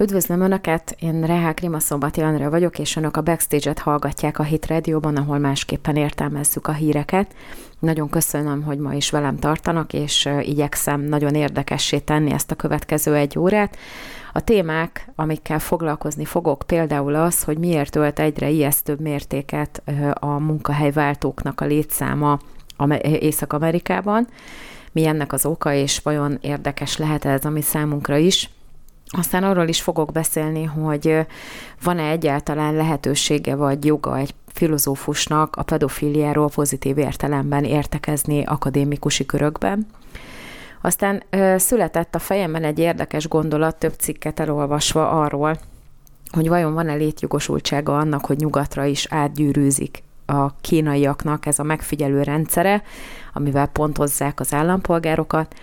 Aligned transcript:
Üdvözlöm 0.00 0.40
Önöket, 0.40 0.96
én 0.98 1.22
Rehák 1.22 1.60
Rima 1.60 1.78
Szombati 1.78 2.20
Andrea 2.20 2.50
vagyok, 2.50 2.78
és 2.78 2.96
Önök 2.96 3.16
a 3.16 3.20
Backstage-et 3.20 3.78
hallgatják 3.78 4.38
a 4.38 4.42
Hit 4.42 4.66
Radio-ban, 4.66 5.16
ahol 5.16 5.38
másképpen 5.38 5.96
értelmezzük 5.96 6.66
a 6.66 6.72
híreket. 6.72 7.34
Nagyon 7.78 8.08
köszönöm, 8.08 8.62
hogy 8.62 8.78
ma 8.78 8.94
is 8.94 9.10
velem 9.10 9.36
tartanak, 9.36 9.92
és 9.92 10.28
igyekszem 10.40 11.00
nagyon 11.00 11.34
érdekessé 11.34 11.98
tenni 11.98 12.32
ezt 12.32 12.50
a 12.50 12.54
következő 12.54 13.14
egy 13.14 13.38
órát. 13.38 13.76
A 14.32 14.40
témák, 14.40 15.10
amikkel 15.14 15.58
foglalkozni 15.58 16.24
fogok, 16.24 16.62
például 16.66 17.14
az, 17.14 17.42
hogy 17.42 17.58
miért 17.58 17.96
ölt 17.96 18.18
egyre 18.18 18.48
ijesztőbb 18.48 19.00
mértéket 19.00 19.82
a 20.14 20.38
munkahelyváltóknak 20.38 21.60
a 21.60 21.64
létszáma 21.64 22.38
Észak-Amerikában, 23.02 24.28
mi 24.92 25.06
ennek 25.06 25.32
az 25.32 25.46
oka, 25.46 25.72
és 25.72 25.98
vajon 25.98 26.38
érdekes 26.40 26.96
lehet 26.96 27.24
ez 27.24 27.44
a 27.44 27.50
mi 27.50 27.62
számunkra 27.62 28.16
is. 28.16 28.50
Aztán 29.12 29.44
arról 29.44 29.68
is 29.68 29.82
fogok 29.82 30.12
beszélni, 30.12 30.64
hogy 30.64 31.26
van-e 31.82 32.08
egyáltalán 32.08 32.74
lehetősége 32.74 33.54
vagy 33.54 33.84
joga 33.84 34.16
egy 34.16 34.34
filozófusnak 34.46 35.56
a 35.56 35.62
pedofiliáról 35.62 36.48
pozitív 36.48 36.98
értelemben 36.98 37.64
értekezni 37.64 38.44
akadémikusi 38.44 39.26
körökben. 39.26 39.86
Aztán 40.80 41.22
született 41.56 42.14
a 42.14 42.18
fejemben 42.18 42.64
egy 42.64 42.78
érdekes 42.78 43.28
gondolat, 43.28 43.76
több 43.76 43.94
cikket 43.98 44.40
elolvasva 44.40 45.10
arról, 45.10 45.58
hogy 46.30 46.48
vajon 46.48 46.74
van-e 46.74 46.94
létjogosultsága 46.94 47.98
annak, 47.98 48.26
hogy 48.26 48.36
nyugatra 48.36 48.84
is 48.84 49.06
átgyűrűzik 49.10 50.02
a 50.26 50.56
kínaiaknak 50.60 51.46
ez 51.46 51.58
a 51.58 51.62
megfigyelő 51.62 52.22
rendszere, 52.22 52.82
amivel 53.32 53.66
pontozzák 53.66 54.40
az 54.40 54.54
állampolgárokat, 54.54 55.54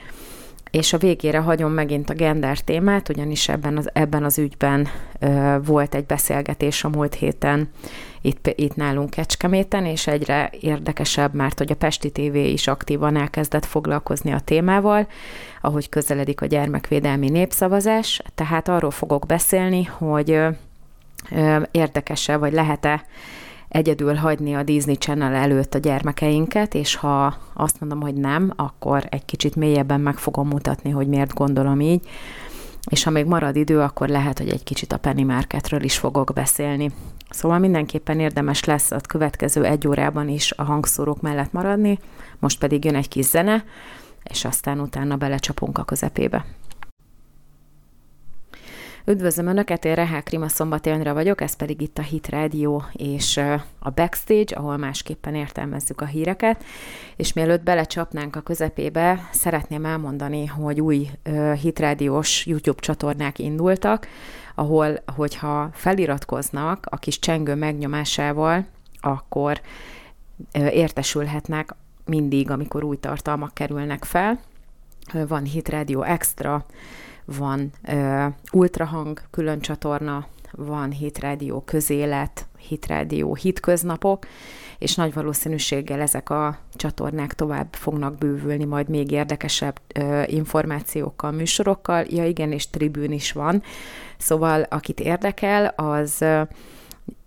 és 0.71 0.93
a 0.93 0.97
végére 0.97 1.39
hagyom 1.39 1.71
megint 1.71 2.09
a 2.09 2.13
gender 2.13 2.59
témát, 2.59 3.09
ugyanis 3.09 3.49
ebben 3.49 3.77
az, 3.77 3.89
ebben 3.93 4.23
az 4.23 4.37
ügyben 4.37 4.87
ö, 5.19 5.57
volt 5.65 5.95
egy 5.95 6.05
beszélgetés 6.05 6.83
a 6.83 6.89
múlt 6.89 7.13
héten 7.13 7.69
itt, 8.21 8.53
itt 8.55 8.75
nálunk 8.75 9.09
Kecskeméten, 9.09 9.85
és 9.85 10.07
egyre 10.07 10.51
érdekesebb, 10.59 11.33
mert 11.33 11.57
hogy 11.57 11.71
a 11.71 11.75
Pesti 11.75 12.11
TV 12.11 12.35
is 12.35 12.67
aktívan 12.67 13.17
elkezdett 13.17 13.65
foglalkozni 13.65 14.31
a 14.31 14.39
témával, 14.39 15.07
ahogy 15.61 15.89
közeledik 15.89 16.41
a 16.41 16.45
gyermekvédelmi 16.45 17.29
népszavazás, 17.29 18.21
tehát 18.35 18.67
arról 18.67 18.91
fogok 18.91 19.25
beszélni, 19.25 19.83
hogy 19.83 20.29
ö, 20.29 20.49
érdekese, 21.71 22.37
vagy 22.37 22.53
lehet-e 22.53 23.03
egyedül 23.69 24.15
hagyni 24.15 24.53
a 24.53 24.63
Disney 24.63 24.95
Channel 24.95 25.33
előtt 25.33 25.73
a 25.73 25.77
gyermekeinket, 25.77 26.73
és 26.73 26.95
ha 26.95 27.37
azt 27.53 27.79
mondom, 27.79 28.01
hogy 28.01 28.13
nem, 28.13 28.53
akkor 28.55 29.03
egy 29.09 29.25
kicsit 29.25 29.55
mélyebben 29.55 30.01
meg 30.01 30.17
fogom 30.17 30.47
mutatni, 30.47 30.89
hogy 30.89 31.07
miért 31.07 31.33
gondolom 31.33 31.79
így, 31.79 32.07
és 32.89 33.03
ha 33.03 33.09
még 33.09 33.25
marad 33.25 33.55
idő, 33.55 33.79
akkor 33.79 34.07
lehet, 34.07 34.37
hogy 34.37 34.49
egy 34.49 34.63
kicsit 34.63 34.93
a 34.93 34.97
Penny 34.97 35.25
Marketről 35.25 35.83
is 35.83 35.97
fogok 35.97 36.33
beszélni. 36.33 36.91
Szóval 37.29 37.59
mindenképpen 37.59 38.19
érdemes 38.19 38.63
lesz 38.63 38.91
a 38.91 38.99
következő 39.07 39.65
egy 39.65 39.87
órában 39.87 40.29
is 40.29 40.51
a 40.51 40.63
hangszórók 40.63 41.21
mellett 41.21 41.51
maradni, 41.51 41.99
most 42.39 42.59
pedig 42.59 42.85
jön 42.85 42.95
egy 42.95 43.07
kis 43.07 43.25
zene, 43.25 43.63
és 44.23 44.45
aztán 44.45 44.79
utána 44.79 45.15
belecsapunk 45.15 45.77
a 45.77 45.83
közepébe. 45.83 46.45
Üdvözlöm 49.09 49.47
Önöket, 49.47 49.85
én 49.85 49.95
Rehák 49.95 50.29
Rima 50.29 50.47
Szombati 50.47 50.89
vagyok, 50.89 51.41
ez 51.41 51.55
pedig 51.55 51.81
itt 51.81 51.97
a 51.97 52.01
Hit 52.01 52.29
Radio 52.29 52.81
és 52.93 53.37
a 53.79 53.89
Backstage, 53.89 54.55
ahol 54.55 54.77
másképpen 54.77 55.35
értelmezzük 55.35 56.01
a 56.01 56.05
híreket. 56.05 56.63
És 57.15 57.33
mielőtt 57.33 57.63
belecsapnánk 57.63 58.35
a 58.35 58.41
közepébe, 58.41 59.29
szeretném 59.31 59.85
elmondani, 59.85 60.45
hogy 60.45 60.81
új 60.81 61.09
Hit 61.61 61.79
Radio-s 61.79 62.45
YouTube 62.45 62.79
csatornák 62.79 63.39
indultak, 63.39 64.07
ahol, 64.55 65.03
hogyha 65.15 65.69
feliratkoznak 65.73 66.85
a 66.89 66.97
kis 66.97 67.19
csengő 67.19 67.55
megnyomásával, 67.55 68.65
akkor 68.99 69.61
értesülhetnek 70.51 71.75
mindig, 72.05 72.51
amikor 72.51 72.83
új 72.83 72.97
tartalmak 72.97 73.53
kerülnek 73.53 74.03
fel. 74.03 74.39
Van 75.27 75.43
Hit 75.43 75.69
Radio 75.69 76.01
Extra, 76.01 76.65
van 77.37 77.71
uh, 77.87 78.25
ultrahang 78.51 79.21
külön 79.31 79.59
csatorna, 79.59 80.25
van 80.51 80.91
hitrádió 80.91 81.61
közélet, 81.61 82.47
hitrádió 82.57 83.35
hitköznapok, 83.35 84.25
és 84.77 84.95
nagy 84.95 85.13
valószínűséggel 85.13 86.01
ezek 86.01 86.29
a 86.29 86.57
csatornák 86.73 87.33
tovább 87.33 87.67
fognak 87.73 88.17
bővülni, 88.17 88.63
majd 88.63 88.89
még 88.89 89.11
érdekesebb 89.11 89.81
ö, 89.93 90.23
információkkal, 90.25 91.31
műsorokkal. 91.31 92.05
Ja 92.09 92.25
igen, 92.25 92.51
és 92.51 92.69
tribűn 92.69 93.11
is 93.11 93.31
van. 93.31 93.63
Szóval 94.17 94.61
akit 94.61 94.99
érdekel, 94.99 95.65
az 95.65 96.21
ö, 96.21 96.41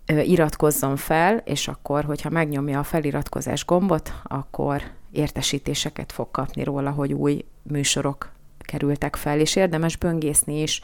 iratkozzon 0.05 0.95
fel, 0.95 1.37
és 1.37 1.67
akkor, 1.67 2.03
hogyha 2.03 2.29
megnyomja 2.29 2.79
a 2.79 2.83
feliratkozás 2.83 3.65
gombot, 3.65 4.13
akkor 4.23 4.81
értesítéseket 5.11 6.11
fog 6.11 6.31
kapni 6.31 6.63
róla, 6.63 6.89
hogy 6.89 7.13
új 7.13 7.45
műsorok 7.63 8.29
kerültek 8.61 9.15
fel, 9.15 9.39
és 9.39 9.55
érdemes 9.55 9.97
böngészni 9.97 10.61
is 10.61 10.81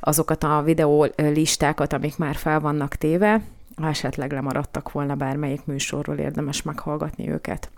azokat 0.00 0.44
a 0.44 0.62
videó 0.62 1.06
listákat, 1.16 1.92
amik 1.92 2.16
már 2.16 2.34
fel 2.34 2.60
vannak 2.60 2.94
téve, 2.94 3.40
ha 3.76 3.88
esetleg 3.88 4.32
lemaradtak 4.32 4.92
volna 4.92 5.14
bármelyik 5.14 5.64
műsorról, 5.64 6.16
érdemes 6.16 6.62
meghallgatni 6.62 7.30
őket. 7.30 7.70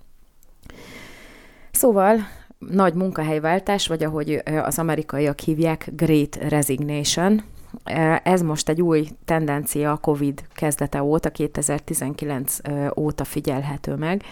Szóval 1.70 2.18
nagy 2.58 2.94
munkahelyváltás, 2.94 3.86
vagy 3.86 4.04
ahogy 4.04 4.42
az 4.62 4.78
amerikaiak 4.78 5.38
hívják, 5.38 5.88
Great 5.96 6.36
Resignation. 6.36 7.42
Ez 8.22 8.42
most 8.42 8.68
egy 8.68 8.82
új 8.82 9.08
tendencia 9.24 9.92
a 9.92 9.96
COVID 9.96 10.42
kezdete 10.52 11.02
óta, 11.02 11.30
2019 11.30 12.56
óta 12.96 13.24
figyelhető 13.24 13.94
meg, 13.94 14.22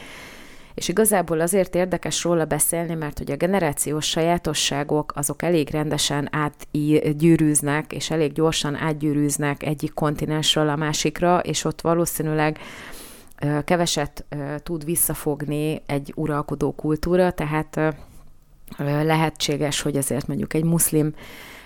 és 0.79 0.89
igazából 0.89 1.41
azért 1.41 1.75
érdekes 1.75 2.25
róla 2.25 2.45
beszélni, 2.45 2.95
mert 2.95 3.19
hogy 3.19 3.31
a 3.31 3.37
generációs 3.37 4.07
sajátosságok 4.07 5.13
azok 5.17 5.43
elég 5.43 5.71
rendesen 5.71 6.29
átgyűrűznek, 6.33 7.93
és 7.93 8.11
elég 8.11 8.33
gyorsan 8.33 8.75
átgyűrűznek 8.75 9.63
egyik 9.63 9.95
kontinensről 9.95 10.69
a 10.69 10.77
másikra, 10.77 11.39
és 11.39 11.65
ott 11.65 11.81
valószínűleg 11.81 12.59
keveset 13.65 14.25
tud 14.63 14.85
visszafogni 14.85 15.83
egy 15.87 16.13
uralkodó 16.17 16.73
kultúra, 16.73 17.31
tehát 17.31 17.81
lehetséges, 19.03 19.81
hogy 19.81 19.97
ezért 19.97 20.27
mondjuk 20.27 20.55
egy 20.55 20.65
muszlim 20.65 21.15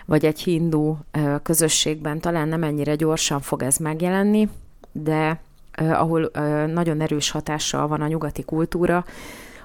vagy 0.06 0.24
egy 0.24 0.40
hindu 0.40 0.96
közösségben 1.42 2.20
talán 2.20 2.48
nem 2.48 2.62
ennyire 2.62 2.94
gyorsan 2.94 3.40
fog 3.40 3.62
ez 3.62 3.76
megjelenni, 3.76 4.48
de 4.92 5.40
ahol 5.72 6.30
nagyon 6.66 7.00
erős 7.00 7.30
hatással 7.30 7.88
van 7.88 8.00
a 8.00 8.06
nyugati 8.06 8.42
kultúra, 8.42 9.04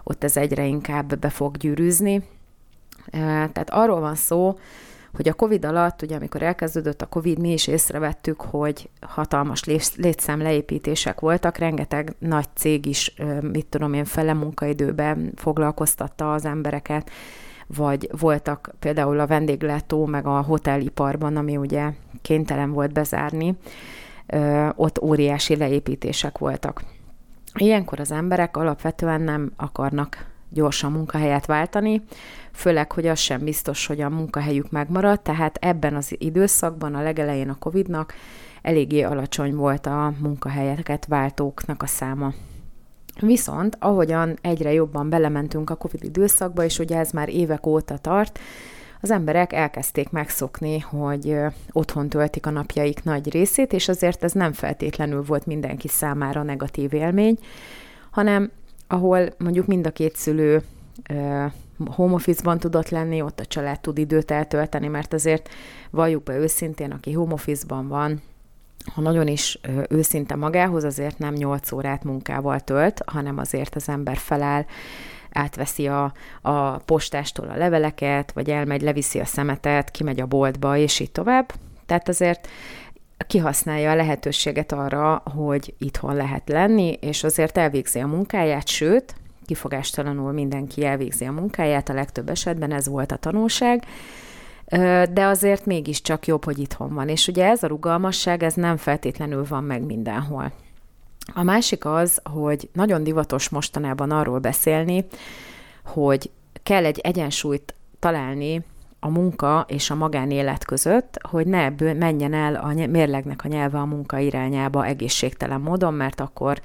ott 0.03 0.23
ez 0.23 0.37
egyre 0.37 0.65
inkább 0.65 1.19
be 1.19 1.29
fog 1.29 1.57
gyűrűzni. 1.57 2.23
Tehát 3.11 3.69
arról 3.69 3.99
van 3.99 4.15
szó, 4.15 4.57
hogy 5.15 5.27
a 5.27 5.33
Covid 5.33 5.65
alatt, 5.65 6.01
ugye 6.01 6.15
amikor 6.15 6.41
elkezdődött 6.41 7.01
a 7.01 7.05
Covid, 7.05 7.39
mi 7.39 7.51
is 7.51 7.67
észrevettük, 7.67 8.41
hogy 8.41 8.89
hatalmas 9.01 9.63
létszám 9.95 10.41
leépítések 10.41 11.19
voltak, 11.19 11.57
rengeteg 11.57 12.13
nagy 12.19 12.47
cég 12.55 12.85
is, 12.85 13.13
mit 13.41 13.65
tudom 13.65 13.93
én, 13.93 14.05
fele 14.05 14.33
munkaidőben 14.33 15.31
foglalkoztatta 15.35 16.33
az 16.33 16.45
embereket, 16.45 17.09
vagy 17.67 18.09
voltak 18.19 18.75
például 18.79 19.19
a 19.19 19.27
vendéglátó, 19.27 20.05
meg 20.05 20.25
a 20.25 20.41
hoteliparban, 20.41 21.35
ami 21.35 21.57
ugye 21.57 21.91
kénytelen 22.21 22.71
volt 22.71 22.93
bezárni, 22.93 23.55
ott 24.75 25.01
óriási 25.01 25.55
leépítések 25.55 26.37
voltak. 26.37 26.83
Ilyenkor 27.53 27.99
az 27.99 28.11
emberek 28.11 28.57
alapvetően 28.57 29.21
nem 29.21 29.51
akarnak 29.55 30.25
gyorsan 30.49 30.91
munkahelyet 30.91 31.45
váltani, 31.45 32.01
főleg, 32.51 32.91
hogy 32.91 33.07
az 33.07 33.19
sem 33.19 33.43
biztos, 33.43 33.85
hogy 33.85 34.01
a 34.01 34.09
munkahelyük 34.09 34.71
megmarad, 34.71 35.21
tehát 35.21 35.57
ebben 35.61 35.95
az 35.95 36.15
időszakban, 36.17 36.95
a 36.95 37.01
legelején 37.01 37.49
a 37.49 37.57
Covid-nak 37.59 38.13
eléggé 38.61 39.01
alacsony 39.01 39.55
volt 39.55 39.85
a 39.85 40.13
munkahelyeket 40.19 41.05
váltóknak 41.05 41.83
a 41.83 41.87
száma. 41.87 42.33
Viszont, 43.19 43.77
ahogyan 43.79 44.37
egyre 44.41 44.73
jobban 44.73 45.09
belementünk 45.09 45.69
a 45.69 45.75
Covid 45.75 46.03
időszakba, 46.03 46.63
és 46.63 46.79
ugye 46.79 46.97
ez 46.97 47.11
már 47.11 47.29
évek 47.29 47.65
óta 47.65 47.97
tart, 47.97 48.39
az 49.01 49.11
emberek 49.11 49.53
elkezdték 49.53 50.09
megszokni, 50.09 50.79
hogy 50.79 51.37
otthon 51.71 52.09
töltik 52.09 52.45
a 52.45 52.49
napjaik 52.49 53.03
nagy 53.03 53.31
részét, 53.31 53.73
és 53.73 53.87
azért 53.87 54.23
ez 54.23 54.31
nem 54.31 54.53
feltétlenül 54.53 55.23
volt 55.23 55.45
mindenki 55.45 55.87
számára 55.87 56.43
negatív 56.43 56.93
élmény, 56.93 57.37
hanem 58.11 58.51
ahol 58.87 59.29
mondjuk 59.37 59.65
mind 59.65 59.87
a 59.87 59.91
két 59.91 60.15
szülő 60.15 60.61
home 61.85 62.13
office-ban 62.13 62.59
tudott 62.59 62.89
lenni, 62.89 63.21
ott 63.21 63.39
a 63.39 63.45
család 63.45 63.79
tud 63.79 63.97
időt 63.97 64.31
eltölteni, 64.31 64.87
mert 64.87 65.13
azért 65.13 65.49
valljuk 65.89 66.23
be 66.23 66.37
őszintén, 66.37 66.91
aki 66.91 67.11
home 67.11 67.33
office-ban 67.33 67.87
van, 67.87 68.21
ha 68.93 69.01
nagyon 69.01 69.27
is 69.27 69.59
őszinte 69.89 70.35
magához, 70.35 70.83
azért 70.83 71.17
nem 71.17 71.33
8 71.33 71.71
órát 71.71 72.03
munkával 72.03 72.59
tölt, 72.59 73.01
hanem 73.05 73.37
azért 73.37 73.75
az 73.75 73.89
ember 73.89 74.17
feláll, 74.17 74.65
átveszi 75.37 75.87
a, 75.87 76.13
a 76.41 76.77
postástól 76.77 77.47
a 77.47 77.57
leveleket, 77.57 78.31
vagy 78.31 78.49
elmegy, 78.49 78.81
leviszi 78.81 79.19
a 79.19 79.25
szemetet, 79.25 79.91
kimegy 79.91 80.19
a 80.19 80.25
boltba, 80.25 80.77
és 80.77 80.99
így 80.99 81.11
tovább. 81.11 81.53
Tehát 81.85 82.09
azért 82.09 82.47
kihasználja 83.27 83.91
a 83.91 83.95
lehetőséget 83.95 84.71
arra, 84.71 85.23
hogy 85.35 85.73
itthon 85.77 86.15
lehet 86.15 86.49
lenni, 86.49 86.97
és 87.01 87.23
azért 87.23 87.57
elvégzi 87.57 87.99
a 87.99 88.07
munkáját, 88.07 88.67
sőt, 88.67 89.15
kifogástalanul 89.45 90.31
mindenki 90.31 90.85
elvégzi 90.85 91.25
a 91.25 91.31
munkáját, 91.31 91.89
a 91.89 91.93
legtöbb 91.93 92.29
esetben 92.29 92.71
ez 92.71 92.87
volt 92.87 93.11
a 93.11 93.15
tanulság, 93.15 93.83
de 95.11 95.25
azért 95.25 95.65
mégiscsak 95.65 96.27
jobb, 96.27 96.45
hogy 96.45 96.59
itthon 96.59 96.93
van. 96.93 97.09
És 97.09 97.27
ugye 97.27 97.45
ez 97.45 97.63
a 97.63 97.67
rugalmasság, 97.67 98.43
ez 98.43 98.53
nem 98.53 98.77
feltétlenül 98.77 99.45
van 99.49 99.63
meg 99.63 99.85
mindenhol. 99.85 100.51
A 101.33 101.43
másik 101.43 101.85
az, 101.85 102.21
hogy 102.23 102.69
nagyon 102.73 103.03
divatos 103.03 103.49
mostanában 103.49 104.11
arról 104.11 104.39
beszélni, 104.39 105.05
hogy 105.85 106.29
kell 106.63 106.85
egy 106.85 106.99
egyensúlyt 106.99 107.73
találni 107.99 108.63
a 108.99 109.09
munka 109.09 109.65
és 109.67 109.89
a 109.89 109.95
magánélet 109.95 110.65
között, 110.65 111.17
hogy 111.29 111.47
ne 111.47 111.69
menjen 111.93 112.33
el 112.33 112.55
a 112.55 112.73
mérlegnek 112.87 113.43
a 113.43 113.47
nyelve 113.47 113.79
a 113.79 113.85
munka 113.85 114.17
irányába 114.17 114.85
egészségtelen 114.85 115.61
módon, 115.61 115.93
mert 115.93 116.19
akkor 116.19 116.61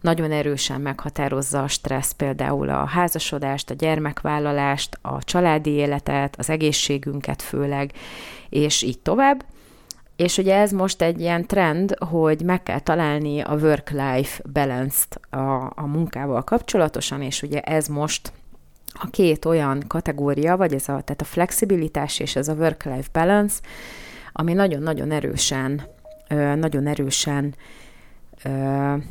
nagyon 0.00 0.32
erősen 0.32 0.80
meghatározza 0.80 1.62
a 1.62 1.68
stressz 1.68 2.12
például 2.12 2.68
a 2.68 2.84
házasodást, 2.84 3.70
a 3.70 3.74
gyermekvállalást, 3.74 4.98
a 5.02 5.24
családi 5.24 5.70
életet, 5.70 6.34
az 6.38 6.50
egészségünket 6.50 7.42
főleg, 7.42 7.92
és 8.48 8.82
így 8.82 8.98
tovább. 8.98 9.44
És 10.16 10.38
ugye 10.38 10.54
ez 10.54 10.72
most 10.72 11.02
egy 11.02 11.20
ilyen 11.20 11.46
trend, 11.46 11.96
hogy 11.98 12.42
meg 12.42 12.62
kell 12.62 12.80
találni 12.80 13.40
a 13.40 13.54
work-life 13.54 14.42
balance-t 14.52 15.20
a, 15.30 15.72
a 15.74 15.86
munkával 15.86 16.42
kapcsolatosan, 16.42 17.22
és 17.22 17.42
ugye 17.42 17.60
ez 17.60 17.86
most 17.86 18.32
a 18.92 19.10
két 19.10 19.44
olyan 19.44 19.82
kategória, 19.86 20.56
vagy 20.56 20.74
ez 20.74 20.88
a, 20.88 21.00
tehát 21.00 21.20
a 21.20 21.24
flexibilitás 21.24 22.18
és 22.18 22.36
ez 22.36 22.48
a 22.48 22.54
work-life 22.54 23.08
balance, 23.12 23.60
ami 24.32 24.52
nagyon-nagyon 24.52 25.10
erősen, 25.10 25.82
nagyon 26.54 26.86
erősen 26.86 27.54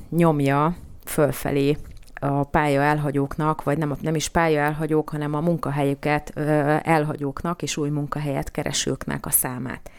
nyomja 0.09 0.75
fölfelé 1.05 1.77
a 2.13 2.43
pálya 2.43 2.81
elhagyóknak, 2.81 3.63
vagy 3.63 3.77
nem, 3.77 3.95
nem 4.01 4.15
is 4.15 4.29
pálya 4.29 4.59
elhagyók, 4.59 5.09
hanem 5.09 5.33
a 5.33 5.39
munkahelyüket 5.39 6.29
elhagyóknak 6.83 7.61
és 7.61 7.77
új 7.77 7.89
munkahelyet 7.89 8.51
keresőknek 8.51 9.25
a 9.25 9.29
számát. 9.31 9.89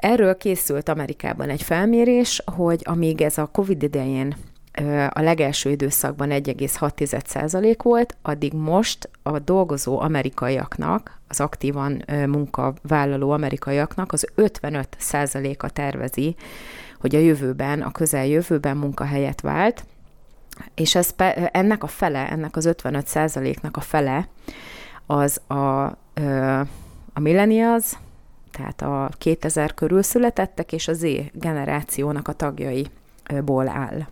Erről 0.00 0.36
készült 0.36 0.88
Amerikában 0.88 1.48
egy 1.48 1.62
felmérés, 1.62 2.42
hogy 2.56 2.82
amíg 2.84 3.20
ez 3.20 3.38
a 3.38 3.46
COVID 3.46 3.82
idején 3.82 4.36
a 5.08 5.20
legelső 5.20 5.70
időszakban 5.70 6.28
1,6% 6.30 7.78
volt, 7.82 8.16
addig 8.22 8.52
most 8.52 9.10
a 9.22 9.38
dolgozó 9.38 10.00
amerikaiaknak, 10.00 11.20
az 11.28 11.40
aktívan 11.40 12.04
munkavállaló 12.26 13.30
amerikaiaknak 13.30 14.12
az 14.12 14.26
55%-a 14.36 15.68
tervezi, 15.70 16.36
hogy 17.00 17.14
a 17.14 17.18
jövőben, 17.18 17.82
a 17.82 17.92
közeljövőben 17.92 18.76
munkahelyet 18.76 19.40
vált, 19.40 19.84
és 20.74 20.94
ez, 20.94 21.14
ennek 21.52 21.82
a 21.82 21.86
fele, 21.86 22.30
ennek 22.30 22.56
az 22.56 22.68
55%-nak 22.72 23.76
a 23.76 23.80
fele 23.80 24.28
az 25.06 25.40
a, 25.46 25.84
a 27.12 27.20
millennials, 27.20 27.92
tehát 28.60 28.82
a 28.82 29.10
2000 29.18 29.74
körül 29.74 30.02
születettek, 30.02 30.72
és 30.72 30.88
az 30.88 30.98
Z 30.98 31.06
generációnak 31.32 32.28
a 32.28 32.32
tagjaiból 32.32 33.68
áll. 33.68 34.06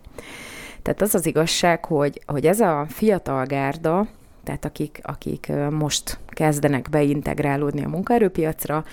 Tehát 0.81 1.01
az 1.01 1.15
az 1.15 1.25
igazság, 1.25 1.85
hogy, 1.85 2.21
hogy 2.25 2.45
ez 2.45 2.59
a 2.59 2.85
fiatal 2.89 3.45
gárda, 3.45 4.07
tehát 4.43 4.65
akik, 4.65 4.99
akik 5.03 5.51
most 5.71 6.19
kezdenek 6.27 6.89
beintegrálódni 6.89 7.83
a 7.83 7.89
munkaerőpiacra, 7.89 8.83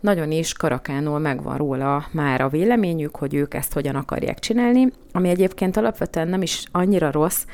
nagyon 0.00 0.30
is 0.30 0.52
karakánul 0.52 1.18
megvan 1.18 1.56
róla 1.56 2.06
már 2.10 2.40
a 2.40 2.48
véleményük, 2.48 3.16
hogy 3.16 3.34
ők 3.34 3.54
ezt 3.54 3.72
hogyan 3.72 3.94
akarják 3.94 4.38
csinálni, 4.38 4.92
ami 5.12 5.28
egyébként 5.28 5.76
alapvetően 5.76 6.28
nem 6.28 6.42
is 6.42 6.64
annyira 6.72 7.10
rossz, 7.10 7.44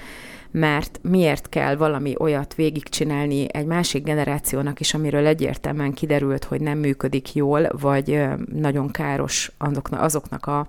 mert 0.52 0.98
miért 1.02 1.48
kell 1.48 1.76
valami 1.76 2.14
olyat 2.18 2.54
végigcsinálni 2.54 3.46
egy 3.52 3.66
másik 3.66 4.04
generációnak 4.04 4.80
is, 4.80 4.94
amiről 4.94 5.26
egyértelműen 5.26 5.92
kiderült, 5.92 6.44
hogy 6.44 6.60
nem 6.60 6.78
működik 6.78 7.34
jól, 7.34 7.68
vagy 7.70 8.24
nagyon 8.52 8.90
káros 8.90 9.52
azoknak, 9.90 10.46
a 10.46 10.68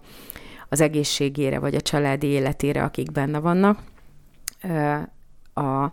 az 0.73 0.81
egészségére, 0.81 1.59
vagy 1.59 1.75
a 1.75 1.81
családi 1.81 2.27
életére, 2.27 2.83
akik 2.83 3.11
benne 3.11 3.39
vannak. 3.39 3.79
A, 5.53 5.91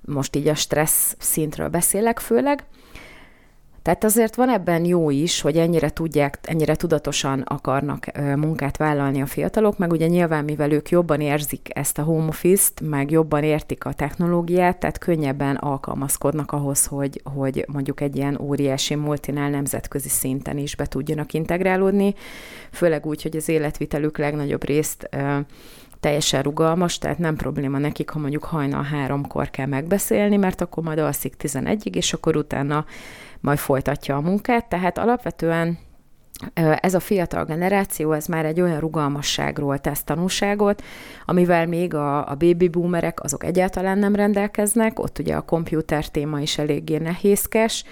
most 0.00 0.36
így 0.36 0.48
a 0.48 0.54
stressz 0.54 1.16
szintről 1.18 1.68
beszélek 1.68 2.18
főleg, 2.18 2.64
tehát 3.84 4.04
azért 4.04 4.34
van 4.34 4.48
ebben 4.48 4.84
jó 4.84 5.10
is, 5.10 5.40
hogy 5.40 5.56
ennyire 5.56 5.90
tudják, 5.90 6.38
ennyire 6.42 6.74
tudatosan 6.74 7.40
akarnak 7.40 8.06
munkát 8.36 8.76
vállalni 8.76 9.22
a 9.22 9.26
fiatalok, 9.26 9.78
meg 9.78 9.92
ugye 9.92 10.06
nyilván, 10.06 10.44
mivel 10.44 10.70
ők 10.70 10.88
jobban 10.88 11.20
érzik 11.20 11.68
ezt 11.72 11.98
a 11.98 12.02
home 12.02 12.26
office-t, 12.28 12.80
meg 12.80 13.10
jobban 13.10 13.42
értik 13.42 13.84
a 13.84 13.92
technológiát, 13.92 14.78
tehát 14.78 14.98
könnyebben 14.98 15.56
alkalmazkodnak 15.56 16.52
ahhoz, 16.52 16.86
hogy, 16.86 17.20
hogy 17.34 17.64
mondjuk 17.72 18.00
egy 18.00 18.16
ilyen 18.16 18.38
óriási 18.40 18.94
multinál 18.94 19.50
nemzetközi 19.50 20.08
szinten 20.08 20.58
is 20.58 20.76
be 20.76 20.86
tudjanak 20.86 21.32
integrálódni, 21.32 22.14
főleg 22.70 23.06
úgy, 23.06 23.22
hogy 23.22 23.36
az 23.36 23.48
életvitelük 23.48 24.18
legnagyobb 24.18 24.64
részt 24.64 25.08
teljesen 26.00 26.42
rugalmas, 26.42 26.98
tehát 26.98 27.18
nem 27.18 27.36
probléma 27.36 27.78
nekik, 27.78 28.10
ha 28.10 28.18
mondjuk 28.18 28.44
hajnal 28.44 28.82
háromkor 28.82 29.50
kell 29.50 29.66
megbeszélni, 29.66 30.36
mert 30.36 30.60
akkor 30.60 30.82
majd 30.82 30.98
alszik 30.98 31.34
11-ig, 31.38 31.94
és 31.94 32.12
akkor 32.12 32.36
utána 32.36 32.84
majd 33.44 33.58
folytatja 33.58 34.16
a 34.16 34.20
munkát, 34.20 34.68
tehát 34.68 34.98
alapvetően 34.98 35.78
ez 36.80 36.94
a 36.94 37.00
fiatal 37.00 37.44
generáció, 37.44 38.12
ez 38.12 38.26
már 38.26 38.44
egy 38.44 38.60
olyan 38.60 38.80
rugalmasságról 38.80 39.78
tesz 39.78 40.02
tanulságot, 40.02 40.82
amivel 41.24 41.66
még 41.66 41.94
a, 41.94 42.28
a 42.28 42.34
baby 42.34 42.68
boomerek 42.68 43.22
azok 43.22 43.44
egyáltalán 43.44 43.98
nem 43.98 44.14
rendelkeznek, 44.14 44.98
ott 44.98 45.18
ugye 45.18 45.36
a 45.36 45.40
komputer 45.40 46.08
téma 46.08 46.40
is 46.40 46.58
eléggé 46.58 46.96
nehézkes, 46.96 47.84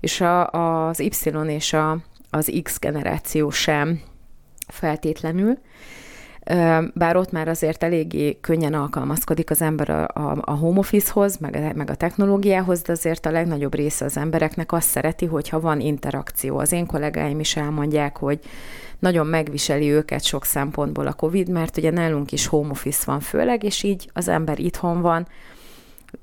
és 0.00 0.20
a, 0.20 0.50
az 0.50 1.00
Y 1.00 1.30
és 1.46 1.72
a, 1.72 1.98
az 2.30 2.60
X 2.62 2.78
generáció 2.78 3.50
sem 3.50 4.00
feltétlenül 4.66 5.58
bár 6.94 7.16
ott 7.16 7.32
már 7.32 7.48
azért 7.48 7.82
eléggé 7.82 8.38
könnyen 8.40 8.74
alkalmazkodik 8.74 9.50
az 9.50 9.62
ember 9.62 9.90
a, 9.90 10.02
a, 10.02 10.38
a 10.40 10.54
home 10.54 10.78
office-hoz, 10.78 11.36
meg, 11.36 11.76
meg 11.76 11.90
a 11.90 11.94
technológiához, 11.94 12.82
de 12.82 12.92
azért 12.92 13.26
a 13.26 13.30
legnagyobb 13.30 13.74
része 13.74 14.04
az 14.04 14.16
embereknek 14.16 14.72
azt 14.72 14.88
szereti, 14.88 15.26
hogyha 15.26 15.60
van 15.60 15.80
interakció. 15.80 16.58
Az 16.58 16.72
én 16.72 16.86
kollégáim 16.86 17.40
is 17.40 17.56
elmondják, 17.56 18.16
hogy 18.16 18.38
nagyon 18.98 19.26
megviseli 19.26 19.90
őket 19.90 20.22
sok 20.22 20.44
szempontból 20.44 21.06
a 21.06 21.12
COVID, 21.12 21.48
mert 21.48 21.76
ugye 21.76 21.90
nálunk 21.90 22.32
is 22.32 22.46
home 22.46 22.70
office 22.70 23.02
van 23.06 23.20
főleg, 23.20 23.62
és 23.64 23.82
így 23.82 24.10
az 24.12 24.28
ember 24.28 24.58
itthon 24.58 25.00
van, 25.00 25.26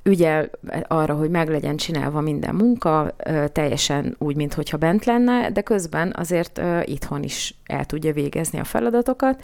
ügyel 0.03 0.49
arra, 0.87 1.13
hogy 1.13 1.29
meg 1.29 1.49
legyen 1.49 1.75
csinálva 1.75 2.21
minden 2.21 2.55
munka, 2.55 3.15
teljesen 3.51 4.15
úgy, 4.17 4.35
mintha 4.35 4.77
bent 4.77 5.05
lenne, 5.05 5.51
de 5.51 5.61
közben 5.61 6.13
azért 6.17 6.61
itthon 6.83 7.23
is 7.23 7.55
el 7.65 7.85
tudja 7.85 8.13
végezni 8.13 8.59
a 8.59 8.63
feladatokat, 8.63 9.43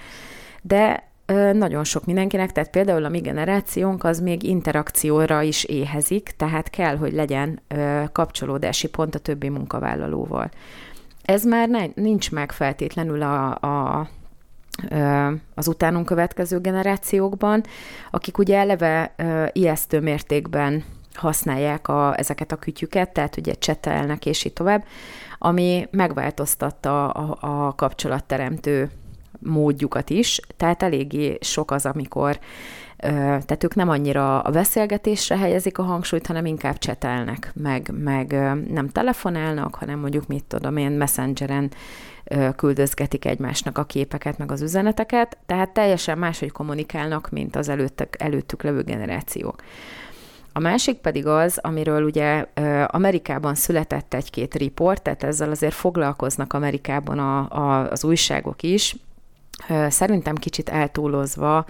de 0.62 1.10
nagyon 1.54 1.84
sok 1.84 2.06
mindenkinek, 2.06 2.52
tehát 2.52 2.70
például 2.70 3.06
a 3.06 3.10
mi 3.10 3.20
generációnk 3.20 4.04
az 4.04 4.20
még 4.20 4.44
interakcióra 4.44 5.42
is 5.42 5.64
éhezik, 5.64 6.34
tehát 6.38 6.70
kell, 6.70 6.98
hogy 6.98 7.14
legyen 7.14 7.62
kapcsolódási 8.12 8.88
pont 8.88 9.16
a 9.16 9.20
többi 9.20 9.50
munkavállalóval. 9.50 10.50
Ez 11.22 11.46
már 11.46 11.70
ne, 11.70 11.86
nincs 11.96 12.32
meg 12.32 12.52
feltétlenül 12.52 13.22
a, 13.22 13.58
a, 13.58 14.08
az 15.56 15.68
utánunk 15.68 16.06
következő 16.06 16.60
generációkban, 16.60 17.64
akik 18.12 18.38
ugye 18.38 18.58
eleve 18.58 19.16
ijesztő 19.52 20.00
mértékben 20.00 20.84
használják 21.14 21.88
a, 21.88 22.18
ezeket 22.18 22.52
a 22.52 22.56
kütyüket, 22.56 23.10
tehát 23.10 23.38
ugye 23.38 23.54
csetelnek 23.54 24.26
és 24.26 24.46
így 24.46 24.54
tovább, 24.54 24.84
ami 25.38 25.88
megváltoztatta 25.92 27.10
a, 27.10 27.38
a 27.68 27.76
kapcsolatteremtő 27.76 28.92
módjukat 29.44 30.10
is, 30.10 30.40
tehát 30.58 30.84
eléggé 30.84 31.38
sok 31.42 31.72
az, 31.72 31.86
amikor 31.86 32.40
tehát 33.02 33.64
ők 33.64 33.76
nem 33.76 33.90
annyira 33.90 34.40
a 34.40 34.52
beszélgetésre 34.52 35.38
helyezik 35.38 35.78
a 35.78 35.84
hangsúlyt, 35.84 36.28
hanem 36.28 36.46
inkább 36.46 36.78
csetelnek, 36.78 37.52
meg, 37.56 37.92
meg 38.04 38.32
nem 38.72 38.90
telefonálnak, 38.90 39.76
hanem 39.76 40.00
mondjuk 40.00 40.28
mit 40.28 40.44
tudom 40.44 40.78
én, 40.78 40.92
messengeren 40.92 41.72
küldözgetik 42.56 43.26
egymásnak 43.26 43.78
a 43.78 43.84
képeket, 43.84 44.38
meg 44.38 44.52
az 44.52 44.62
üzeneteket, 44.62 45.38
tehát 45.46 45.70
teljesen 45.70 46.18
máshogy 46.18 46.52
kommunikálnak, 46.52 47.30
mint 47.30 47.56
az 47.56 47.70
előttek, 47.70 48.16
előttük 48.20 48.64
levő 48.64 48.82
generációk. 48.82 49.64
A 50.54 50.60
másik 50.60 50.98
pedig 50.98 51.28
az, 51.28 51.58
amiről 51.62 52.04
ugye 52.04 52.46
Amerikában 52.86 53.56
született 53.56 54.14
egy-két 54.14 54.56
riport, 54.56 55.02
tehát 55.02 55.24
ezzel 55.24 55.50
azért 55.50 55.74
foglalkoznak 55.74 56.54
Amerikában 56.54 57.20
a, 57.20 57.50
a, 57.50 57.92
az 57.92 58.04
újságok 58.04 58.64
is, 58.64 58.96
Szerintem 59.90 60.36
kicsit 60.36 60.70
eltúlozva 60.70 61.66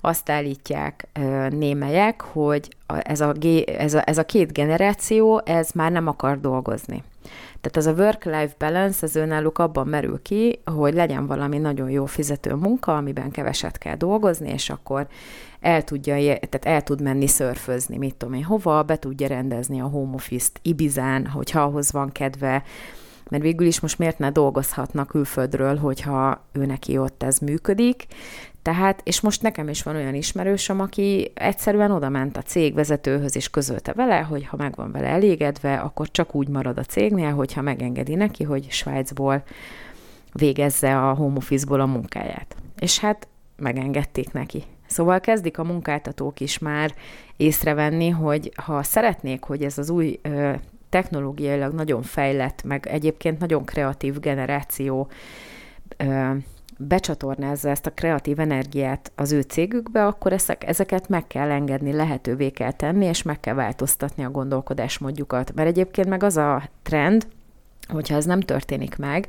azt 0.00 0.30
állítják 0.30 1.08
némelyek, 1.50 2.20
hogy 2.20 2.68
ez 2.86 3.20
a, 3.20 3.34
ez, 3.66 3.94
a, 3.94 4.02
ez 4.08 4.18
a 4.18 4.24
két 4.24 4.52
generáció, 4.52 5.42
ez 5.44 5.70
már 5.74 5.92
nem 5.92 6.06
akar 6.06 6.40
dolgozni. 6.40 7.02
Tehát 7.60 7.88
ez 7.88 7.98
a 7.98 8.02
work-life 8.02 8.54
balance, 8.58 9.06
ez 9.06 9.16
önálluk 9.16 9.58
abban 9.58 9.86
merül 9.86 10.22
ki, 10.22 10.60
hogy 10.64 10.94
legyen 10.94 11.26
valami 11.26 11.58
nagyon 11.58 11.90
jó 11.90 12.06
fizető 12.06 12.54
munka, 12.54 12.96
amiben 12.96 13.30
keveset 13.30 13.78
kell 13.78 13.96
dolgozni, 13.96 14.50
és 14.50 14.70
akkor 14.70 15.06
el 15.60 15.84
tudja, 15.84 16.14
tehát 16.14 16.64
el 16.64 16.82
tud 16.82 17.02
menni 17.02 17.26
szörfözni, 17.26 17.96
mit 17.96 18.14
tudom 18.14 18.34
én, 18.34 18.44
hova, 18.44 18.82
be 18.82 18.96
tudja 18.96 19.26
rendezni 19.26 19.80
a 19.80 19.86
home 19.86 20.14
office-t 20.14 20.58
Ibizán, 20.62 21.26
hogyha 21.26 21.60
ahhoz 21.60 21.92
van 21.92 22.12
kedve, 22.12 22.62
mert 23.30 23.42
végül 23.42 23.66
is 23.66 23.80
most 23.80 23.98
miért 23.98 24.18
ne 24.18 24.30
dolgozhatnak 24.30 25.08
külföldről, 25.08 25.76
hogyha 25.76 26.44
ő 26.52 26.66
neki 26.66 26.98
ott 26.98 27.22
ez 27.22 27.38
működik. 27.38 28.06
Tehát, 28.62 29.00
és 29.04 29.20
most 29.20 29.42
nekem 29.42 29.68
is 29.68 29.82
van 29.82 29.96
olyan 29.96 30.14
ismerősöm, 30.14 30.80
aki 30.80 31.30
egyszerűen 31.34 31.90
oda 31.90 32.08
ment 32.08 32.36
a 32.36 32.42
cégvezetőhöz, 32.42 33.36
és 33.36 33.50
közölte 33.50 33.92
vele, 33.92 34.18
hogy 34.18 34.46
ha 34.46 34.56
meg 34.56 34.74
van 34.76 34.92
vele 34.92 35.06
elégedve, 35.06 35.76
akkor 35.76 36.10
csak 36.10 36.34
úgy 36.34 36.48
marad 36.48 36.78
a 36.78 36.84
cégnél, 36.84 37.32
hogyha 37.32 37.62
megengedi 37.62 38.14
neki, 38.14 38.44
hogy 38.44 38.70
Svájcból 38.70 39.42
végezze 40.32 40.98
a 40.98 41.14
home 41.14 41.36
office-ból 41.36 41.80
a 41.80 41.86
munkáját. 41.86 42.56
És 42.78 42.98
hát 42.98 43.28
megengedték 43.56 44.32
neki. 44.32 44.62
Szóval 44.86 45.20
kezdik 45.20 45.58
a 45.58 45.64
munkáltatók 45.64 46.40
is 46.40 46.58
már 46.58 46.94
észrevenni, 47.36 48.08
hogy 48.08 48.52
ha 48.56 48.82
szeretnék, 48.82 49.42
hogy 49.42 49.62
ez 49.62 49.78
az 49.78 49.90
új 49.90 50.20
technológiailag 50.96 51.72
nagyon 51.72 52.02
fejlett, 52.02 52.62
meg 52.62 52.86
egyébként 52.86 53.38
nagyon 53.38 53.64
kreatív 53.64 54.20
generáció 54.20 55.08
becsatornázza 56.78 57.68
ezt 57.68 57.86
a 57.86 57.90
kreatív 57.90 58.40
energiát 58.40 59.12
az 59.14 59.32
ő 59.32 59.40
cégükbe, 59.40 60.06
akkor 60.06 60.32
ezek, 60.32 60.66
ezeket 60.66 61.08
meg 61.08 61.26
kell 61.26 61.50
engedni, 61.50 61.92
lehetővé 61.92 62.50
kell 62.50 62.72
tenni, 62.72 63.04
és 63.04 63.22
meg 63.22 63.40
kell 63.40 63.54
változtatni 63.54 64.24
a 64.24 64.30
gondolkodásmódjukat. 64.30 65.54
Mert 65.54 65.68
egyébként 65.68 66.08
meg 66.08 66.22
az 66.22 66.36
a 66.36 66.62
trend, 66.82 67.26
hogyha 67.88 68.14
ez 68.14 68.24
nem 68.24 68.40
történik 68.40 68.96
meg, 68.96 69.28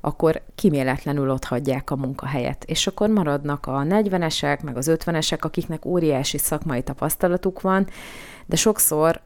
akkor 0.00 0.42
kiméletlenül 0.54 1.30
ott 1.30 1.44
hagyják 1.44 1.90
a 1.90 1.96
munkahelyet. 1.96 2.64
És 2.64 2.86
akkor 2.86 3.08
maradnak 3.08 3.66
a 3.66 3.82
40-esek, 3.88 4.62
meg 4.62 4.76
az 4.76 4.90
50-esek, 4.94 5.40
akiknek 5.40 5.84
óriási 5.84 6.38
szakmai 6.38 6.82
tapasztalatuk 6.82 7.60
van, 7.60 7.86
de 8.46 8.56
sokszor 8.56 9.20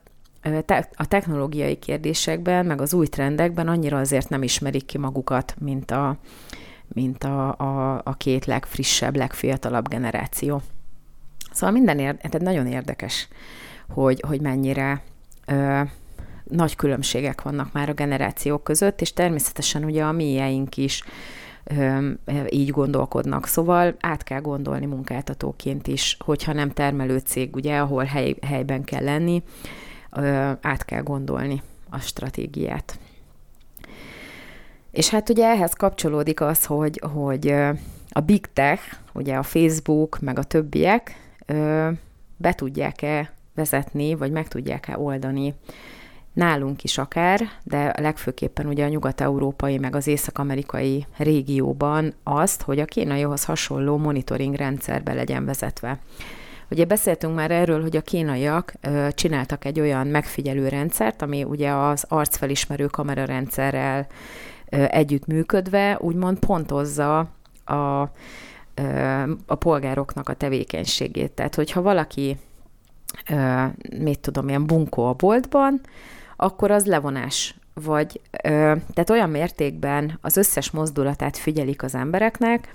a 0.95 1.07
technológiai 1.09 1.77
kérdésekben, 1.77 2.67
meg 2.67 2.81
az 2.81 2.95
új 2.95 3.07
trendekben 3.07 3.69
annyira 3.69 3.99
azért 3.99 4.29
nem 4.29 4.43
ismerik 4.43 4.85
ki 4.85 4.99
magukat, 4.99 5.55
mint 5.59 5.91
a, 5.91 6.17
mint 6.89 7.25
a, 7.25 7.49
a, 7.59 8.01
a 8.05 8.15
két 8.17 8.45
legfrissebb, 8.45 9.17
legfiatalabb 9.17 9.89
generáció. 9.89 10.63
Szóval 11.53 11.75
minden 11.75 11.99
ér, 11.99 12.17
tehát 12.17 12.41
nagyon 12.41 12.67
érdekes, 12.67 13.29
hogy, 13.89 14.23
hogy 14.27 14.41
mennyire 14.41 15.03
ö, 15.47 15.81
nagy 16.45 16.77
különbségek 16.77 17.43
vannak 17.43 17.73
már 17.73 17.89
a 17.89 17.93
generációk 17.93 18.65
között, 18.65 19.01
és 19.01 19.13
természetesen 19.13 19.85
ugye 19.85 20.05
a 20.05 20.13
mieink 20.13 20.77
is 20.77 21.03
ö, 21.65 22.11
így 22.49 22.71
gondolkodnak. 22.71 23.47
Szóval 23.47 23.95
át 24.01 24.23
kell 24.23 24.41
gondolni 24.41 24.87
munkáltatóként 24.87 25.87
is, 25.87 26.17
hogyha 26.25 26.53
nem 26.53 26.71
termelő 26.71 27.19
cég, 27.19 27.57
ugye, 27.57 27.79
ahol 27.79 28.05
hely, 28.05 28.35
helyben 28.47 28.85
kell 28.85 29.05
lenni, 29.05 29.43
át 30.61 30.85
kell 30.85 31.03
gondolni 31.03 31.63
a 31.91 31.99
stratégiát. 31.99 32.99
És 34.91 35.09
hát 35.09 35.29
ugye 35.29 35.47
ehhez 35.47 35.73
kapcsolódik 35.73 36.41
az, 36.41 36.65
hogy, 36.65 37.03
hogy 37.15 37.55
a 38.11 38.21
big 38.21 38.53
tech, 38.53 38.83
ugye 39.13 39.37
a 39.37 39.43
Facebook, 39.43 40.19
meg 40.21 40.39
a 40.39 40.43
többiek 40.43 41.33
be 42.37 42.55
tudják-e 42.55 43.33
vezetni, 43.55 44.15
vagy 44.15 44.31
meg 44.31 44.49
tudják-e 44.49 44.99
oldani 44.99 45.55
nálunk 46.33 46.85
is 46.85 46.99
akár, 46.99 47.41
de 47.63 47.95
legfőképpen 47.99 48.67
ugye 48.67 48.85
a 48.85 48.89
nyugat-európai, 48.89 49.79
meg 49.79 49.97
az 49.97 50.07
észak-amerikai 50.07 51.07
régióban 51.17 52.15
azt, 52.23 52.63
hogy 52.63 52.79
a 52.79 52.85
kínaihoz 52.85 53.45
hasonló 53.45 53.97
monitoring 53.97 54.55
rendszerbe 54.55 55.13
legyen 55.13 55.45
vezetve. 55.45 55.99
Ugye 56.71 56.85
beszéltünk 56.85 57.35
már 57.35 57.51
erről, 57.51 57.83
hogy 57.83 57.97
a 57.97 58.01
kínaiak 58.01 58.73
ö, 58.81 59.09
csináltak 59.15 59.65
egy 59.65 59.81
olyan 59.81 60.07
megfigyelő 60.07 60.69
rendszert, 60.69 61.23
ami 61.23 61.45
ugye 61.45 61.71
az 61.71 62.05
arcfelismerő 62.09 62.87
kamerarendszerrel 62.87 64.07
együttműködve 64.71 65.97
úgymond 66.01 66.39
pontozza 66.39 67.19
a, 67.65 68.01
a 69.47 69.55
polgároknak 69.59 70.29
a 70.29 70.35
tevékenységét. 70.35 71.31
Tehát, 71.31 71.55
hogyha 71.55 71.83
valaki, 71.83 72.37
mit 73.99 74.21
tudom, 74.21 74.49
ilyen 74.49 74.67
bunkó 74.67 75.05
a 75.07 75.13
boltban, 75.13 75.81
akkor 76.37 76.71
az 76.71 76.87
levonás 76.87 77.55
vagy, 77.75 78.21
tehát 78.93 79.11
olyan 79.11 79.31
mértékben 79.31 80.19
az 80.21 80.37
összes 80.37 80.71
mozdulatát 80.71 81.37
figyelik 81.37 81.83
az 81.83 81.95
embereknek, 81.95 82.75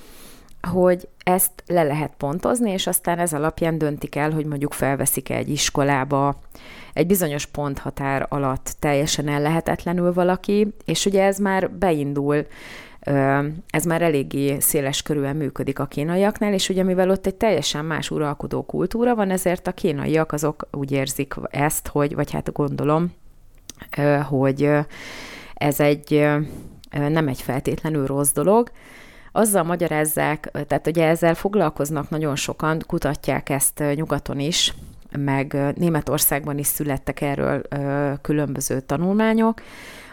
hogy 0.67 1.07
ezt 1.23 1.63
le 1.67 1.83
lehet 1.83 2.13
pontozni, 2.17 2.71
és 2.71 2.87
aztán 2.87 3.19
ez 3.19 3.33
alapján 3.33 3.77
döntik 3.77 4.15
el, 4.15 4.31
hogy 4.31 4.45
mondjuk 4.45 4.73
felveszik 4.73 5.29
egy 5.29 5.49
iskolába, 5.49 6.39
egy 6.93 7.07
bizonyos 7.07 7.45
ponthatár 7.45 8.25
alatt 8.29 8.75
teljesen 8.79 9.27
ellehetetlenül 9.27 10.13
valaki, 10.13 10.73
és 10.85 11.05
ugye 11.05 11.23
ez 11.23 11.37
már 11.37 11.71
beindul, 11.71 12.45
ez 13.69 13.85
már 13.85 14.01
eléggé 14.01 14.59
széles 14.59 15.01
körülön 15.01 15.35
működik 15.35 15.79
a 15.79 15.85
kínaiaknál, 15.85 16.53
és 16.53 16.69
ugye 16.69 16.83
mivel 16.83 17.09
ott 17.09 17.25
egy 17.25 17.35
teljesen 17.35 17.85
más 17.85 18.11
uralkodó 18.11 18.63
kultúra 18.63 19.15
van, 19.15 19.29
ezért 19.29 19.67
a 19.67 19.71
kínaiak 19.71 20.31
azok 20.31 20.67
úgy 20.71 20.91
érzik 20.91 21.33
ezt, 21.49 21.87
hogy, 21.87 22.15
vagy 22.15 22.31
hát 22.31 22.51
gondolom, 22.51 23.11
hogy 24.29 24.69
ez 25.53 25.79
egy 25.79 26.27
nem 26.89 27.27
egy 27.27 27.41
feltétlenül 27.41 28.05
rossz 28.05 28.31
dolog, 28.31 28.71
azzal 29.35 29.63
magyarázzák, 29.63 30.51
tehát 30.67 30.87
ugye 30.87 31.07
ezzel 31.07 31.35
foglalkoznak 31.35 32.09
nagyon 32.09 32.35
sokan, 32.35 32.83
kutatják 32.87 33.49
ezt 33.49 33.83
nyugaton 33.95 34.39
is, 34.39 34.73
meg 35.17 35.57
Németországban 35.75 36.57
is 36.57 36.67
születtek 36.67 37.21
erről 37.21 37.61
különböző 38.21 38.79
tanulmányok, 38.79 39.61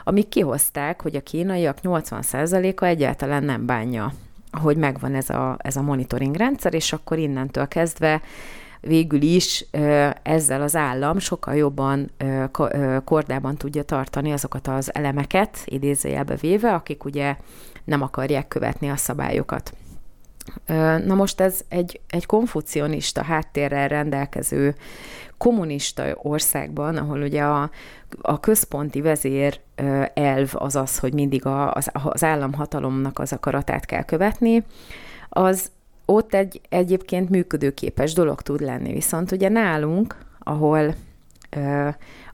amik 0.05 0.29
kihozták, 0.29 1.03
hogy 1.03 1.17
a 1.17 1.21
kínaiak 1.21 1.79
80%-a 1.83 2.85
egyáltalán 2.85 3.45
nem 3.45 3.67
bánja, 3.67 4.13
hogy 4.53 4.77
megvan 4.77 5.15
ez 5.15 5.31
a, 5.31 5.57
ez 5.59 5.77
a 5.77 5.83
monitoring 5.83 6.37
rendszer, 6.37 6.75
és 6.75 6.93
akkor 6.93 7.19
innentől 7.19 7.69
kezdve 7.69 8.21
végül 8.81 9.23
is 9.23 9.67
ezzel 10.23 10.63
az 10.63 10.77
állam 10.77 11.19
sokkal 11.19 11.55
jobban 11.55 12.11
kordában 13.05 13.57
tudja 13.57 13.83
tartani 13.83 14.33
azokat 14.33 14.69
az 14.69 14.95
elemeket, 14.95 15.63
idézőjelbe 15.65 16.35
véve, 16.35 16.75
akik 16.75 17.05
ugye 17.05 17.37
nem 17.85 18.03
akarják 18.03 18.49
követni 18.49 18.91
a 18.91 18.97
szabályokat. 18.97 19.73
Na 21.05 21.15
most 21.15 21.41
ez 21.41 21.61
egy, 21.69 22.01
egy 22.09 22.27
konfucionista 22.27 23.23
háttérrel 23.23 23.89
rendelkező 23.89 24.75
kommunista 25.39 26.05
országban, 26.23 26.97
ahol 26.97 27.21
ugye 27.23 27.43
a, 27.43 27.71
a 28.23 28.41
központi 28.41 29.01
vezér 29.01 29.61
elv 30.15 30.51
az 30.53 30.77
az, 30.77 30.99
hogy 30.99 31.13
mindig 31.13 31.47
a, 31.47 31.73
az, 31.73 31.91
az 31.93 32.25
államhatalomnak 32.25 33.19
az 33.19 33.33
akaratát 33.33 33.85
kell 33.85 34.03
követni, 34.03 34.65
az 35.29 35.71
ott 36.05 36.35
egy 36.35 36.61
egyébként 36.69 37.29
működőképes 37.29 38.13
dolog 38.13 38.43
tud 38.43 38.61
lenni. 38.61 38.93
Viszont 38.93 39.33
ugye 39.33 39.49
nálunk, 39.49 40.17
ahol 40.39 40.95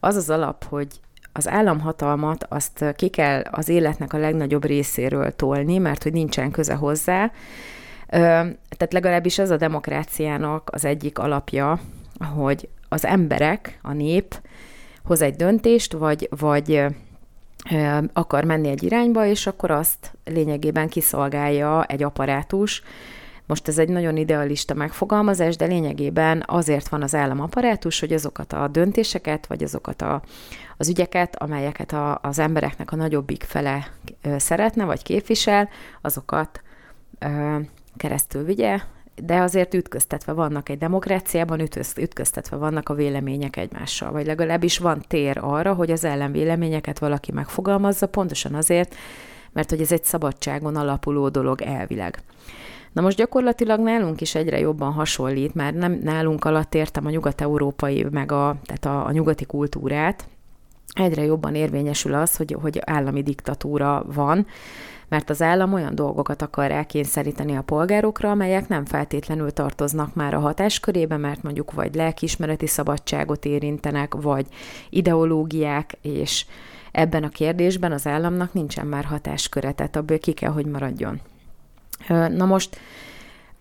az 0.01 0.17
az 0.17 0.31
alap, 0.31 0.65
hogy 0.65 1.01
az 1.37 1.49
államhatalmat 1.49 2.47
azt 2.49 2.85
ki 2.97 3.09
kell 3.09 3.43
az 3.51 3.69
életnek 3.69 4.13
a 4.13 4.19
legnagyobb 4.19 4.65
részéről 4.65 5.37
tolni, 5.37 5.79
mert 5.79 6.03
hogy 6.03 6.13
nincsen 6.13 6.51
köze 6.51 6.75
hozzá, 6.75 7.33
tehát 8.09 8.93
legalábbis 8.93 9.39
ez 9.39 9.51
a 9.51 9.57
demokráciának 9.57 10.71
az 10.73 10.85
egyik 10.85 11.19
alapja, 11.19 11.81
hogy 12.35 12.69
az 12.89 13.05
emberek, 13.05 13.79
a 13.83 13.93
nép 13.93 14.35
hoz 15.05 15.23
egy 15.23 15.35
döntést, 15.35 15.93
vagy, 15.93 16.29
vagy 16.39 16.85
akar 18.13 18.45
menni 18.45 18.69
egy 18.69 18.83
irányba, 18.83 19.27
és 19.27 19.47
akkor 19.47 19.71
azt 19.71 20.13
lényegében 20.25 20.89
kiszolgálja 20.89 21.85
egy 21.85 22.03
apparátus. 22.03 22.83
Most 23.47 23.69
ez 23.69 23.79
egy 23.79 23.89
nagyon 23.89 24.17
idealista 24.17 24.75
megfogalmazás, 24.75 25.57
de 25.57 25.65
lényegében 25.65 26.43
azért 26.47 26.89
van 26.89 27.03
az 27.03 27.15
államaparátus, 27.15 28.01
hogy 28.01 28.13
azokat 28.13 28.53
a 28.53 28.69
döntéseket, 28.69 29.47
vagy 29.47 29.63
azokat 29.63 30.03
a, 30.03 30.23
az 30.77 30.89
ügyeket, 30.89 31.37
amelyeket 31.37 31.93
a, 31.93 32.19
az 32.23 32.39
embereknek 32.39 32.93
a 32.93 32.97
nagyobbik 32.97 33.43
fele 33.43 33.91
szeretne, 34.37 34.85
vagy 34.85 35.03
képvisel, 35.03 35.69
azokat 36.01 36.63
keresztül 37.97 38.45
vigye, 38.45 38.81
de 39.23 39.41
azért 39.41 39.75
ütköztetve 39.75 40.33
vannak 40.33 40.69
egy 40.69 40.79
demokráciában, 40.79 41.69
ütköztetve 41.97 42.57
vannak 42.57 42.89
a 42.89 42.95
vélemények 42.95 43.57
egymással, 43.57 44.13
vagy 44.13 44.27
legalábbis 44.27 44.79
van 44.79 45.05
tér 45.09 45.39
arra, 45.41 45.75
hogy 45.75 45.91
az 45.91 46.05
ellenvéleményeket 46.05 46.99
valaki 46.99 47.33
megfogalmazza, 47.33 48.07
pontosan 48.07 48.55
azért, 48.55 48.95
mert 49.53 49.71
hogy 49.71 49.81
ez 49.81 49.93
egy 49.93 50.05
szabadságon 50.05 50.77
alapuló 50.77 51.29
dolog 51.29 51.63
elvileg. 51.63 52.23
Na 52.97 53.03
most 53.03 53.17
gyakorlatilag 53.17 53.81
nálunk 53.81 54.21
is 54.21 54.35
egyre 54.35 54.59
jobban 54.59 54.93
hasonlít, 54.93 55.55
mert 55.55 55.75
nem 55.75 56.01
nálunk 56.03 56.45
alatt 56.45 56.75
értem 56.75 57.07
a 57.07 57.11
nyugat-európai, 57.11 58.07
meg 58.11 58.33
a, 58.33 58.57
tehát 58.65 58.85
a, 58.85 59.07
a 59.07 59.11
nyugati 59.11 59.45
kultúrát, 59.45 60.29
egyre 60.95 61.25
jobban 61.25 61.55
érvényesül 61.55 62.15
az, 62.15 62.37
hogy, 62.37 62.57
hogy 62.61 62.81
állami 62.85 63.23
diktatúra 63.23 64.05
van, 64.15 64.47
mert 65.09 65.31
az 65.31 65.43
állam 65.43 65.73
olyan 65.73 65.95
dolgokat 65.95 66.43
akar 66.43 66.71
elkényszeríteni 66.71 67.57
a 67.57 67.63
polgárokra, 67.63 68.31
amelyek 68.31 68.69
nem 68.69 68.85
feltétlenül 68.85 69.51
tartoznak 69.51 70.15
már 70.15 70.35
a 70.35 70.41
hatáskörébe, 70.41 71.17
mert 71.17 71.43
mondjuk 71.43 71.73
vagy 71.73 71.95
lelkiismereti 71.95 72.67
szabadságot 72.67 73.45
érintenek, 73.45 74.15
vagy 74.15 74.47
ideológiák, 74.91 75.99
és 76.03 76.47
ebben 76.93 77.25
a 77.25 77.29
kérdésben 77.29 77.93
az 77.93 78.07
államnak 78.07 78.53
nincsen 78.53 78.87
már 78.87 79.05
hatásköre, 79.05 79.73
tehát 79.73 79.97
abból 79.97 80.19
ki 80.19 80.33
kell, 80.33 80.51
hogy 80.51 80.67
maradjon. 80.67 81.21
Na 82.09 82.45
most 82.45 82.79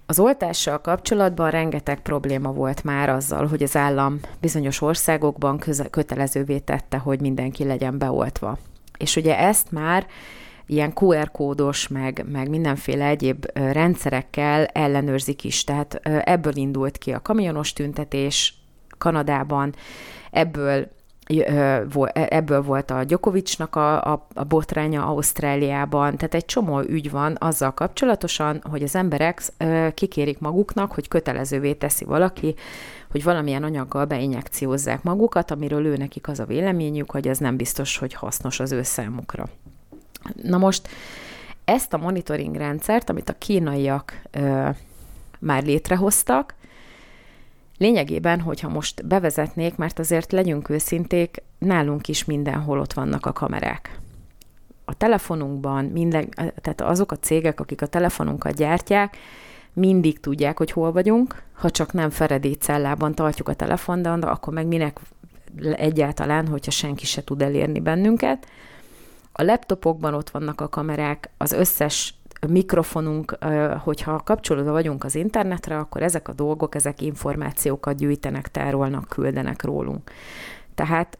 az 0.05 0.19
oltással 0.19 0.81
kapcsolatban 0.81 1.49
rengeteg 1.49 1.99
probléma 1.99 2.51
volt 2.51 2.83
már 2.83 3.09
azzal, 3.09 3.47
hogy 3.47 3.63
az 3.63 3.75
állam 3.75 4.19
bizonyos 4.39 4.81
országokban 4.81 5.61
kötelezővé 5.89 6.59
tette, 6.59 6.97
hogy 6.97 7.21
mindenki 7.21 7.63
legyen 7.63 7.97
beoltva. 7.97 8.57
És 8.97 9.15
ugye 9.15 9.39
ezt 9.39 9.71
már 9.71 10.05
ilyen 10.65 10.91
QR 10.95 11.31
kódos, 11.31 11.87
meg, 11.87 12.25
meg 12.31 12.49
mindenféle 12.49 13.05
egyéb 13.05 13.45
rendszerekkel 13.53 14.65
ellenőrzik 14.65 15.43
is. 15.43 15.63
Tehát 15.63 15.95
ebből 16.23 16.55
indult 16.55 16.97
ki 16.97 17.11
a 17.11 17.21
kamionos 17.21 17.73
tüntetés 17.73 18.53
Kanadában, 18.97 19.75
ebből 20.31 20.87
ebből 22.13 22.61
volt 22.61 22.91
a 22.91 23.03
Gyokovicsnak 23.03 23.75
a, 23.75 24.13
a, 24.13 24.27
a 24.33 24.43
botránya 24.43 25.05
Ausztráliában, 25.05 26.17
tehát 26.17 26.33
egy 26.33 26.45
csomó 26.45 26.79
ügy 26.79 27.11
van 27.11 27.35
azzal 27.39 27.73
kapcsolatosan, 27.73 28.61
hogy 28.69 28.83
az 28.83 28.95
emberek 28.95 29.41
kikérik 29.93 30.39
maguknak, 30.39 30.91
hogy 30.91 31.07
kötelezővé 31.07 31.73
teszi 31.73 32.05
valaki, 32.05 32.55
hogy 33.11 33.23
valamilyen 33.23 33.63
anyaggal 33.63 34.05
beinjekciózzák 34.05 35.03
magukat, 35.03 35.51
amiről 35.51 35.85
ő 35.85 35.97
nekik 35.97 36.27
az 36.27 36.39
a 36.39 36.45
véleményük, 36.45 37.11
hogy 37.11 37.27
ez 37.27 37.37
nem 37.37 37.55
biztos, 37.55 37.97
hogy 37.97 38.13
hasznos 38.13 38.59
az 38.59 38.71
ő 38.71 38.83
számukra. 38.83 39.47
Na 40.43 40.57
most 40.57 40.87
ezt 41.65 41.93
a 41.93 41.97
monitoring 41.97 42.55
rendszert, 42.55 43.09
amit 43.09 43.29
a 43.29 43.37
kínaiak 43.37 44.21
ö, 44.31 44.69
már 45.39 45.63
létrehoztak, 45.63 46.53
lényegében, 47.77 48.39
hogyha 48.39 48.69
most 48.69 49.07
bevezetnék, 49.07 49.75
mert 49.75 49.99
azért 49.99 50.31
legyünk 50.31 50.69
őszinték, 50.69 51.43
nálunk 51.57 52.07
is 52.07 52.25
mindenhol 52.25 52.79
ott 52.79 52.93
vannak 52.93 53.25
a 53.25 53.33
kamerák. 53.33 53.99
A 54.85 54.93
telefonunkban, 54.93 55.85
minden, 55.85 56.29
tehát 56.35 56.81
azok 56.81 57.11
a 57.11 57.19
cégek, 57.19 57.59
akik 57.59 57.81
a 57.81 57.87
telefonunkat 57.87 58.55
gyártják, 58.55 59.17
mindig 59.73 60.19
tudják, 60.19 60.57
hogy 60.57 60.71
hol 60.71 60.91
vagyunk, 60.91 61.43
ha 61.53 61.69
csak 61.69 61.93
nem 61.93 62.09
Feredi 62.09 62.53
cellában 62.53 63.15
tartjuk 63.15 63.49
a 63.49 63.53
telefon, 63.53 64.01
de 64.01 64.09
akkor 64.09 64.53
meg 64.53 64.67
minek 64.67 64.99
egyáltalán, 65.75 66.47
hogyha 66.47 66.71
senki 66.71 67.05
se 67.05 67.23
tud 67.23 67.41
elérni 67.41 67.79
bennünket. 67.79 68.47
A 69.31 69.43
laptopokban 69.43 70.13
ott 70.13 70.29
vannak 70.29 70.61
a 70.61 70.69
kamerák, 70.69 71.29
az 71.37 71.51
összes 71.51 72.13
mikrofonunk, 72.47 73.37
hogyha 73.83 74.19
kapcsolódva 74.19 74.71
vagyunk 74.71 75.03
az 75.03 75.15
internetre, 75.15 75.77
akkor 75.77 76.03
ezek 76.03 76.27
a 76.27 76.33
dolgok, 76.33 76.75
ezek 76.75 77.01
információkat 77.01 77.97
gyűjtenek, 77.97 78.47
tárolnak, 78.47 79.07
küldenek 79.09 79.63
rólunk. 79.63 80.11
Tehát 80.75 81.17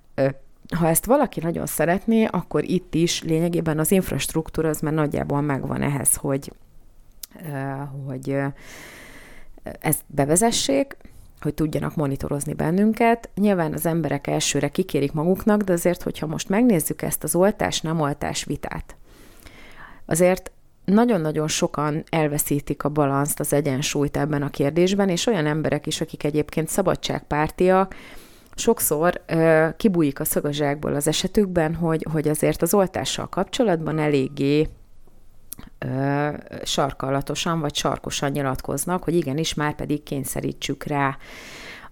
ha 0.75 0.87
ezt 0.87 1.05
valaki 1.05 1.39
nagyon 1.39 1.65
szeretné, 1.65 2.25
akkor 2.25 2.63
itt 2.63 2.93
is 2.93 3.23
lényegében 3.23 3.79
az 3.79 3.91
infrastruktúra 3.91 4.69
az 4.69 4.79
már 4.79 4.93
nagyjából 4.93 5.41
megvan 5.41 5.81
ehhez, 5.81 6.15
hogy, 6.15 6.51
hogy 8.05 8.37
ezt 9.79 10.01
bevezessék, 10.07 10.97
hogy 11.41 11.53
tudjanak 11.53 11.95
monitorozni 11.95 12.53
bennünket. 12.53 13.29
Nyilván 13.35 13.73
az 13.73 13.85
emberek 13.85 14.27
elsőre 14.27 14.69
kikérik 14.69 15.11
maguknak, 15.11 15.61
de 15.61 15.73
azért, 15.73 16.03
hogyha 16.03 16.27
most 16.27 16.49
megnézzük 16.49 17.01
ezt 17.01 17.23
az 17.23 17.35
oltás-nem 17.35 17.99
oltás 17.99 18.43
vitát, 18.43 18.95
azért 20.05 20.51
nagyon-nagyon 20.85 21.47
sokan 21.47 22.03
elveszítik 22.09 22.83
a 22.83 22.89
balanszt, 22.89 23.39
az 23.39 23.53
egyensúlyt 23.53 24.17
ebben 24.17 24.41
a 24.41 24.49
kérdésben, 24.49 25.09
és 25.09 25.25
olyan 25.25 25.45
emberek 25.45 25.87
is, 25.87 26.01
akik 26.01 26.23
egyébként 26.23 26.67
szabadságpártiak, 26.67 27.95
sokszor 28.55 29.21
ö, 29.25 29.67
kibújik 29.77 30.19
a 30.19 30.25
szagazsákból 30.25 30.95
az 30.95 31.07
esetükben, 31.07 31.75
hogy, 31.75 32.05
hogy 32.11 32.27
azért 32.27 32.61
az 32.61 32.73
oltással 32.73 33.29
kapcsolatban 33.29 33.99
eléggé 33.99 34.67
ö, 35.79 36.29
sarkallatosan 36.63 37.59
vagy 37.59 37.75
sarkosan 37.75 38.31
nyilatkoznak, 38.31 39.03
hogy 39.03 39.15
igenis 39.15 39.53
már 39.53 39.75
pedig 39.75 40.03
kényszerítsük 40.03 40.83
rá 40.83 41.17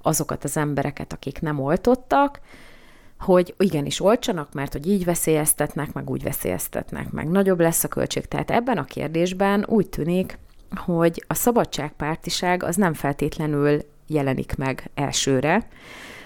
azokat 0.02 0.44
az 0.44 0.58
embereket, 0.58 1.14
akik 1.14 1.42
nem 1.42 1.60
oltottak, 1.60 2.40
hogy 3.24 3.54
igenis 3.58 4.02
olcsanak, 4.02 4.54
mert 4.54 4.72
hogy 4.72 4.88
így 4.88 5.06
veszélyeztetnek, 5.06 5.94
meg 5.94 6.10
úgy 6.10 6.24
veszélyeztetnek, 6.24 7.12
meg 7.12 7.30
nagyobb 7.30 7.60
lesz 7.60 7.84
a 7.84 7.88
költség. 7.88 8.26
Tehát 8.26 8.52
ebben 8.52 8.78
a 8.78 8.84
kérdésben 8.84 9.66
úgy 9.68 9.88
tűnik, 9.88 10.38
hogy 10.76 11.24
a 11.28 11.34
szabadságpártiság 11.34 12.64
az 12.64 12.76
nem 12.76 12.94
feltétlenül 12.94 13.82
jelenik 14.08 14.56
meg 14.56 14.90
elsőre, 14.94 15.68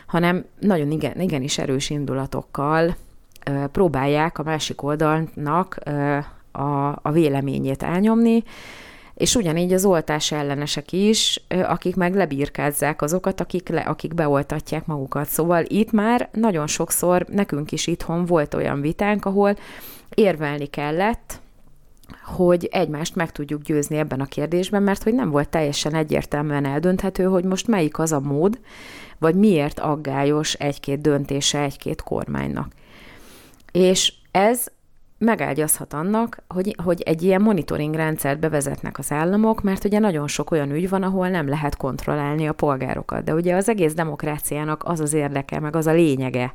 hanem 0.06 0.46
nagyon 0.60 0.92
igen, 0.92 1.22
igenis 1.22 1.58
erős 1.58 1.90
indulatokkal 1.90 2.96
ö, 3.46 3.66
próbálják 3.72 4.40
a 4.40 4.44
másik 4.44 4.84
oldalnak 4.84 5.78
ö, 5.86 6.18
a, 6.52 7.00
a 7.02 7.12
véleményét 7.12 7.84
elnyomni, 7.84 8.44
és 9.18 9.36
ugyanígy 9.36 9.74
az 9.74 9.86
oltás 9.86 10.32
ellenesek 10.32 10.92
is, 10.92 11.42
akik 11.48 11.96
meg 11.96 12.16
lebírkázzák 12.16 13.02
azokat, 13.02 13.42
akik, 13.42 13.70
le, 13.70 13.80
akik 13.80 14.14
beoltatják 14.14 14.86
magukat. 14.86 15.28
Szóval 15.28 15.64
itt 15.68 15.92
már 15.92 16.30
nagyon 16.32 16.68
sokszor 16.68 17.26
nekünk 17.30 17.72
is 17.72 17.88
itthon 17.88 18.26
volt 18.26 18.54
olyan 18.54 18.82
vitánk, 18.82 19.26
ahol 19.26 19.58
érvelni 20.14 20.66
kellett, 20.66 21.40
hogy 22.24 22.70
egymást 22.72 23.16
meg 23.16 23.32
tudjuk 23.32 23.62
győzni 23.62 23.98
ebben 23.98 24.22
a 24.22 24.26
kérdésben, 24.26 24.84
mert 24.84 25.04
hogy 25.04 25.14
nem 25.14 25.30
volt 25.30 25.50
teljesen 25.50 25.94
egyértelműen 25.94 26.66
eldönthető, 26.66 27.24
hogy 27.24 27.44
most 27.44 27.68
melyik 27.68 28.00
az 28.00 28.12
a 28.12 28.20
mód, 28.20 28.60
vagy 29.18 29.36
miért 29.36 29.80
aggályos 29.80 30.54
egy-két 30.54 31.02
döntése 31.02 31.62
egy-két 31.62 32.02
kormánynak. 32.02 32.72
És 33.72 34.14
ez 34.32 34.66
megágyazhat 35.18 35.94
annak, 35.94 36.44
hogy, 36.48 36.76
hogy 36.84 37.02
egy 37.02 37.24
ilyen 37.24 37.42
monitoring 37.42 37.96
rendszert 37.96 38.40
bevezetnek 38.40 38.98
az 38.98 39.12
államok, 39.12 39.62
mert 39.62 39.84
ugye 39.84 40.00
nagyon 40.00 40.28
sok 40.28 40.52
olyan 40.52 40.72
ügy 40.72 40.90
van, 40.90 41.04
ahol 41.04 41.30
nem 41.30 41.50
lehet 41.50 41.78
kontrollálni 41.78 42.48
a 42.48 42.54
polgárokat. 42.54 43.24
De 43.24 43.34
ugye 43.34 43.56
az 43.56 43.70
egész 43.70 43.94
demokráciának 43.94 44.84
az 44.86 45.00
az 45.00 45.14
érdeke, 45.14 45.60
meg 45.60 45.76
az 45.76 45.88
a 45.88 45.92
lényege, 45.92 46.54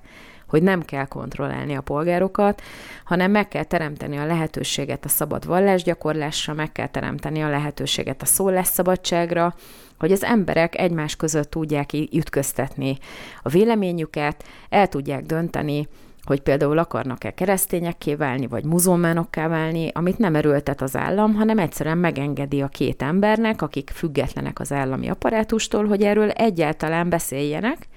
hogy 0.49 0.63
nem 0.63 0.83
kell 0.83 1.05
kontrollálni 1.05 1.75
a 1.75 1.81
polgárokat, 1.81 2.63
hanem 3.05 3.31
meg 3.31 3.49
kell 3.49 3.65
teremteni 3.65 4.17
a 4.17 4.27
lehetőséget 4.27 5.05
a 5.05 5.09
szabad 5.09 5.47
vallásgyakorlásra, 5.47 6.55
meg 6.55 6.73
kell 6.73 6.87
teremteni 6.87 7.43
a 7.43 7.49
lehetőséget 7.49 8.23
a 8.23 8.27
szólásszabadságra, 8.27 9.55
hogy 9.99 10.13
az 10.13 10.25
emberek 10.25 10.79
egymás 10.79 11.17
között 11.17 11.51
tudják 11.51 11.93
ütköztetni 11.93 12.99
a 13.43 13.49
véleményüket, 13.49 14.45
el 14.69 14.89
tudják 14.89 15.23
dönteni, 15.23 15.89
hogy 16.25 16.41
például 16.41 16.79
akarnak-e 16.79 17.35
keresztényekké 17.35 18.15
válni, 18.15 18.47
vagy 18.47 18.65
muzulmánokká 18.65 19.49
válni, 19.49 19.91
amit 19.95 20.19
nem 20.19 20.35
erőltet 20.35 20.83
az 20.83 20.97
állam, 20.97 21.35
hanem 21.35 21.59
egyszerűen 21.59 21.99
megengedi 21.99 22.63
a 22.63 22.69
két 22.69 23.03
embernek, 23.03 23.63
akik 23.63 23.91
függetlenek 23.95 24.61
az 24.61 24.73
állami 24.73 25.09
apparátustól, 25.11 25.87
hogy 25.87 26.03
erről 26.03 26.31
egyáltalán 26.31 27.09
beszéljenek, 27.09 27.89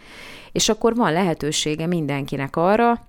és 0.52 0.70
akkor 0.70 0.96
van 0.96 1.14
lehetősége 1.14 1.88
mindenkinek 1.88 2.56
arra, 2.56 3.02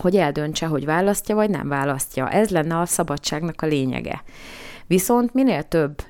hogy 0.00 0.16
eldöntse, 0.16 0.66
hogy 0.66 0.84
választja 0.84 1.34
vagy 1.34 1.50
nem 1.50 1.68
választja. 1.68 2.30
Ez 2.30 2.50
lenne 2.50 2.78
a 2.78 2.86
szabadságnak 2.86 3.62
a 3.62 3.66
lényege. 3.66 4.22
Viszont 4.86 5.34
minél 5.34 5.62
több 5.62 6.02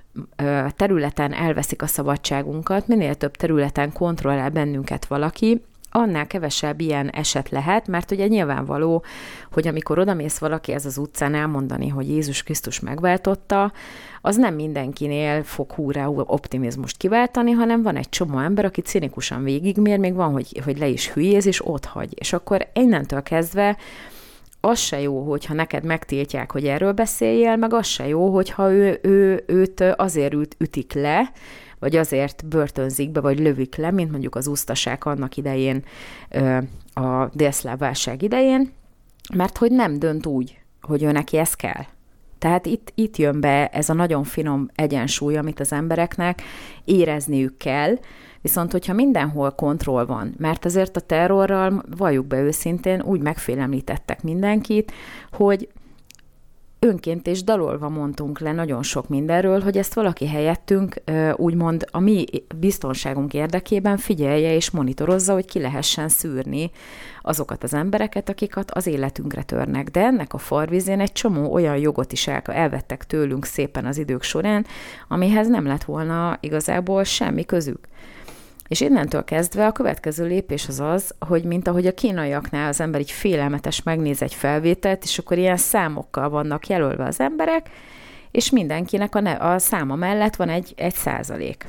területen 0.77 1.33
elveszik 1.33 1.83
a 1.83 1.87
szabadságunkat, 1.87 2.87
minél 2.87 3.15
több 3.15 3.37
területen 3.37 3.93
kontrollál 3.93 4.51
bennünket 4.51 5.07
valaki, 5.07 5.63
annál 5.91 6.27
kevesebb 6.27 6.81
ilyen 6.81 7.09
eset 7.09 7.49
lehet, 7.49 7.89
mert 7.89 8.11
ugye 8.11 8.27
nyilvánvaló, 8.27 9.05
hogy 9.53 9.69
amikor 9.69 9.99
odamész 9.99 10.39
valaki 10.39 10.73
ez 10.73 10.87
az 10.87 10.99
utcán 10.99 11.35
elmondani, 11.35 11.89
hogy 11.89 12.09
Jézus 12.09 12.43
Krisztus 12.43 12.81
megváltotta, 12.81 13.73
az 14.21 14.37
nem 14.37 14.55
mindenkinél 14.55 15.43
fog 15.43 15.73
húrá 15.73 16.07
optimizmust 16.07 16.97
kiváltani, 16.97 17.51
hanem 17.51 17.83
van 17.83 17.97
egy 17.97 18.09
csomó 18.09 18.39
ember, 18.39 18.65
aki 18.65 18.81
cinikusan 18.81 19.43
végigmér, 19.43 19.99
még 19.99 20.15
van, 20.15 20.33
hogy, 20.33 20.61
hogy 20.65 20.79
le 20.79 20.87
is 20.87 21.11
hülyéz, 21.11 21.47
és 21.47 21.67
ott 21.67 21.85
hagy. 21.85 22.13
És 22.15 22.33
akkor 22.33 22.67
innentől 22.73 23.23
kezdve 23.23 23.77
az 24.61 24.79
se 24.79 25.01
jó, 25.01 25.23
hogyha 25.29 25.55
neked 25.55 25.85
megtiltják, 25.85 26.53
hogy 26.53 26.67
erről 26.67 26.93
beszéljél, 26.93 27.57
meg 27.57 27.73
az 27.73 27.87
se 27.87 28.09
jó, 28.09 28.35
hogyha 28.35 28.73
ő, 28.73 28.99
ő, 29.03 29.45
őt 29.47 29.81
azért 29.81 30.35
üt, 30.35 30.57
ütik 30.59 30.93
le, 30.93 31.33
vagy 31.79 31.97
azért 31.97 32.47
börtönzik 32.47 33.11
be, 33.11 33.21
vagy 33.21 33.39
lövik 33.39 33.77
le, 33.77 33.91
mint 33.91 34.11
mondjuk 34.11 34.35
az 34.35 34.47
úsztasák 34.47 35.05
annak 35.05 35.37
idején, 35.37 35.85
a 36.95 37.29
délszláv 37.33 37.79
válság 37.79 38.23
idején, 38.23 38.73
mert 39.35 39.59
hogy 39.59 39.73
nem 39.73 39.99
dönt 39.99 40.27
úgy, 40.27 40.59
hogy 40.81 41.03
ő 41.03 41.13
neki 41.13 41.37
ez 41.37 41.55
kell. 41.55 41.85
Tehát 42.39 42.67
itt, 42.67 42.93
itt 42.95 43.17
jön 43.17 43.41
be 43.41 43.67
ez 43.69 43.89
a 43.89 43.95
nagyon 43.95 44.25
finom 44.25 44.69
egyensúly, 44.75 45.37
amit 45.37 45.61
az 45.61 45.73
embereknek 45.73 46.43
érezniük 46.85 47.57
kell, 47.57 47.95
Viszont, 48.41 48.73
hogyha 48.73 48.93
mindenhol 48.93 49.51
kontroll 49.51 50.05
van, 50.05 50.35
mert 50.39 50.65
azért 50.65 50.97
a 50.97 51.01
terrorral, 51.01 51.83
valljuk 51.97 52.27
be 52.27 52.41
őszintén, 52.41 53.03
úgy 53.03 53.21
megfélemlítettek 53.21 54.23
mindenkit, 54.23 54.93
hogy 55.33 55.69
önként 56.79 57.27
és 57.27 57.45
dalolva 57.45 57.89
mondtunk 57.89 58.39
le 58.39 58.53
nagyon 58.53 58.83
sok 58.83 59.09
mindenről, 59.09 59.61
hogy 59.61 59.79
ezt 59.79 59.95
valaki 59.95 60.27
helyettünk 60.27 61.03
úgymond 61.37 61.87
a 61.91 61.99
mi 61.99 62.25
biztonságunk 62.57 63.35
érdekében 63.35 63.97
figyelje 63.97 64.55
és 64.55 64.71
monitorozza, 64.71 65.33
hogy 65.33 65.47
ki 65.47 65.61
lehessen 65.61 66.09
szűrni 66.09 66.71
azokat 67.23 67.63
az 67.63 67.75
embereket, 67.75 68.29
akiket 68.29 68.71
az 68.71 68.87
életünkre 68.87 69.43
törnek. 69.43 69.89
De 69.89 70.01
ennek 70.01 70.35
a 70.35 70.39
farvizén 70.39 71.01
egy 71.01 71.13
csomó 71.13 71.53
olyan 71.53 71.77
jogot 71.77 72.13
is 72.13 72.27
el, 72.27 72.43
elvettek 72.45 73.07
tőlünk 73.07 73.45
szépen 73.45 73.87
az 73.87 73.99
idők 73.99 74.23
során, 74.23 74.67
amihez 75.09 75.49
nem 75.49 75.67
lett 75.67 75.85
volna 75.85 76.39
igazából 76.41 77.05
semmi 77.05 77.45
közük. 77.45 77.89
És 78.69 78.81
innentől 78.81 79.25
kezdve 79.25 79.67
a 79.67 79.73
következő 79.73 80.27
lépés 80.27 80.69
az 80.69 80.81
az, 80.81 81.15
hogy 81.19 81.45
mint 81.45 81.69
ahogy 81.69 81.87
a 81.87 81.95
kínaiaknál 81.95 82.69
az 82.69 82.81
ember 82.81 83.01
így 83.01 83.11
félelmetes 83.11 83.83
megnéz 83.83 84.23
egy 84.23 84.35
felvételt, 84.35 85.05
és 85.05 85.19
akkor 85.19 85.39
ilyen 85.39 85.57
számokkal 85.57 86.29
vannak 86.29 86.67
jelölve 86.67 87.05
az 87.05 87.21
emberek, 87.21 87.71
és 88.31 88.51
mindenkinek 88.51 89.15
a, 89.15 89.21
ne, 89.21 89.33
a 89.33 89.59
száma 89.59 89.95
mellett 89.95 90.37
van 90.37 90.49
egy, 90.49 90.73
egy 90.77 90.95
százalék, 90.95 91.67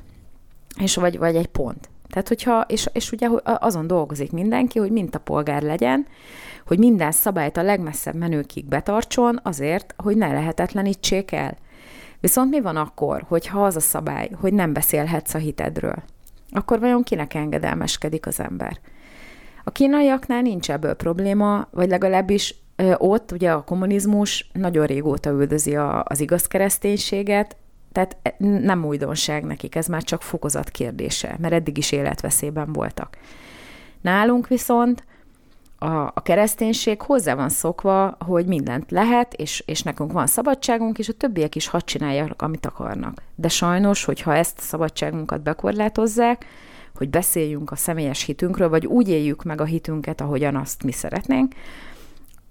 és 0.80 0.96
vagy, 0.96 1.18
vagy 1.18 1.36
egy 1.36 1.48
pont. 1.48 1.90
Tehát, 2.10 2.28
hogyha, 2.28 2.66
és, 2.68 2.90
és 2.94 3.12
ugye 3.12 3.30
azon 3.44 3.88
dolgozik 3.88 4.32
mindenki, 4.32 4.80
hogy 4.80 4.92
mintapolgár 4.92 5.62
legyen, 5.62 6.08
hogy 6.66 6.78
minden 6.78 7.12
szabályt 7.12 7.58
a 7.58 7.64
legmesszebb 7.64 8.16
menőkig 8.16 8.66
betartson 8.66 9.40
azért, 9.44 9.94
hogy 9.98 10.18
ne 10.18 10.34
lehetetlenítsék 10.34 11.32
el. 11.32 11.58
Viszont 12.20 12.50
mi 12.50 12.62
van 12.62 12.76
akkor, 12.76 13.26
hogyha 13.28 13.66
az 13.66 13.76
a 13.76 13.80
szabály, 13.80 14.30
hogy 14.40 14.54
nem 14.54 14.74
beszélhetsz 14.74 15.34
a 15.34 15.38
hitedről? 15.38 16.04
Akkor 16.52 16.80
vajon 16.80 17.04
kinek 17.04 17.34
engedelmeskedik 17.34 18.26
az 18.26 18.40
ember? 18.40 18.80
A 19.64 19.72
kínaiaknál 19.72 20.42
nincs 20.42 20.72
ebből 20.72 20.94
probléma, 20.94 21.68
vagy 21.72 21.90
legalábbis 21.90 22.56
ott 22.98 23.32
ugye 23.32 23.52
a 23.52 23.64
kommunizmus 23.64 24.50
nagyon 24.54 24.86
régóta 24.86 25.30
üldözi 25.30 25.76
a, 25.76 26.04
az 26.04 26.20
igaz 26.20 26.48
kereszténységet, 26.48 27.58
tehát 27.92 28.18
e, 28.22 28.36
nem 28.40 28.86
újdonság 28.86 29.44
nekik, 29.44 29.76
ez 29.76 29.88
már 29.88 30.04
csak 30.04 30.22
fokozat 30.22 30.70
kérdése, 30.70 31.36
mert 31.40 31.54
eddig 31.54 31.78
is 31.78 31.92
életveszélyben 31.92 32.74
voltak. 32.74 33.18
Nálunk 34.02 34.48
viszont 34.48 35.04
a, 35.82 36.12
a 36.14 36.22
kereszténység 36.24 37.02
hozzá 37.02 37.36
van 37.36 37.50
szokva, 37.50 38.18
hogy 38.26 38.46
mindent 38.46 38.92
lehet, 38.92 39.34
és, 39.34 39.64
és 39.66 39.82
nekünk 39.82 40.12
van 40.12 40.28
szabadságunk, 40.28 40.98
és 40.98 41.10
a 41.10 41.14
többiek 41.14 41.56
is 41.56 41.68
hadd 41.68 41.82
csinálják, 41.86 42.42
amit 42.42 42.66
akarnak. 42.66 43.22
De 43.36 43.48
sajnos, 43.48 44.06
hogyha 44.06 44.36
ezt 44.36 44.58
a 44.58 44.62
szabadságunkat 44.62 45.42
bekorlátozzák, 45.42 46.46
hogy 46.96 47.10
beszéljünk 47.10 47.72
a 47.72 47.76
személyes 47.76 48.24
hitünkről, 48.24 48.70
vagy 48.70 48.86
úgy 48.86 49.10
éljük 49.10 49.44
meg 49.44 49.62
a 49.62 49.66
hitünket, 49.66 50.22
ahogyan 50.22 50.56
azt 50.56 50.84
mi 50.84 50.92
szeretnénk, 50.92 51.54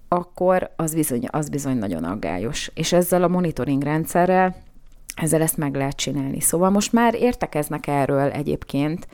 akkor 0.09 0.71
az 0.77 0.95
bizony, 0.95 1.27
az 1.31 1.49
bizony 1.49 1.77
nagyon 1.77 2.05
aggályos. 2.05 2.71
És 2.75 2.93
ezzel 2.93 3.23
a 3.23 3.29
monitoring 3.29 3.83
rendszerrel 3.83 4.57
ezzel 5.17 5.43
ezt 5.43 5.57
meg 5.57 5.75
lehet 5.75 5.97
csinálni. 5.97 6.41
Szóval 6.41 6.71
most 6.71 6.93
már 6.93 7.15
értekeznek 7.15 7.87
erről 7.87 8.31
egyébként, 8.31 9.09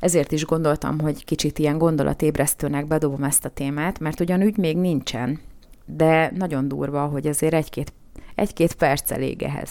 ezért 0.00 0.32
is 0.32 0.44
gondoltam, 0.44 1.00
hogy 1.00 1.24
kicsit 1.24 1.58
ilyen 1.58 1.78
gondolatébresztőnek 1.78 2.86
bedobom 2.86 3.24
ezt 3.24 3.44
a 3.44 3.48
témát, 3.48 3.98
mert 3.98 4.20
ugyan 4.20 4.40
ügy 4.40 4.56
még 4.56 4.76
nincsen, 4.76 5.40
de 5.86 6.32
nagyon 6.34 6.68
durva, 6.68 7.06
hogy 7.06 7.26
azért 7.26 7.54
egy-két, 7.54 7.92
egy-két 8.34 8.74
perc 8.74 9.10
elég 9.10 9.42
ehhez, 9.42 9.70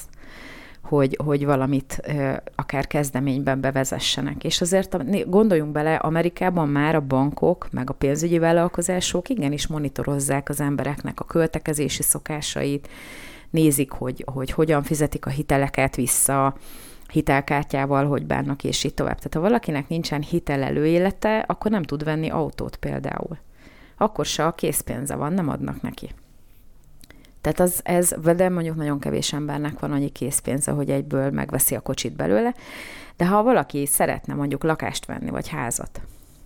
hogy, 0.81 1.19
hogy 1.23 1.45
valamit 1.45 2.01
akár 2.55 2.87
kezdeményben 2.87 3.61
bevezessenek. 3.61 4.43
És 4.43 4.61
azért 4.61 5.29
gondoljunk 5.29 5.71
bele, 5.71 5.95
Amerikában 5.95 6.67
már 6.67 6.95
a 6.95 7.01
bankok, 7.01 7.67
meg 7.71 7.89
a 7.89 7.93
pénzügyi 7.93 8.37
vállalkozások 8.37 9.29
igenis 9.29 9.67
monitorozzák 9.67 10.49
az 10.49 10.59
embereknek 10.59 11.19
a 11.19 11.25
költekezési 11.25 12.03
szokásait, 12.03 12.89
nézik, 13.49 13.91
hogy, 13.91 14.25
hogy 14.33 14.51
hogyan 14.51 14.83
fizetik 14.83 15.25
a 15.25 15.29
hiteleket 15.29 15.95
vissza, 15.95 16.55
hitelkártyával, 17.15 18.07
hogy 18.07 18.25
bánnak, 18.25 18.63
és 18.63 18.83
így 18.83 18.93
tovább. 18.93 19.17
Tehát 19.17 19.33
ha 19.33 19.39
valakinek 19.39 19.87
nincsen 19.87 20.21
hitel 20.21 20.63
előélete, 20.63 21.39
akkor 21.47 21.71
nem 21.71 21.83
tud 21.83 22.03
venni 22.03 22.29
autót 22.29 22.75
például. 22.75 23.37
Akkor 23.97 24.25
se 24.25 24.45
a 24.45 24.51
készpénze 24.51 25.15
van, 25.15 25.33
nem 25.33 25.49
adnak 25.49 25.81
neki. 25.81 26.09
Tehát 27.41 27.59
az, 27.59 27.79
ez, 27.83 28.15
de 28.35 28.49
mondjuk 28.49 28.75
nagyon 28.75 28.99
kevés 28.99 29.33
embernek 29.33 29.79
van 29.79 29.91
annyi 29.91 30.09
készpénze, 30.09 30.71
hogy 30.71 30.89
egyből 30.89 31.31
megveszi 31.31 31.75
a 31.75 31.79
kocsit 31.79 32.15
belőle. 32.15 32.53
De 33.17 33.25
ha 33.25 33.43
valaki 33.43 33.85
szeretne 33.85 34.33
mondjuk 34.33 34.63
lakást 34.63 35.05
venni, 35.05 35.29
vagy 35.29 35.47
házat, 35.47 36.01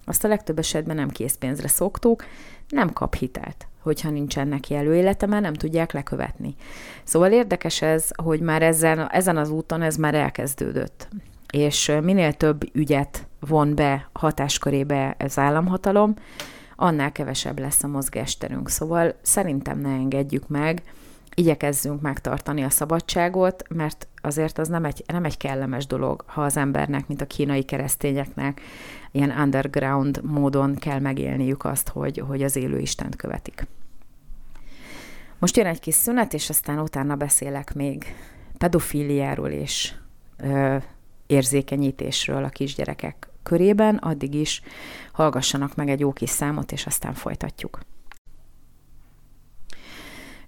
azt 0.09 0.23
a 0.23 0.27
legtöbb 0.27 0.59
esetben 0.59 0.95
nem 0.95 1.09
készpénzre 1.09 1.67
szoktuk, 1.67 2.25
nem 2.69 2.93
kap 2.93 3.15
hitelt 3.15 3.67
hogyha 3.83 4.09
nincsen 4.09 4.47
neki 4.47 4.75
előélete, 4.75 5.25
mert 5.25 5.41
nem 5.41 5.53
tudják 5.53 5.91
lekövetni. 5.91 6.55
Szóval 7.03 7.31
érdekes 7.31 7.81
ez, 7.81 8.09
hogy 8.23 8.39
már 8.39 8.61
ezen, 8.61 9.11
ezen 9.11 9.37
az 9.37 9.49
úton 9.49 9.81
ez 9.81 9.95
már 9.95 10.15
elkezdődött. 10.15 11.07
És 11.53 11.91
minél 12.01 12.33
több 12.33 12.75
ügyet 12.75 13.27
von 13.39 13.75
be 13.75 14.09
hatáskörébe 14.13 15.15
az 15.19 15.37
államhatalom, 15.37 16.13
annál 16.75 17.11
kevesebb 17.11 17.59
lesz 17.59 17.83
a 17.83 17.87
mozgásterünk. 17.87 18.69
Szóval 18.69 19.15
szerintem 19.21 19.79
ne 19.79 19.89
engedjük 19.89 20.47
meg, 20.47 20.81
igyekezzünk 21.33 22.01
megtartani 22.01 22.63
a 22.63 22.69
szabadságot, 22.69 23.63
mert 23.69 24.07
azért 24.21 24.57
az 24.57 24.67
nem 24.67 24.85
egy, 24.85 25.03
nem 25.07 25.25
egy 25.25 25.37
kellemes 25.37 25.87
dolog, 25.87 26.23
ha 26.25 26.43
az 26.43 26.57
embernek, 26.57 27.07
mint 27.07 27.21
a 27.21 27.25
kínai 27.25 27.63
keresztényeknek, 27.63 28.61
ilyen 29.11 29.29
underground 29.29 30.23
módon 30.23 30.75
kell 30.75 30.99
megélniük 30.99 31.63
azt, 31.63 31.89
hogy, 31.89 32.17
hogy 32.27 32.43
az 32.43 32.55
élő 32.55 32.79
Istent 32.79 33.15
követik. 33.15 33.67
Most 35.39 35.57
jön 35.57 35.65
egy 35.65 35.79
kis 35.79 35.95
szünet, 35.95 36.33
és 36.33 36.49
aztán 36.49 36.79
utána 36.79 37.15
beszélek 37.15 37.73
még 37.73 38.15
pedofíliáról 38.57 39.49
és 39.49 39.93
ö, 40.37 40.77
érzékenyítésről 41.27 42.43
a 42.43 42.49
kisgyerekek 42.49 43.29
körében, 43.43 43.95
addig 43.95 44.33
is 44.33 44.61
hallgassanak 45.11 45.75
meg 45.75 45.89
egy 45.89 45.99
jó 45.99 46.13
kis 46.13 46.29
számot, 46.29 46.71
és 46.71 46.85
aztán 46.85 47.13
folytatjuk. 47.13 47.79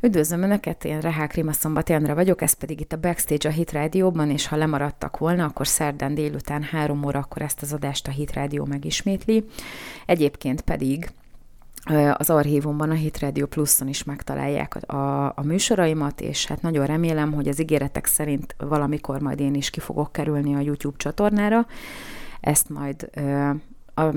Üdvözlöm 0.04 0.42
Önöket, 0.42 0.86
én 0.86 1.00
Rehák 1.00 1.34
Rima 1.34 1.52
Szombati 1.52 1.94
Andra 1.94 2.16
vagyok, 2.16 2.42
ez 2.42 2.54
pedig 2.54 2.80
itt 2.80 2.94
a 2.94 2.98
Backstage 3.00 3.50
a 3.50 3.52
Hit 3.52 3.72
Rádióban, 3.72 4.30
és 4.30 4.48
ha 4.48 4.56
lemaradtak 4.56 5.18
volna, 5.18 5.46
akkor 5.46 5.68
szerdán 5.68 6.14
délután 6.14 6.64
három 6.64 7.06
óra, 7.06 7.20
akkor 7.20 7.42
ezt 7.42 7.62
az 7.62 7.74
adást 7.74 8.08
a 8.08 8.12
Hit 8.12 8.34
Rádió 8.34 8.66
megismétli. 8.66 9.46
Egyébként 10.06 10.62
pedig 10.62 11.12
az 12.14 12.30
archívumban, 12.30 12.90
a 12.90 12.94
Hit 12.94 13.20
Radio 13.20 13.48
Pluszon 13.48 13.88
is 13.88 14.04
megtalálják 14.04 14.76
a, 14.92 15.26
a 15.26 15.42
műsoraimat, 15.44 16.22
és 16.22 16.46
hát 16.46 16.62
nagyon 16.62 16.86
remélem, 16.86 17.34
hogy 17.34 17.48
az 17.48 17.60
ígéretek 17.60 18.06
szerint 18.06 18.56
valamikor 18.58 19.22
majd 19.22 19.40
én 19.40 19.54
is 19.54 19.70
ki 19.70 19.80
fogok 19.80 20.12
kerülni 20.12 20.56
a 20.56 20.60
YouTube 20.60 20.98
csatornára. 20.98 21.66
Ezt 22.40 22.70
majd 22.70 23.10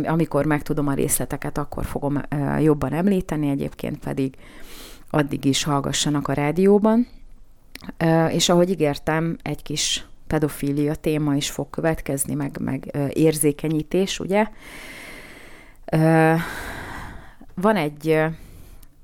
amikor 0.04 0.44
megtudom 0.46 0.86
a 0.86 0.94
részleteket, 0.94 1.58
akkor 1.58 1.84
fogom 1.84 2.20
jobban 2.60 2.92
említeni, 2.92 3.48
egyébként 3.48 3.98
pedig 3.98 4.34
addig 5.14 5.44
is 5.44 5.62
hallgassanak 5.62 6.28
a 6.28 6.32
rádióban. 6.32 7.06
És 8.28 8.48
ahogy 8.48 8.70
ígértem, 8.70 9.36
egy 9.42 9.62
kis 9.62 10.06
pedofília 10.26 10.94
téma 10.94 11.34
is 11.34 11.50
fog 11.50 11.70
következni, 11.70 12.34
meg, 12.34 12.58
meg 12.60 12.96
érzékenyítés, 13.12 14.20
ugye? 14.20 14.46
Van 17.54 17.76
egy 17.76 18.24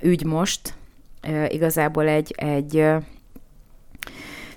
ügy 0.00 0.24
most, 0.24 0.74
igazából 1.48 2.08
egy, 2.08 2.34
egy 2.36 2.86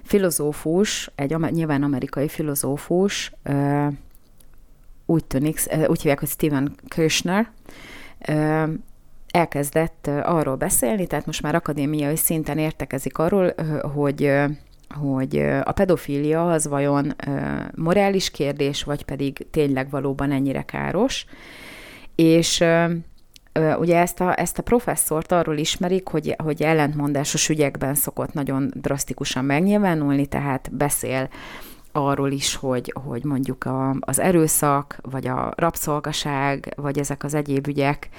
filozófus, 0.03 1.11
egy 1.15 1.37
nyilván 1.37 1.83
amerikai 1.83 2.27
filozófus, 2.27 3.31
úgy 5.05 5.25
tűnik, 5.25 5.59
úgy 5.87 6.01
hívják, 6.01 6.19
hogy 6.19 6.29
Steven 6.29 6.75
Kirchner, 6.87 7.51
elkezdett 9.33 10.07
arról 10.23 10.55
beszélni, 10.55 11.07
tehát 11.07 11.25
most 11.25 11.41
már 11.41 11.55
akadémiai 11.55 12.15
szinten 12.15 12.57
értekezik 12.57 13.17
arról, 13.17 13.53
hogy 13.93 14.31
hogy 14.99 15.37
a 15.63 15.71
pedofília 15.71 16.51
az 16.51 16.67
vajon 16.67 17.15
morális 17.75 18.31
kérdés, 18.31 18.83
vagy 18.83 19.05
pedig 19.05 19.47
tényleg 19.51 19.89
valóban 19.89 20.31
ennyire 20.31 20.61
káros. 20.61 21.25
És 22.15 22.63
ugye 23.77 23.97
ezt 23.97 24.19
a, 24.19 24.39
ezt 24.39 24.57
a 24.57 24.63
professzort 24.63 25.31
arról 25.31 25.57
ismerik, 25.57 26.07
hogy, 26.07 26.35
hogy 26.43 26.63
ellentmondásos 26.63 27.49
ügyekben 27.49 27.95
szokott 27.95 28.33
nagyon 28.33 28.71
drasztikusan 28.75 29.45
megnyilvánulni, 29.45 30.25
tehát 30.25 30.69
beszél 30.75 31.29
arról 31.93 32.31
is, 32.31 32.55
hogy, 32.55 32.93
hogy 33.05 33.23
mondjuk 33.23 33.65
a, 33.65 33.95
az 33.99 34.19
erőszak, 34.19 34.97
vagy 35.01 35.27
a 35.27 35.53
rabszolgaság, 35.55 36.73
vagy 36.75 36.99
ezek 36.99 37.23
az 37.23 37.33
egyéb 37.33 37.67
ügyek, 37.67 38.09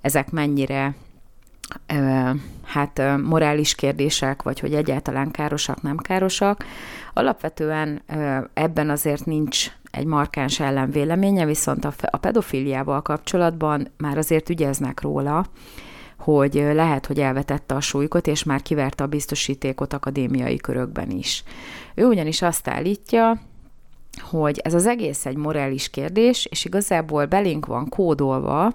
ezek 0.00 0.30
mennyire 0.30 0.94
hát 2.64 3.02
morális 3.22 3.74
kérdések, 3.74 4.42
vagy 4.42 4.60
hogy 4.60 4.74
egyáltalán 4.74 5.30
károsak, 5.30 5.82
nem 5.82 5.96
károsak. 5.96 6.64
Alapvetően 7.12 8.02
ebben 8.54 8.90
azért 8.90 9.26
nincs 9.26 9.70
egy 9.90 10.04
markáns 10.04 10.60
ellenvéleménye, 10.60 11.44
viszont 11.44 11.84
a, 11.84 11.92
a 12.10 12.16
pedofiliával 12.16 13.02
kapcsolatban 13.02 13.88
már 13.96 14.18
azért 14.18 14.48
ügyeznek 14.48 15.00
róla, 15.00 15.46
hogy 16.18 16.54
lehet, 16.54 17.06
hogy 17.06 17.20
elvetette 17.20 17.74
a 17.74 17.80
súlykot, 17.80 18.26
és 18.26 18.42
már 18.42 18.62
kiverte 18.62 19.04
a 19.04 19.06
biztosítékot 19.06 19.92
akadémiai 19.92 20.56
körökben 20.56 21.10
is. 21.10 21.44
Ő 21.94 22.06
ugyanis 22.06 22.42
azt 22.42 22.68
állítja, 22.68 23.40
hogy 24.20 24.58
ez 24.58 24.74
az 24.74 24.86
egész 24.86 25.26
egy 25.26 25.36
morális 25.36 25.90
kérdés, 25.90 26.46
és 26.50 26.64
igazából 26.64 27.26
belénk 27.26 27.66
van 27.66 27.88
kódolva 27.88 28.72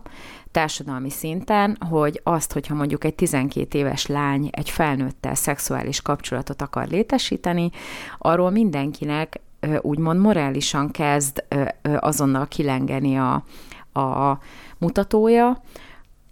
társadalmi 0.51 1.09
szinten, 1.09 1.77
hogy 1.89 2.21
azt, 2.23 2.53
hogyha 2.53 2.75
mondjuk 2.75 3.03
egy 3.03 3.15
12 3.15 3.77
éves 3.77 4.05
lány 4.05 4.49
egy 4.51 4.69
felnőttel 4.69 5.35
szexuális 5.35 6.01
kapcsolatot 6.01 6.61
akar 6.61 6.87
létesíteni, 6.87 7.69
arról 8.17 8.49
mindenkinek 8.49 9.39
úgymond 9.81 10.19
morálisan 10.19 10.91
kezd 10.91 11.43
azonnal 11.99 12.47
kilengeni 12.47 13.17
a, 13.17 13.43
a 13.99 14.39
mutatója, 14.77 15.61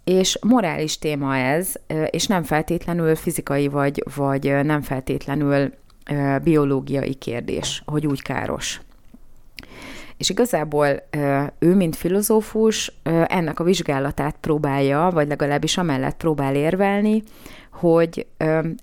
és 0.08 0.38
morális 0.42 0.98
téma 0.98 1.36
ez, 1.36 1.72
és 2.10 2.26
nem 2.26 2.42
feltétlenül 2.42 3.14
fizikai 3.14 3.68
vagy, 3.68 4.02
vagy 4.14 4.64
nem 4.64 4.82
feltétlenül 4.82 5.72
biológiai 6.42 7.14
kérdés, 7.14 7.82
hogy 7.86 8.06
úgy 8.06 8.22
káros. 8.22 8.80
És 10.16 10.30
igazából 10.30 11.02
ő, 11.58 11.74
mint 11.74 11.96
filozófus, 11.96 12.92
ennek 13.26 13.60
a 13.60 13.64
vizsgálatát 13.64 14.36
próbálja, 14.40 15.10
vagy 15.12 15.28
legalábbis 15.28 15.76
amellett 15.76 16.16
próbál 16.16 16.54
érvelni, 16.54 17.22
hogy 17.72 18.26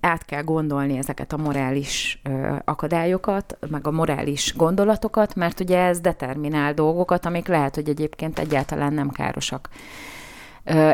át 0.01 0.25
kell 0.25 0.43
gondolni 0.43 0.97
ezeket 0.97 1.33
a 1.33 1.37
morális 1.37 2.21
akadályokat, 2.65 3.57
meg 3.69 3.87
a 3.87 3.91
morális 3.91 4.53
gondolatokat, 4.55 5.35
mert 5.35 5.59
ugye 5.59 5.79
ez 5.79 5.99
determinál 5.99 6.73
dolgokat, 6.73 7.25
amik 7.25 7.47
lehet, 7.47 7.75
hogy 7.75 7.89
egyébként 7.89 8.39
egyáltalán 8.39 8.93
nem 8.93 9.09
károsak. 9.09 9.69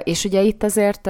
És 0.03 0.23
ugye 0.23 0.41
itt 0.41 0.63
azért 0.63 1.09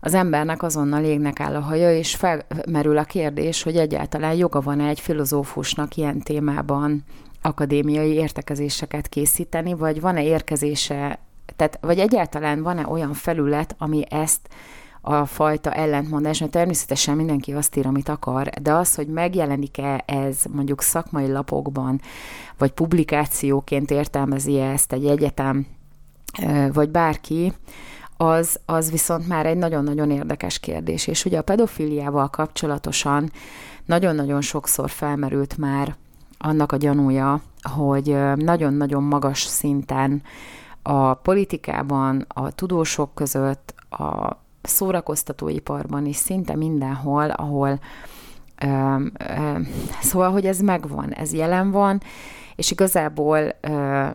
az 0.00 0.14
embernek 0.14 0.62
azonnal 0.62 1.04
égnek 1.04 1.40
áll 1.40 1.54
a 1.54 1.60
haja, 1.60 1.96
és 1.96 2.14
felmerül 2.14 2.98
a 2.98 3.04
kérdés, 3.04 3.62
hogy 3.62 3.76
egyáltalán 3.76 4.34
joga 4.34 4.60
van-e 4.60 4.88
egy 4.88 5.00
filozófusnak 5.00 5.96
ilyen 5.96 6.20
témában 6.20 7.04
akadémiai 7.42 8.12
értekezéseket 8.12 9.08
készíteni, 9.08 9.74
vagy 9.74 10.00
van-e 10.00 10.22
érkezése, 10.22 11.18
tehát, 11.56 11.78
vagy 11.80 11.98
egyáltalán 11.98 12.62
van-e 12.62 12.86
olyan 12.86 13.12
felület, 13.12 13.74
ami 13.78 14.04
ezt 14.08 14.48
a 15.00 15.26
fajta 15.26 15.72
ellentmondás, 15.72 16.38
mert 16.38 16.52
természetesen 16.52 17.16
mindenki 17.16 17.52
azt 17.52 17.76
ír, 17.76 17.86
amit 17.86 18.08
akar, 18.08 18.48
de 18.48 18.72
az, 18.72 18.94
hogy 18.94 19.06
megjelenik-e 19.06 20.02
ez 20.06 20.42
mondjuk 20.52 20.82
szakmai 20.82 21.32
lapokban, 21.32 22.00
vagy 22.58 22.70
publikációként 22.70 23.90
értelmezi 23.90 24.58
-e 24.58 24.70
ezt 24.70 24.92
egy 24.92 25.06
egyetem, 25.06 25.66
vagy 26.72 26.88
bárki, 26.88 27.52
az, 28.16 28.60
az 28.64 28.90
viszont 28.90 29.28
már 29.28 29.46
egy 29.46 29.56
nagyon-nagyon 29.56 30.10
érdekes 30.10 30.58
kérdés. 30.58 31.06
És 31.06 31.24
ugye 31.24 31.38
a 31.38 31.42
pedofiliával 31.42 32.28
kapcsolatosan 32.28 33.30
nagyon-nagyon 33.84 34.40
sokszor 34.40 34.90
felmerült 34.90 35.56
már 35.56 35.96
annak 36.38 36.72
a 36.72 36.76
gyanúja, 36.76 37.40
hogy 37.62 38.16
nagyon-nagyon 38.34 39.02
magas 39.02 39.40
szinten 39.42 40.22
a 40.82 41.14
politikában, 41.14 42.24
a 42.28 42.50
tudósok 42.50 43.14
között, 43.14 43.74
a 43.90 44.36
szórakoztatóiparban 44.62 46.06
is 46.06 46.16
szinte 46.16 46.56
mindenhol, 46.56 47.30
ahol 47.30 47.80
ö, 48.62 48.96
ö, 49.18 49.58
szóval, 50.00 50.30
hogy 50.30 50.46
ez 50.46 50.60
megvan, 50.60 51.12
ez 51.12 51.32
jelen 51.32 51.70
van, 51.70 52.02
és 52.56 52.70
igazából 52.70 53.54
ö, 53.60 54.06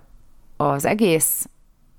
az 0.57 0.85
egész 0.85 1.49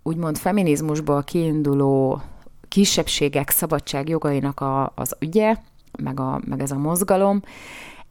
úgymond 0.03 0.39
feminizmusból 0.39 1.23
kiinduló 1.23 2.23
kisebbségek 2.69 3.51
szabadság 3.51 4.09
jogainak 4.09 4.61
a, 4.61 4.93
az 4.95 5.17
ügye, 5.21 5.57
meg, 5.99 6.21
a, 6.21 6.41
meg 6.47 6.61
ez 6.61 6.71
a 6.71 6.79
mozgalom, 6.79 7.43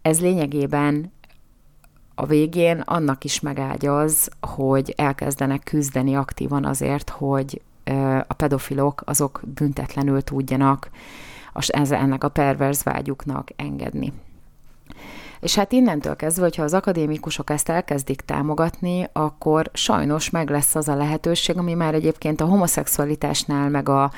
ez 0.01 0.21
lényegében 0.21 1.11
a 2.15 2.25
végén 2.25 2.79
annak 2.79 3.23
is 3.23 3.39
megágyaz, 3.39 4.29
hogy 4.41 4.93
elkezdenek 4.97 5.63
küzdeni 5.63 6.15
aktívan 6.15 6.65
azért, 6.65 7.09
hogy 7.09 7.61
a 8.27 8.33
pedofilok 8.33 9.01
azok 9.05 9.41
büntetlenül 9.53 10.21
tudjanak 10.21 10.89
ennek 11.71 12.23
a 12.23 12.29
perverz 12.29 12.83
vágyuknak 12.83 13.49
engedni. 13.55 14.13
És 15.41 15.55
hát 15.55 15.71
innentől 15.71 16.15
kezdve, 16.15 16.43
hogyha 16.43 16.63
az 16.63 16.73
akadémikusok 16.73 17.49
ezt 17.49 17.69
elkezdik 17.69 18.21
támogatni, 18.21 19.09
akkor 19.13 19.69
sajnos 19.73 20.29
meg 20.29 20.49
lesz 20.49 20.75
az 20.75 20.87
a 20.87 20.95
lehetőség, 20.95 21.57
ami 21.57 21.73
már 21.73 21.93
egyébként 21.93 22.41
a 22.41 22.45
homoszexualitásnál, 22.45 23.69
meg 23.69 23.89
a 23.89 24.11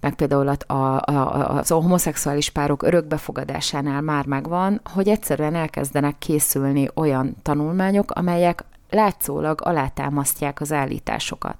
meg 0.00 0.14
például 0.14 0.48
a, 0.48 0.72
a, 0.74 1.02
a, 1.04 1.56
az 1.56 1.70
a 1.70 1.74
homoszexuális 1.74 2.50
párok 2.50 2.82
örökbefogadásánál 2.82 4.00
már 4.00 4.26
megvan, 4.26 4.80
hogy 4.94 5.08
egyszerűen 5.08 5.54
elkezdenek 5.54 6.18
készülni 6.18 6.88
olyan 6.94 7.36
tanulmányok, 7.42 8.10
amelyek 8.10 8.64
látszólag 8.90 9.60
alátámasztják 9.62 10.60
az 10.60 10.72
állításokat. 10.72 11.56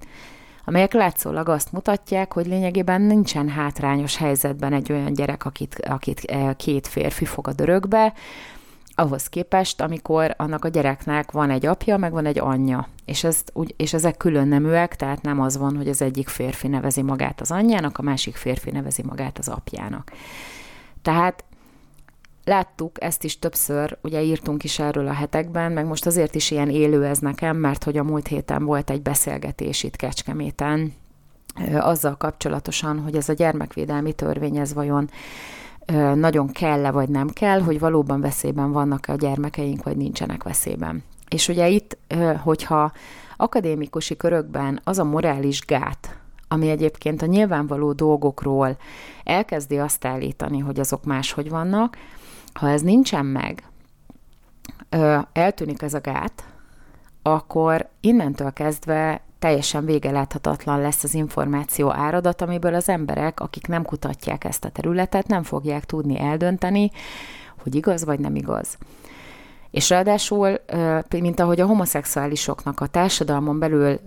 Amelyek 0.65 0.93
látszólag 0.93 1.49
azt 1.49 1.73
mutatják, 1.73 2.33
hogy 2.33 2.47
lényegében 2.47 3.01
nincsen 3.01 3.49
hátrányos 3.49 4.17
helyzetben 4.17 4.73
egy 4.73 4.93
olyan 4.93 5.13
gyerek, 5.13 5.45
akit, 5.45 5.79
akit 5.89 6.21
eh, 6.21 6.55
két 6.57 6.87
férfi 6.87 7.25
fogad 7.25 7.61
örökbe, 7.61 8.13
ahhoz 8.95 9.27
képest, 9.27 9.81
amikor 9.81 10.35
annak 10.37 10.65
a 10.65 10.69
gyereknek 10.69 11.31
van 11.31 11.51
egy 11.51 11.67
apja, 11.67 11.97
meg 11.97 12.13
van 12.13 12.27
egy 12.27 12.39
anyja, 12.39 12.89
és, 13.05 13.25
ezt, 13.25 13.51
úgy, 13.55 13.75
és 13.77 13.93
ezek 13.93 14.17
külön 14.17 14.49
neműek, 14.49 14.97
tehát 14.97 15.23
nem 15.23 15.41
az 15.41 15.57
van, 15.57 15.77
hogy 15.77 15.89
az 15.89 16.03
egyik 16.03 16.29
férfi 16.29 16.69
nevezi 16.69 17.03
magát 17.03 17.41
az 17.41 17.51
anyjának, 17.51 17.99
a 17.99 18.03
másik 18.03 18.37
férfi 18.37 18.71
nevezi 18.71 19.03
magát 19.03 19.39
az 19.39 19.49
apjának. 19.49 20.13
Tehát 21.03 21.45
láttuk 22.45 23.03
ezt 23.03 23.25
is 23.25 23.39
többször, 23.39 23.99
ugye 24.03 24.23
írtunk 24.23 24.65
is 24.65 24.79
erről 24.79 25.09
a 25.09 25.13
hetekben, 25.13 25.73
meg 25.73 25.87
most 25.87 26.07
azért 26.07 26.35
is 26.35 26.51
ilyen 26.51 26.71
élő 26.71 27.05
ez 27.05 27.19
nekem, 27.19 27.57
mert 27.57 27.85
hogy 27.85 27.97
a 27.99 28.05
múlt 28.05 28.27
héten 28.27 28.65
volt 28.65 28.91
egy 28.91 29.03
beszélgetés 29.03 29.83
itt 29.83 29.97
Kecskeméten, 29.97 30.93
azzal 31.73 32.17
kapcsolatosan, 32.17 32.99
hogy 32.99 33.17
ez 33.17 33.29
a 33.29 33.33
gyermekvédelmi 33.33 34.13
törvény, 34.13 34.57
ez 34.57 34.75
vajon 34.75 35.11
nagyon 36.15 36.53
kell-e 36.53 36.91
vagy 36.91 37.09
nem 37.09 37.29
kell, 37.29 37.61
hogy 37.61 37.79
valóban 37.79 38.21
veszélyben 38.21 38.73
vannak-e 38.73 39.13
a 39.13 39.17
gyermekeink, 39.17 39.83
vagy 39.83 39.97
nincsenek 39.97 40.43
veszélyben. 40.43 41.03
És 41.29 41.49
ugye 41.49 41.69
itt, 41.69 41.97
hogyha 42.43 42.93
akadémikusi 43.37 44.17
körökben 44.17 44.81
az 44.85 44.99
a 44.99 45.05
morális 45.05 45.61
gát, 45.61 46.17
ami 46.49 46.71
egyébként 46.71 47.23
a 47.23 47.27
nyilvánvaló 47.27 47.93
dolgokról 47.93 48.77
elkezdi 49.25 49.79
azt 49.79 50.05
állítani, 50.05 50.59
hogy 50.59 50.81
azok 50.81 51.05
máshogy 51.05 51.51
vannak, 51.51 51.97
ha 52.53 52.69
ez 52.69 52.83
nincsen 52.83 53.27
meg, 53.27 53.63
eltűnik 55.33 55.83
ez 55.83 55.95
a 55.95 56.01
gát, 56.01 56.45
akkor 57.23 57.89
innentől 58.01 58.53
kezdve 58.53 59.21
teljesen 59.39 59.85
vége 59.85 60.11
láthatatlan 60.11 60.81
lesz 60.81 61.05
az 61.05 61.15
információ 61.15 61.93
áradat, 61.93 62.43
amiből 62.43 62.75
az 62.75 62.89
emberek, 62.89 63.41
akik 63.41 63.67
nem 63.67 63.83
kutatják 63.83 64.45
ezt 64.45 64.65
a 64.65 64.69
területet, 64.69 65.27
nem 65.27 65.43
fogják 65.43 65.85
tudni 65.85 66.19
eldönteni, 66.19 66.91
hogy 67.63 67.75
igaz 67.75 68.05
vagy 68.05 68.21
nem 68.21 68.35
igaz. 68.35 68.79
És 69.71 69.89
ráadásul, 69.89 70.61
mint 71.11 71.41
ahogy 71.41 71.61
a 71.61 71.67
homoszexuálisoknak 71.67 72.81
a 72.81 72.87
társadalmon 72.87 73.59
belül 73.59 74.01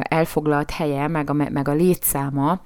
elfoglalt 0.00 0.70
helye, 0.70 1.08
meg 1.08 1.30
a, 1.30 1.32
meg 1.32 1.68
a 1.68 1.72
létszáma, 1.72 2.60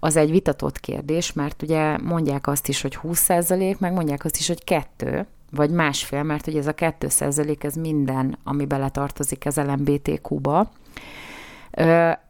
az 0.00 0.16
egy 0.16 0.30
vitatott 0.30 0.80
kérdés, 0.80 1.32
mert 1.32 1.62
ugye 1.62 1.98
mondják 1.98 2.46
azt 2.46 2.68
is, 2.68 2.82
hogy 2.82 2.98
20%, 3.02 3.78
meg 3.78 3.92
mondják 3.92 4.24
azt 4.24 4.36
is, 4.36 4.46
hogy 4.46 4.64
kettő, 4.64 5.26
vagy 5.54 5.70
másfél, 5.70 6.22
mert 6.22 6.46
ugye 6.46 6.58
ez 6.58 6.66
a 6.66 6.74
2 6.74 7.08
ez 7.60 7.74
minden, 7.74 8.38
ami 8.44 8.66
beletartozik 8.66 9.46
az 9.46 9.56
LMBTQ-ba. 9.56 10.70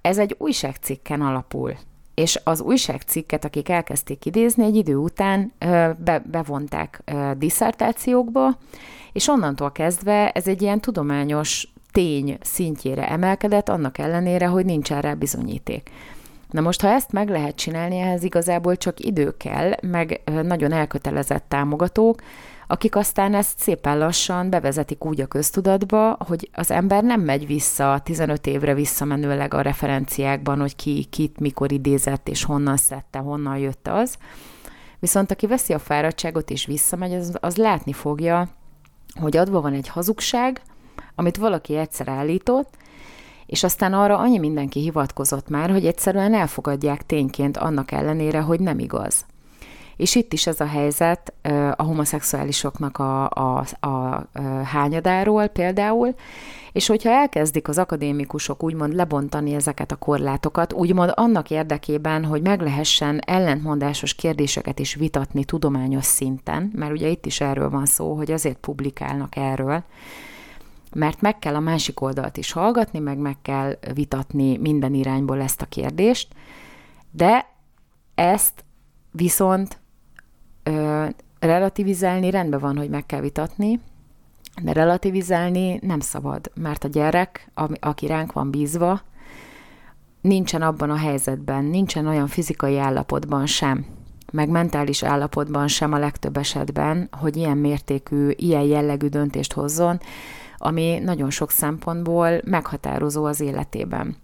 Ez 0.01 0.19
egy 0.19 0.35
újságcikken 0.39 1.21
alapul. 1.21 1.75
És 2.15 2.41
az 2.45 2.61
újságcikket, 2.61 3.45
akik 3.45 3.69
elkezdték 3.69 4.25
idézni, 4.25 4.65
egy 4.65 4.77
idő 4.77 4.97
után 4.97 5.53
be, 5.99 6.23
bevonták 6.31 7.03
diszertációkba, 7.37 8.59
és 9.13 9.29
onnantól 9.29 9.73
kezdve 9.73 10.31
ez 10.31 10.47
egy 10.47 10.63
ilyen 10.63 10.81
tudományos 10.81 11.69
tény 11.93 12.39
szintjére 12.41 13.09
emelkedett, 13.09 13.69
annak 13.69 13.99
ellenére, 13.99 14.47
hogy 14.47 14.65
nincs 14.65 14.89
rá 14.91 15.15
bizonyíték. 15.15 15.91
Na 16.55 16.61
most, 16.61 16.81
ha 16.81 16.89
ezt 16.89 17.13
meg 17.13 17.29
lehet 17.29 17.57
csinálni, 17.57 17.99
ehhez 17.99 18.23
igazából 18.23 18.77
csak 18.77 19.01
idő 19.01 19.37
kell, 19.37 19.73
meg 19.83 20.21
nagyon 20.43 20.73
elkötelezett 20.73 21.45
támogatók, 21.49 22.23
akik 22.67 22.97
aztán 22.97 23.35
ezt 23.35 23.59
szépen 23.59 23.99
lassan 23.99 24.51
bevezetik 24.51 25.05
úgy 25.05 25.21
a 25.21 25.27
köztudatba, 25.27 26.17
hogy 26.27 26.51
az 26.53 26.71
ember 26.71 27.03
nem 27.03 27.21
megy 27.21 27.47
vissza 27.47 28.01
15 28.05 28.47
évre 28.47 28.75
visszamenőleg 28.75 29.55
a 29.55 29.61
referenciákban, 29.61 30.61
hogy 30.61 30.77
ki 30.77 31.05
kit 31.05 31.41
mikor 31.41 31.73
idézett, 31.73 32.29
és 32.29 32.45
honnan 32.45 32.77
szedte, 32.77 33.19
honnan 33.19 33.57
jött 33.57 33.89
az. 33.89 34.17
Viszont 34.99 35.31
aki 35.31 35.47
veszi 35.47 35.73
a 35.73 35.79
fáradtságot 35.79 36.51
és 36.51 36.67
visszamegy, 36.67 37.15
az, 37.15 37.37
az 37.41 37.57
látni 37.57 37.93
fogja, 37.93 38.49
hogy 39.21 39.37
adva 39.37 39.61
van 39.61 39.73
egy 39.73 39.89
hazugság, 39.89 40.61
amit 41.15 41.37
valaki 41.37 41.77
egyszer 41.77 42.09
állított, 42.09 42.77
és 43.55 43.63
aztán 43.63 43.93
arra 43.93 44.19
annyi 44.19 44.39
mindenki 44.39 44.81
hivatkozott 44.81 45.49
már, 45.49 45.71
hogy 45.71 45.87
egyszerűen 45.87 46.35
elfogadják 46.35 47.07
tényként 47.07 47.57
annak 47.57 47.93
ellenére, 47.93 48.41
hogy 48.41 48.61
nem 48.61 48.79
igaz. 48.79 49.25
És 49.97 50.15
itt 50.15 50.33
is 50.33 50.47
ez 50.47 50.61
a 50.61 50.67
helyzet 50.67 51.33
a 51.77 51.83
homoszexuálisoknak 51.83 52.99
a, 52.99 53.31
a, 53.31 53.65
a, 53.81 54.27
hányadáról 54.65 55.47
például, 55.47 56.15
és 56.73 56.87
hogyha 56.87 57.11
elkezdik 57.11 57.69
az 57.69 57.79
akadémikusok 57.79 58.63
úgymond 58.63 58.95
lebontani 58.95 59.55
ezeket 59.55 59.93
a 59.93 59.97
korlátokat, 59.97 60.73
úgymond 60.73 61.13
annak 61.15 61.51
érdekében, 61.51 62.25
hogy 62.25 62.43
meg 62.43 62.61
lehessen 62.61 63.21
ellentmondásos 63.27 64.15
kérdéseket 64.15 64.79
is 64.79 64.95
vitatni 64.95 65.45
tudományos 65.45 66.05
szinten, 66.05 66.73
mert 66.75 66.93
ugye 66.93 67.09
itt 67.09 67.27
is 67.27 67.41
erről 67.41 67.71
van 67.71 67.87
szó, 67.87 68.15
hogy 68.15 68.31
azért 68.31 68.57
publikálnak 68.57 69.37
erről, 69.37 69.85
mert 70.95 71.21
meg 71.21 71.39
kell 71.39 71.55
a 71.55 71.61
másik 71.61 72.01
oldalt 72.01 72.37
is 72.37 72.53
hallgatni, 72.53 72.99
meg 72.99 73.19
meg 73.19 73.37
kell 73.43 73.79
vitatni 73.95 74.57
minden 74.57 74.95
irányból 74.95 75.41
ezt 75.41 75.63
a 75.63 75.67
kérdést, 75.67 76.29
de 77.11 77.47
ezt 78.15 78.65
viszont 79.11 79.79
ö, 80.63 81.07
relativizálni 81.39 82.31
rendben 82.31 82.61
van, 82.61 82.77
hogy 82.77 82.89
meg 82.89 83.07
kell 83.07 83.21
vitatni, 83.21 83.81
de 84.63 84.73
relativizálni 84.73 85.79
nem 85.83 86.01
szabad, 86.01 86.51
mert 86.55 86.85
a 86.85 86.89
gyerek, 86.89 87.51
aki 87.81 88.07
ránk 88.07 88.33
van 88.33 88.51
bízva, 88.51 89.01
nincsen 90.21 90.63
abban 90.63 90.91
a 90.91 90.97
helyzetben, 90.97 91.65
nincsen 91.65 92.07
olyan 92.07 92.27
fizikai 92.27 92.79
állapotban 92.79 93.47
sem, 93.47 93.87
meg 94.33 94.49
mentális 94.49 95.03
állapotban 95.03 95.69
sem 95.69 95.93
a 95.93 95.99
legtöbb 95.99 96.37
esetben, 96.37 97.09
hogy 97.21 97.37
ilyen 97.37 97.57
mértékű, 97.57 98.31
ilyen 98.37 98.63
jellegű 98.63 99.07
döntést 99.07 99.53
hozzon, 99.53 100.01
ami 100.59 100.99
nagyon 100.99 101.31
sok 101.31 101.51
szempontból 101.51 102.41
meghatározó 102.45 103.25
az 103.25 103.41
életében. 103.41 104.17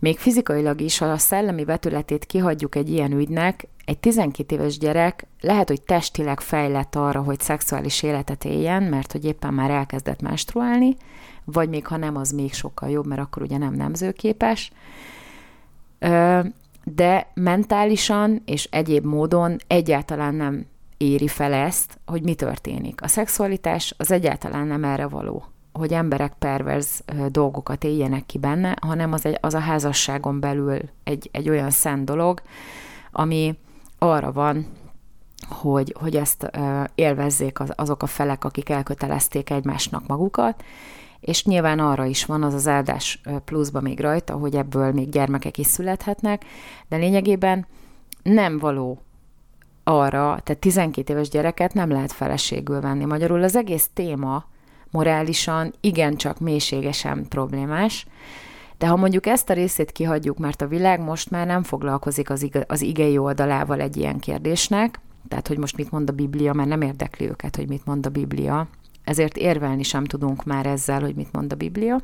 Még 0.00 0.18
fizikailag 0.18 0.80
is, 0.80 0.98
ha 0.98 1.06
a 1.06 1.18
szellemi 1.18 1.64
vetületét 1.64 2.24
kihagyjuk 2.24 2.74
egy 2.74 2.90
ilyen 2.90 3.12
ügynek, 3.12 3.68
egy 3.84 3.98
12 3.98 4.54
éves 4.54 4.78
gyerek 4.78 5.26
lehet, 5.40 5.68
hogy 5.68 5.82
testileg 5.82 6.40
fejlett 6.40 6.94
arra, 6.94 7.22
hogy 7.22 7.40
szexuális 7.40 8.02
életet 8.02 8.44
éljen, 8.44 8.82
mert 8.82 9.12
hogy 9.12 9.24
éppen 9.24 9.54
már 9.54 9.70
elkezdett 9.70 10.20
menstruálni, 10.20 10.96
vagy 11.44 11.68
még 11.68 11.86
ha 11.86 11.96
nem, 11.96 12.16
az 12.16 12.30
még 12.30 12.52
sokkal 12.52 12.88
jobb, 12.90 13.06
mert 13.06 13.20
akkor 13.20 13.42
ugye 13.42 13.58
nem 13.58 13.74
nemzőképes. 13.74 14.72
De 16.84 17.30
mentálisan 17.34 18.42
és 18.44 18.68
egyéb 18.70 19.04
módon 19.04 19.56
egyáltalán 19.66 20.34
nem 20.34 20.66
éri 20.96 21.28
fel 21.28 21.52
ezt, 21.52 21.98
hogy 22.06 22.22
mi 22.22 22.34
történik. 22.34 23.02
A 23.02 23.08
szexualitás 23.08 23.94
az 23.96 24.10
egyáltalán 24.10 24.66
nem 24.66 24.84
erre 24.84 25.06
való 25.06 25.44
hogy 25.78 25.92
emberek 25.92 26.32
perverz 26.38 27.04
dolgokat 27.28 27.84
éljenek 27.84 28.26
ki 28.26 28.38
benne, 28.38 28.76
hanem 28.80 29.12
az, 29.12 29.26
egy, 29.26 29.38
az 29.40 29.54
a 29.54 29.58
házasságon 29.58 30.40
belül 30.40 30.78
egy, 31.04 31.28
egy 31.32 31.48
olyan 31.48 31.70
szent 31.70 32.04
dolog, 32.04 32.42
ami 33.12 33.58
arra 33.98 34.32
van, 34.32 34.66
hogy, 35.48 35.94
hogy 35.98 36.16
ezt 36.16 36.50
élvezzék 36.94 37.60
az, 37.60 37.72
azok 37.76 38.02
a 38.02 38.06
felek, 38.06 38.44
akik 38.44 38.68
elkötelezték 38.68 39.50
egymásnak 39.50 40.06
magukat, 40.06 40.64
és 41.20 41.44
nyilván 41.44 41.78
arra 41.78 42.04
is 42.04 42.24
van 42.24 42.42
az 42.42 42.54
az 42.54 42.68
áldás 42.68 43.20
pluszba 43.44 43.80
még 43.80 44.00
rajta, 44.00 44.34
hogy 44.34 44.54
ebből 44.54 44.92
még 44.92 45.08
gyermekek 45.08 45.58
is 45.58 45.66
születhetnek, 45.66 46.44
de 46.88 46.96
lényegében 46.96 47.66
nem 48.22 48.58
való 48.58 49.02
arra, 49.84 50.40
tehát 50.44 50.60
12 50.60 51.12
éves 51.12 51.28
gyereket 51.28 51.74
nem 51.74 51.90
lehet 51.90 52.12
feleségül 52.12 52.80
venni. 52.80 53.04
Magyarul 53.04 53.42
az 53.42 53.56
egész 53.56 53.90
téma 53.94 54.44
morálisan 54.90 55.74
igencsak 55.80 56.38
mélységesen 56.38 57.26
problémás, 57.28 58.06
de 58.78 58.86
ha 58.86 58.96
mondjuk 58.96 59.26
ezt 59.26 59.50
a 59.50 59.54
részét 59.54 59.92
kihagyjuk, 59.92 60.38
mert 60.38 60.62
a 60.62 60.66
világ 60.66 61.00
most 61.00 61.30
már 61.30 61.46
nem 61.46 61.62
foglalkozik 61.62 62.30
az, 62.30 62.42
ige, 62.42 62.64
az 62.68 62.82
igei 62.82 63.18
oldalával 63.18 63.80
egy 63.80 63.96
ilyen 63.96 64.18
kérdésnek, 64.18 65.00
tehát 65.28 65.48
hogy 65.48 65.58
most 65.58 65.76
mit 65.76 65.90
mond 65.90 66.08
a 66.08 66.12
Biblia, 66.12 66.52
mert 66.52 66.68
nem 66.68 66.82
érdekli 66.82 67.28
őket, 67.28 67.56
hogy 67.56 67.68
mit 67.68 67.84
mond 67.84 68.06
a 68.06 68.10
Biblia, 68.10 68.68
ezért 69.04 69.36
érvelni 69.36 69.82
sem 69.82 70.04
tudunk 70.04 70.44
már 70.44 70.66
ezzel, 70.66 71.00
hogy 71.00 71.14
mit 71.14 71.32
mond 71.32 71.52
a 71.52 71.56
Biblia. 71.56 72.00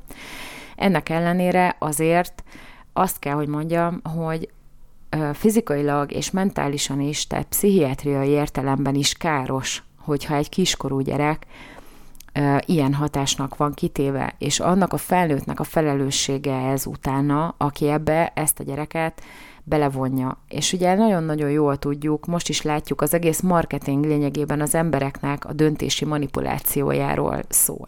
Ennek 0.77 1.09
ellenére 1.09 1.77
azért 1.79 2.45
azt 2.93 3.19
kell, 3.19 3.35
hogy 3.35 3.49
mondjam, 3.49 4.01
hogy 4.17 4.49
fizikailag 5.33 6.13
és 6.13 6.31
mentálisan 6.31 7.01
is, 7.01 7.27
tehát 7.27 7.47
pszichiátriai 7.47 8.29
értelemben 8.29 8.95
is 8.95 9.13
káros, 9.13 9.83
hogyha 9.99 10.35
egy 10.35 10.49
kiskorú 10.49 11.01
gyerek 11.01 11.47
ilyen 12.67 12.95
hatásnak 12.95 13.57
van 13.57 13.73
kitéve, 13.73 14.35
és 14.39 14.61
annak 14.61 14.93
a 14.93 14.97
felnőttnek 14.97 15.61
a 15.61 15.65
felelőssége 15.65 16.55
ez 16.55 16.87
utána, 16.87 17.55
aki 17.59 17.89
ebbe 17.89 18.33
ezt 18.35 18.61
a 18.61 18.65
gyereket 18.65 19.23
belevonja. 19.65 20.39
És 20.49 20.73
ugye 20.73 20.95
nagyon-nagyon 20.95 21.51
jól 21.51 21.77
tudjuk, 21.77 22.27
most 22.27 22.49
is 22.49 22.63
látjuk, 22.63 23.01
az 23.01 23.15
egész 23.15 23.41
marketing 23.41 24.05
lényegében 24.05 24.61
az 24.61 24.75
embereknek 24.75 25.45
a 25.45 25.53
döntési 25.53 26.05
manipulációjáról 26.05 27.41
szól. 27.49 27.87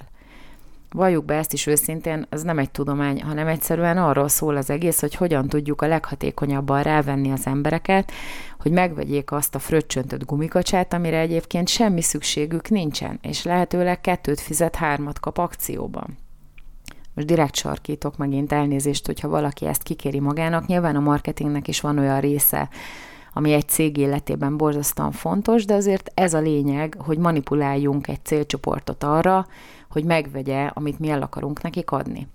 Valljuk 0.91 1.25
be 1.25 1.35
ezt 1.35 1.53
is 1.53 1.67
őszintén, 1.67 2.27
ez 2.29 2.43
nem 2.43 2.59
egy 2.59 2.71
tudomány, 2.71 3.23
hanem 3.23 3.47
egyszerűen 3.47 3.99
arról 3.99 4.29
szól 4.29 4.57
az 4.57 4.71
egész, 4.71 5.01
hogy 5.01 5.15
hogyan 5.15 5.49
tudjuk 5.49 5.83
a 5.83 5.87
leghatékonyabban 5.87 6.83
rávenni 6.83 7.31
az 7.33 7.47
embereket, 7.47 8.13
hogy 8.61 8.73
megvegyék 8.73 9.33
azt 9.33 9.55
a 9.55 9.59
fröccsöntött 9.59 10.25
gumikacsát, 10.25 10.93
amire 10.93 11.19
egyébként 11.19 11.69
semmi 11.69 12.03
szükségük 12.03 12.69
nincsen, 12.69 13.19
és 13.23 13.45
lehetőleg 13.45 14.01
kettőt 14.01 14.41
fizet, 14.41 14.77
hármat 14.77 15.21
kap 15.21 15.39
akcióban. 15.39 16.19
Most 17.15 17.29
direkt 17.29 17.55
sarkítok 17.55 18.17
megint 18.17 18.53
elnézést, 18.53 19.07
hogyha 19.07 19.29
valaki 19.29 19.67
ezt 19.67 19.83
kikéri 19.83 20.21
magának. 20.21 20.67
Nyilván 20.67 20.97
a 20.97 21.01
marketingnek 21.01 21.69
is 21.69 21.81
van 21.81 21.99
olyan 21.99 22.21
része, 22.21 22.69
ami 23.33 23.53
egy 23.53 23.69
cég 23.69 23.97
életében 23.97 24.57
borzasztóan 24.57 25.13
fontos, 25.13 25.65
de 25.65 25.75
azért 25.75 26.11
ez 26.15 26.35
a 26.35 26.41
lényeg, 26.41 26.97
hogy 26.99 27.19
manipuláljunk 27.19 28.09
egy 28.09 28.25
célcsoportot 28.25 29.05
arra, 29.05 29.47
hogy 29.97 30.05
megvegye, 30.05 30.67
amit 30.67 30.99
mi 30.99 31.09
el 31.09 31.23
akarunk 31.23 31.63
nekik 31.63 31.91
adni. 31.91 32.29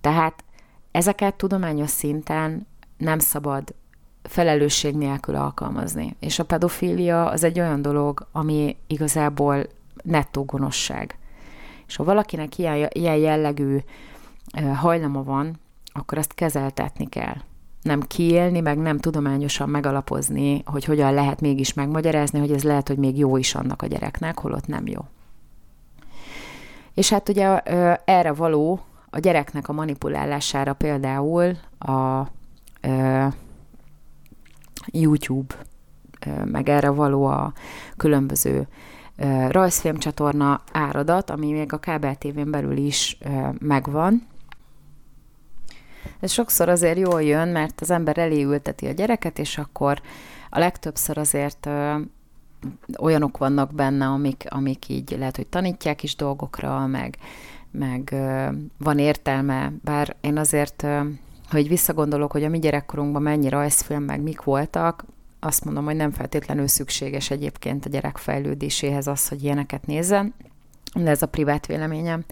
Tehát 0.00 0.44
ezeket 0.90 1.34
tudományos 1.34 1.90
szinten 1.90 2.66
nem 2.96 3.18
szabad 3.18 3.74
felelősség 4.22 4.94
nélkül 4.94 5.34
alkalmazni. 5.34 6.16
És 6.20 6.38
a 6.38 6.44
pedofília 6.44 7.26
az 7.26 7.44
egy 7.44 7.60
olyan 7.60 7.82
dolog, 7.82 8.26
ami 8.32 8.76
igazából 8.86 9.66
nettó 10.02 10.44
gonoszság. 10.44 11.18
És 11.86 11.96
ha 11.96 12.04
valakinek 12.04 12.58
ilyen, 12.58 12.88
ilyen 12.92 13.16
jellegű 13.16 13.78
hajlama 14.74 15.22
van, 15.22 15.60
akkor 15.92 16.18
azt 16.18 16.34
kezeltetni 16.34 17.08
kell. 17.08 17.36
Nem 17.82 18.00
kiélni, 18.00 18.60
meg 18.60 18.78
nem 18.78 18.98
tudományosan 18.98 19.68
megalapozni, 19.68 20.62
hogy 20.64 20.84
hogyan 20.84 21.14
lehet 21.14 21.40
mégis 21.40 21.74
megmagyarázni, 21.74 22.38
hogy 22.38 22.52
ez 22.52 22.62
lehet, 22.62 22.88
hogy 22.88 22.98
még 22.98 23.18
jó 23.18 23.36
is 23.36 23.54
annak 23.54 23.82
a 23.82 23.86
gyereknek, 23.86 24.38
holott 24.38 24.66
nem 24.66 24.86
jó. 24.86 25.00
És 26.94 27.10
hát 27.10 27.28
ugye 27.28 27.58
erre 28.04 28.32
való 28.32 28.80
a 29.10 29.18
gyereknek 29.18 29.68
a 29.68 29.72
manipulálására 29.72 30.72
például 30.72 31.56
a 31.78 32.26
YouTube, 34.86 35.54
meg 36.44 36.68
erre 36.68 36.90
való 36.90 37.24
a 37.24 37.52
különböző 37.96 38.68
rajzfilmcsatorna 39.48 40.60
áradat, 40.72 41.30
ami 41.30 41.52
még 41.52 41.72
a 41.72 41.78
kábel 41.78 42.14
tévén 42.14 42.50
belül 42.50 42.76
is 42.76 43.18
megvan. 43.58 44.26
Ez 46.20 46.30
sokszor 46.30 46.68
azért 46.68 46.98
jól 46.98 47.22
jön, 47.22 47.48
mert 47.48 47.80
az 47.80 47.90
ember 47.90 48.18
elé 48.18 48.42
ülteti 48.42 48.86
a 48.86 48.92
gyereket, 48.92 49.38
és 49.38 49.58
akkor 49.58 50.00
a 50.50 50.58
legtöbbször 50.58 51.18
azért 51.18 51.68
olyanok 52.98 53.38
vannak 53.38 53.74
benne, 53.74 54.06
amik, 54.06 54.44
amik 54.48 54.88
így 54.88 55.14
lehet, 55.18 55.36
hogy 55.36 55.46
tanítják 55.46 56.02
is 56.02 56.16
dolgokra, 56.16 56.86
meg, 56.86 57.18
meg 57.70 58.14
van 58.78 58.98
értelme, 58.98 59.72
bár 59.84 60.16
én 60.20 60.38
azért, 60.38 60.86
ha 61.48 61.58
így 61.58 61.68
visszagondolok, 61.68 62.32
hogy 62.32 62.44
a 62.44 62.48
mi 62.48 62.58
gyerekkorunkban 62.58 63.22
mennyi 63.22 63.48
rajzfilm, 63.48 64.02
meg 64.02 64.20
mik 64.20 64.42
voltak, 64.42 65.04
azt 65.40 65.64
mondom, 65.64 65.84
hogy 65.84 65.96
nem 65.96 66.10
feltétlenül 66.10 66.66
szükséges 66.66 67.30
egyébként 67.30 67.86
a 67.86 67.88
gyerek 67.88 68.16
fejlődéséhez 68.16 69.06
az, 69.06 69.28
hogy 69.28 69.42
ilyeneket 69.42 69.86
nézzen, 69.86 70.34
de 70.94 71.10
ez 71.10 71.22
a 71.22 71.26
privát 71.26 71.66
véleményem. 71.66 72.24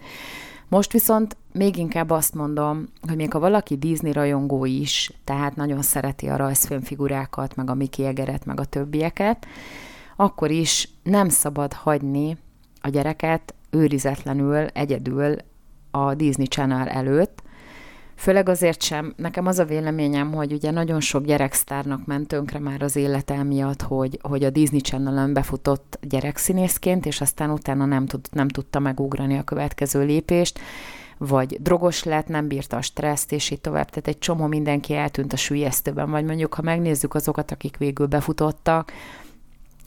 Most 0.67 0.91
viszont 0.91 1.37
még 1.51 1.77
inkább 1.77 2.09
azt 2.09 2.33
mondom, 2.33 2.85
hogy 3.07 3.15
még 3.15 3.31
ha 3.31 3.39
valaki 3.39 3.77
Disney 3.77 4.11
rajongó 4.11 4.65
is, 4.65 5.11
tehát 5.23 5.55
nagyon 5.55 5.81
szereti 5.81 6.27
a 6.27 6.35
rajzfilmfigurákat, 6.35 7.55
meg 7.55 7.69
a 7.69 7.73
Mickey 7.73 8.05
Egeret, 8.05 8.45
meg 8.45 8.59
a 8.59 8.65
többieket, 8.65 9.47
akkor 10.21 10.51
is 10.51 10.89
nem 11.03 11.29
szabad 11.29 11.73
hagyni 11.73 12.37
a 12.81 12.89
gyereket 12.89 13.53
őrizetlenül, 13.69 14.55
egyedül 14.55 15.35
a 15.91 16.13
Disney 16.13 16.45
Channel 16.45 16.87
előtt, 16.87 17.41
Főleg 18.15 18.49
azért 18.49 18.81
sem, 18.81 19.13
nekem 19.17 19.45
az 19.45 19.59
a 19.59 19.65
véleményem, 19.65 20.33
hogy 20.33 20.53
ugye 20.53 20.71
nagyon 20.71 20.99
sok 20.99 21.25
gyereksztárnak 21.25 22.05
ment 22.05 22.27
tönkre 22.27 22.59
már 22.59 22.81
az 22.81 22.95
élete 22.95 23.43
miatt, 23.43 23.81
hogy, 23.81 24.19
hogy 24.21 24.43
a 24.43 24.49
Disney 24.49 24.79
Channel-ön 24.79 25.33
befutott 25.33 25.99
gyerekszínészként, 26.01 27.05
és 27.05 27.21
aztán 27.21 27.49
utána 27.49 27.85
nem, 27.85 28.05
tud, 28.05 28.27
nem 28.31 28.47
tudta 28.47 28.79
megugrani 28.79 29.37
a 29.37 29.43
következő 29.43 30.05
lépést, 30.05 30.59
vagy 31.17 31.61
drogos 31.61 32.03
lett, 32.03 32.27
nem 32.27 32.47
bírta 32.47 32.77
a 32.77 32.81
stresszt, 32.81 33.31
és 33.31 33.49
így 33.49 33.61
tovább. 33.61 33.89
Tehát 33.89 34.07
egy 34.07 34.19
csomó 34.19 34.45
mindenki 34.45 34.95
eltűnt 34.95 35.33
a 35.33 35.37
sülyeztőben, 35.37 36.09
vagy 36.09 36.25
mondjuk, 36.25 36.53
ha 36.53 36.61
megnézzük 36.61 37.13
azokat, 37.13 37.51
akik 37.51 37.77
végül 37.77 38.07
befutottak, 38.07 38.91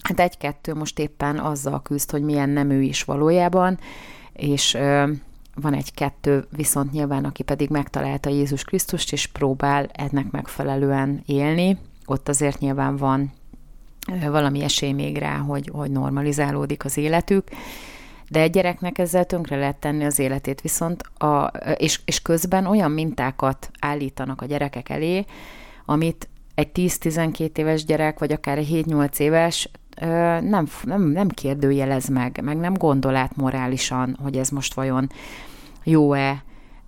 hát 0.03 0.21
egy-kettő 0.21 0.75
most 0.75 0.99
éppen 0.99 1.39
azzal 1.39 1.83
küzd, 1.83 2.11
hogy 2.11 2.23
milyen 2.23 2.49
nemű 2.49 2.83
is 2.83 3.03
valójában, 3.05 3.79
és 4.33 4.73
van 5.55 5.75
egy-kettő 5.75 6.45
viszont 6.57 6.93
nyilván, 6.93 7.25
aki 7.25 7.43
pedig 7.43 7.71
megtalálta 7.71 8.31
Jézus 8.31 8.65
Krisztust, 8.65 9.13
és 9.13 9.27
próbál 9.27 9.89
ennek 9.93 10.31
megfelelően 10.31 11.23
élni. 11.27 11.79
Ott 12.07 12.29
azért 12.29 12.59
nyilván 12.59 12.97
van 12.97 13.33
valami 14.21 14.63
esély 14.63 14.93
még 14.93 15.17
rá, 15.17 15.37
hogy, 15.37 15.71
hogy 15.73 15.91
normalizálódik 15.91 16.85
az 16.85 16.97
életük, 16.97 17.49
de 18.29 18.41
egy 18.41 18.51
gyereknek 18.51 18.99
ezzel 18.99 19.25
tönkre 19.25 19.57
lehet 19.57 19.77
tenni 19.77 20.05
az 20.05 20.19
életét, 20.19 20.61
viszont 20.61 21.03
a, 21.03 21.45
és, 21.77 22.01
és 22.05 22.23
közben 22.23 22.67
olyan 22.67 22.91
mintákat 22.91 23.71
állítanak 23.81 24.41
a 24.41 24.47
gyerekek 24.47 24.89
elé, 24.89 25.25
amit 25.85 26.29
egy 26.55 26.71
10-12 26.75 27.59
éves 27.59 27.85
gyerek, 27.85 28.19
vagy 28.19 28.33
akár 28.33 28.59
egy 28.59 28.85
7-8 28.89 29.19
éves 29.19 29.71
nem, 30.41 30.67
nem, 30.83 31.03
nem 31.03 31.29
kérdőjelez 31.29 32.09
meg, 32.09 32.41
meg 32.43 32.57
nem 32.57 32.75
gondol 32.75 33.17
át 33.17 33.37
morálisan, 33.37 34.19
hogy 34.23 34.37
ez 34.37 34.49
most 34.49 34.75
vajon 34.75 35.11
jó-e, 35.85 36.43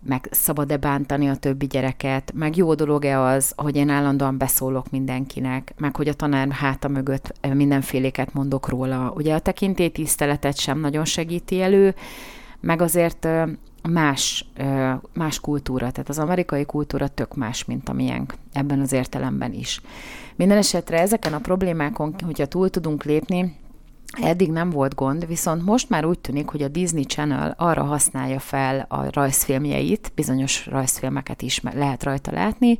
meg 0.06 0.28
szabad-e 0.30 0.76
bántani 0.76 1.28
a 1.28 1.36
többi 1.36 1.66
gyereket, 1.66 2.32
meg 2.34 2.56
jó 2.56 2.74
dolog-e 2.74 3.20
az, 3.20 3.52
hogy 3.56 3.76
én 3.76 3.88
állandóan 3.88 4.38
beszólok 4.38 4.90
mindenkinek, 4.90 5.74
meg 5.76 5.96
hogy 5.96 6.08
a 6.08 6.14
tanár 6.14 6.50
háta 6.50 6.88
mögött 6.88 7.32
mindenféléket 7.54 8.32
mondok 8.32 8.68
róla. 8.68 9.12
Ugye 9.16 9.34
a 9.34 9.38
tekintélytiszteletet 9.38 10.58
sem 10.58 10.80
nagyon 10.80 11.04
segíti 11.04 11.62
elő, 11.62 11.94
meg 12.60 12.82
azért 12.82 13.28
más, 13.88 14.46
más 15.14 15.40
kultúra, 15.40 15.90
tehát 15.90 16.08
az 16.08 16.18
amerikai 16.18 16.64
kultúra 16.64 17.08
tök 17.08 17.34
más, 17.34 17.64
mint 17.64 17.88
a 17.88 17.92
miénk 17.92 18.34
ebben 18.52 18.80
az 18.80 18.92
értelemben 18.92 19.52
is. 19.52 19.80
Minden 20.36 20.58
esetre 20.58 21.00
ezeken 21.00 21.32
a 21.32 21.38
problémákon, 21.38 22.14
hogyha 22.24 22.46
túl 22.46 22.70
tudunk 22.70 23.04
lépni, 23.04 23.62
Eddig 24.22 24.50
nem 24.50 24.70
volt 24.70 24.94
gond, 24.94 25.26
viszont 25.26 25.64
most 25.64 25.88
már 25.88 26.04
úgy 26.04 26.18
tűnik, 26.18 26.48
hogy 26.48 26.62
a 26.62 26.68
Disney 26.68 27.04
Channel 27.04 27.54
arra 27.58 27.82
használja 27.82 28.38
fel 28.38 28.86
a 28.88 29.10
rajzfilmjeit, 29.10 30.12
bizonyos 30.14 30.66
rajzfilmeket 30.66 31.42
is 31.42 31.60
lehet 31.60 32.02
rajta 32.02 32.32
látni, 32.32 32.78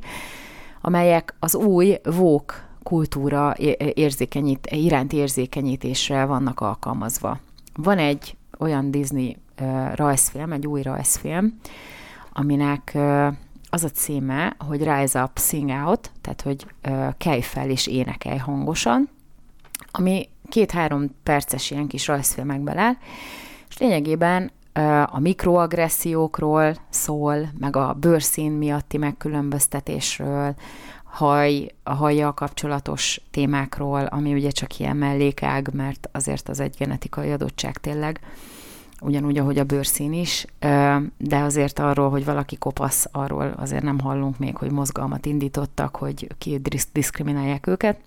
amelyek 0.81 1.35
az 1.39 1.55
új 1.55 1.97
vók 2.03 2.63
kultúra 2.83 3.55
érzékenyít, 3.93 4.67
iránt 4.71 5.13
érzékenyítésre 5.13 6.25
vannak 6.25 6.59
alkalmazva. 6.59 7.39
Van 7.75 7.97
egy 7.97 8.37
olyan 8.59 8.91
Disney 8.91 9.37
rajzfilm, 9.93 10.51
egy 10.51 10.67
új 10.67 10.81
rajzfilm, 10.81 11.59
aminek 12.33 12.97
az 13.69 13.83
a 13.83 13.89
címe, 13.89 14.55
hogy 14.57 14.83
Rise 14.83 15.23
Up, 15.23 15.39
Sing 15.39 15.69
Out, 15.69 16.11
tehát 16.21 16.41
hogy 16.41 16.65
kelj 17.17 17.41
fel 17.41 17.69
és 17.69 17.87
énekelj 17.87 18.37
hangosan, 18.37 19.09
ami 19.91 20.29
két-három 20.49 21.15
perces 21.23 21.71
ilyen 21.71 21.87
kis 21.87 22.07
rajzfilmekben 22.07 22.77
áll, 22.77 22.93
és 23.69 23.77
lényegében 23.77 24.51
a 25.05 25.19
mikroagressziókról 25.19 26.75
szól, 26.89 27.49
meg 27.59 27.75
a 27.75 27.93
bőrszín 27.93 28.51
miatti 28.51 28.97
megkülönböztetésről, 28.97 30.55
haj, 31.03 31.67
a 31.83 31.93
hajjal 31.93 32.33
kapcsolatos 32.33 33.21
témákról, 33.31 34.05
ami 34.05 34.33
ugye 34.33 34.49
csak 34.49 34.79
ilyen 34.79 34.97
mellékág, 34.97 35.69
mert 35.73 36.09
azért 36.11 36.49
az 36.49 36.59
egy 36.59 36.75
genetikai 36.77 37.31
adottság 37.31 37.77
tényleg, 37.77 38.19
ugyanúgy, 39.05 39.37
ahogy 39.37 39.59
a 39.59 39.63
bőrszín 39.63 40.13
is, 40.13 40.45
de 41.17 41.37
azért 41.37 41.79
arról, 41.79 42.09
hogy 42.09 42.25
valaki 42.25 42.55
kopasz, 42.57 43.07
arról 43.11 43.53
azért 43.57 43.83
nem 43.83 43.99
hallunk 43.99 44.37
még, 44.37 44.57
hogy 44.57 44.71
mozgalmat 44.71 45.25
indítottak, 45.25 45.95
hogy 45.95 46.27
ki 46.37 46.61
diszkriminálják 46.93 47.67
őket. 47.67 47.97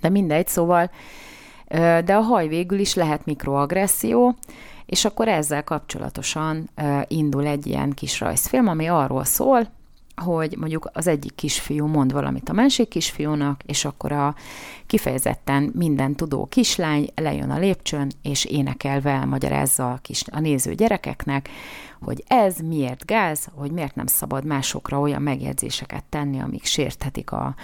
De 0.00 0.08
mindegy, 0.08 0.46
szóval, 0.46 0.90
de 2.04 2.14
a 2.14 2.20
haj 2.20 2.48
végül 2.48 2.78
is 2.78 2.94
lehet 2.94 3.24
mikroagresszió, 3.24 4.36
és 4.86 5.04
akkor 5.04 5.28
ezzel 5.28 5.64
kapcsolatosan 5.64 6.70
indul 7.08 7.46
egy 7.46 7.66
ilyen 7.66 7.90
kis 7.90 8.20
rajzfilm, 8.20 8.68
ami 8.68 8.86
arról 8.86 9.24
szól, 9.24 9.66
hogy 10.20 10.56
mondjuk 10.58 10.90
az 10.92 11.06
egyik 11.06 11.34
kisfiú 11.34 11.86
mond 11.86 12.12
valamit 12.12 12.48
a 12.48 12.52
másik 12.52 12.88
kisfiúnak, 12.88 13.62
és 13.66 13.84
akkor 13.84 14.12
a 14.12 14.34
kifejezetten 14.86 15.72
minden 15.74 16.14
tudó 16.14 16.46
kislány 16.46 17.08
lejön 17.14 17.50
a 17.50 17.58
lépcsőn, 17.58 18.10
és 18.22 18.44
énekelve 18.44 19.10
elmagyarázza 19.10 19.90
a, 19.90 19.98
kis, 20.02 20.24
a 20.30 20.40
néző 20.40 20.74
gyerekeknek, 20.74 21.48
hogy 22.00 22.24
ez 22.26 22.56
miért 22.58 23.06
gáz, 23.06 23.48
hogy 23.54 23.70
miért 23.70 23.94
nem 23.94 24.06
szabad 24.06 24.44
másokra 24.44 25.00
olyan 25.00 25.22
megjegyzéseket 25.22 26.04
tenni, 26.04 26.40
amik 26.40 26.64
sérthetik 26.64 27.32
a, 27.32 27.54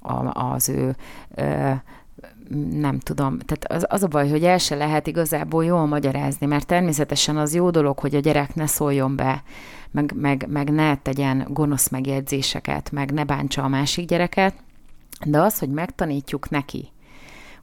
a, 0.00 0.44
az 0.52 0.68
ő 0.68 0.96
ö, 1.34 1.72
nem 2.70 2.98
tudom, 2.98 3.38
tehát 3.38 3.64
az, 3.72 3.86
az 3.88 4.02
a 4.02 4.06
baj, 4.06 4.28
hogy 4.28 4.44
el 4.44 4.58
se 4.58 4.74
lehet 4.74 5.06
igazából 5.06 5.64
jól 5.64 5.86
magyarázni, 5.86 6.46
mert 6.46 6.66
természetesen 6.66 7.36
az 7.36 7.54
jó 7.54 7.70
dolog, 7.70 7.98
hogy 7.98 8.14
a 8.14 8.20
gyerek 8.20 8.54
ne 8.54 8.66
szóljon 8.66 9.16
be, 9.16 9.42
meg, 9.90 10.12
meg, 10.16 10.46
meg 10.48 10.70
ne 10.70 10.96
tegyen 10.96 11.46
gonosz 11.50 11.88
megjegyzéseket, 11.88 12.90
meg 12.90 13.12
ne 13.12 13.24
bántsa 13.24 13.62
a 13.62 13.68
másik 13.68 14.06
gyereket, 14.06 14.54
de 15.26 15.40
az, 15.40 15.58
hogy 15.58 15.70
megtanítjuk 15.70 16.50
neki, 16.50 16.88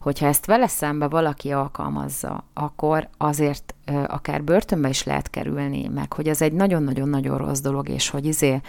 hogyha 0.05 0.25
ezt 0.25 0.45
vele 0.45 0.67
szembe 0.67 1.07
valaki 1.07 1.51
alkalmazza, 1.51 2.43
akkor 2.53 3.07
azért 3.17 3.75
ö, 3.85 4.03
akár 4.07 4.43
börtönbe 4.43 4.89
is 4.89 5.03
lehet 5.03 5.29
kerülni, 5.29 5.87
meg 5.87 6.13
hogy 6.13 6.27
ez 6.27 6.41
egy 6.41 6.53
nagyon-nagyon-nagyon 6.53 7.37
rossz 7.37 7.59
dolog, 7.59 7.89
és 7.89 8.09
hogy 8.09 8.25
izé 8.25 8.61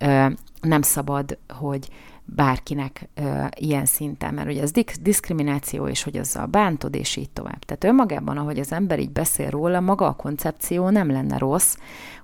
ö, 0.00 0.26
nem 0.60 0.82
szabad, 0.82 1.38
hogy 1.48 1.88
bárkinek 2.24 3.08
ö, 3.14 3.44
ilyen 3.56 3.86
szinten, 3.86 4.34
mert 4.34 4.48
ugye 4.48 4.62
az 4.62 4.70
disz- 4.70 5.02
diszkrimináció, 5.02 5.88
és 5.88 6.02
hogy 6.02 6.16
azzal 6.16 6.46
bántod, 6.46 6.94
és 6.94 7.16
így 7.16 7.30
tovább. 7.30 7.58
Tehát 7.58 7.84
önmagában, 7.84 8.38
ahogy 8.38 8.58
az 8.58 8.72
ember 8.72 8.98
így 8.98 9.12
beszél 9.12 9.50
róla, 9.50 9.80
maga 9.80 10.06
a 10.06 10.12
koncepció 10.12 10.88
nem 10.88 11.10
lenne 11.10 11.38
rossz, 11.38 11.76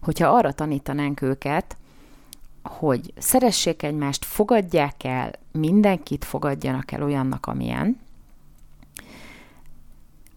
hogyha 0.03 0.29
arra 0.29 0.53
tanítanánk 0.53 1.23
őket, 1.23 1.77
hogy 2.63 3.13
szeressék 3.19 3.83
egymást, 3.83 4.25
fogadják 4.25 5.05
el, 5.05 5.33
mindenkit 5.53 6.25
fogadjanak 6.25 6.93
el 6.93 7.03
olyannak, 7.03 7.47
amilyen, 7.47 8.09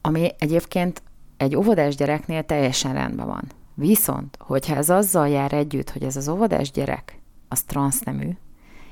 ami 0.06 0.32
egyébként 0.38 1.02
egy 1.38 1.56
óvodás 1.56 1.96
gyereknél 1.96 2.44
teljesen 2.44 2.94
rendben 2.94 3.28
van. 3.28 3.44
Viszont, 3.74 4.38
hogyha 4.40 4.76
ez 4.76 4.90
azzal 4.90 5.28
jár 5.28 5.54
együtt, 5.54 5.90
hogy 5.90 6.04
ez 6.04 6.16
az 6.16 6.28
óvodás 6.28 6.72
gyerek, 6.72 7.20
az 7.48 7.62
transznemű, 7.62 8.30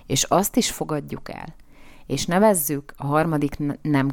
és 0.06 0.24
azt 0.24 0.56
is 0.56 0.72
fogadjuk 0.72 1.30
el, 1.34 1.56
és 2.06 2.26
nevezzük 2.26 2.94
a 2.98 3.06
harmadik 3.06 3.58
nem 3.82 4.12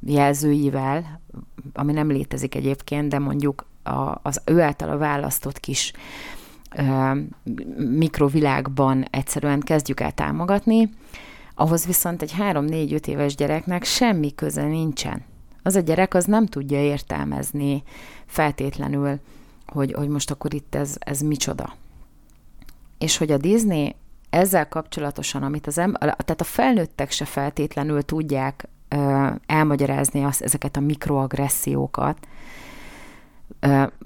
névjelzőivel, 0.00 1.20
ami 1.72 1.92
nem 1.92 2.10
létezik 2.10 2.54
egyébként, 2.54 3.08
de 3.08 3.18
mondjuk 3.18 3.66
a, 3.82 4.18
az 4.22 4.40
ő 4.44 4.60
által 4.60 4.88
a 4.90 4.98
választott 4.98 5.60
kis 5.60 5.92
ö, 6.76 7.12
mikrovilágban 7.76 9.04
egyszerűen 9.10 9.60
kezdjük 9.60 10.00
el 10.00 10.12
támogatni, 10.12 10.90
ahhoz 11.60 11.86
viszont 11.86 12.22
egy 12.22 12.34
3-4-5 12.38 13.06
éves 13.06 13.34
gyereknek 13.34 13.84
semmi 13.84 14.34
köze 14.34 14.62
nincsen. 14.62 15.24
Az 15.62 15.74
a 15.74 15.80
gyerek 15.80 16.14
az 16.14 16.24
nem 16.24 16.46
tudja 16.46 16.82
értelmezni 16.82 17.82
feltétlenül, 18.26 19.18
hogy, 19.66 19.92
hogy 19.92 20.08
most 20.08 20.30
akkor 20.30 20.54
itt 20.54 20.74
ez, 20.74 20.96
ez 20.98 21.20
micsoda 21.20 21.74
és 23.00 23.16
hogy 23.16 23.30
a 23.30 23.36
Disney 23.36 23.94
ezzel 24.30 24.68
kapcsolatosan, 24.68 25.42
amit 25.42 25.66
az 25.66 25.78
ember, 25.78 26.00
tehát 26.00 26.40
a 26.40 26.44
felnőttek 26.44 27.10
se 27.10 27.24
feltétlenül 27.24 28.02
tudják 28.02 28.68
ö, 28.88 29.26
elmagyarázni 29.46 30.24
azt, 30.24 30.42
ezeket 30.42 30.76
a 30.76 30.80
mikroagressziókat. 30.80 32.18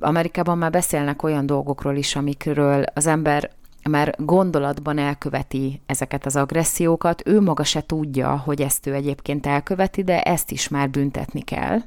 Amerikában 0.01 0.59
már 0.59 0.71
beszélnek 0.71 1.23
olyan 1.23 1.47
dolgokról 1.47 1.97
is, 1.97 2.17
amikről 2.17 2.85
az 2.95 3.07
ember 3.07 3.51
már 3.91 4.15
gondolatban 4.19 4.99
elköveti 4.99 5.81
ezeket 5.87 6.27
az 6.27 6.37
agressziókat, 6.37 7.23
ő 7.27 7.41
maga 7.41 7.65
se 7.65 7.87
tudja, 7.87 8.37
hogy 8.37 8.63
ezt 8.63 8.87
ő 8.87 8.95
egyébként 8.95 9.47
elköveti, 9.47 10.03
de 10.03 10.23
ezt 10.23 10.51
is 10.51 10.69
már 10.69 10.91
büntetni 10.91 11.41
kell. 11.41 11.79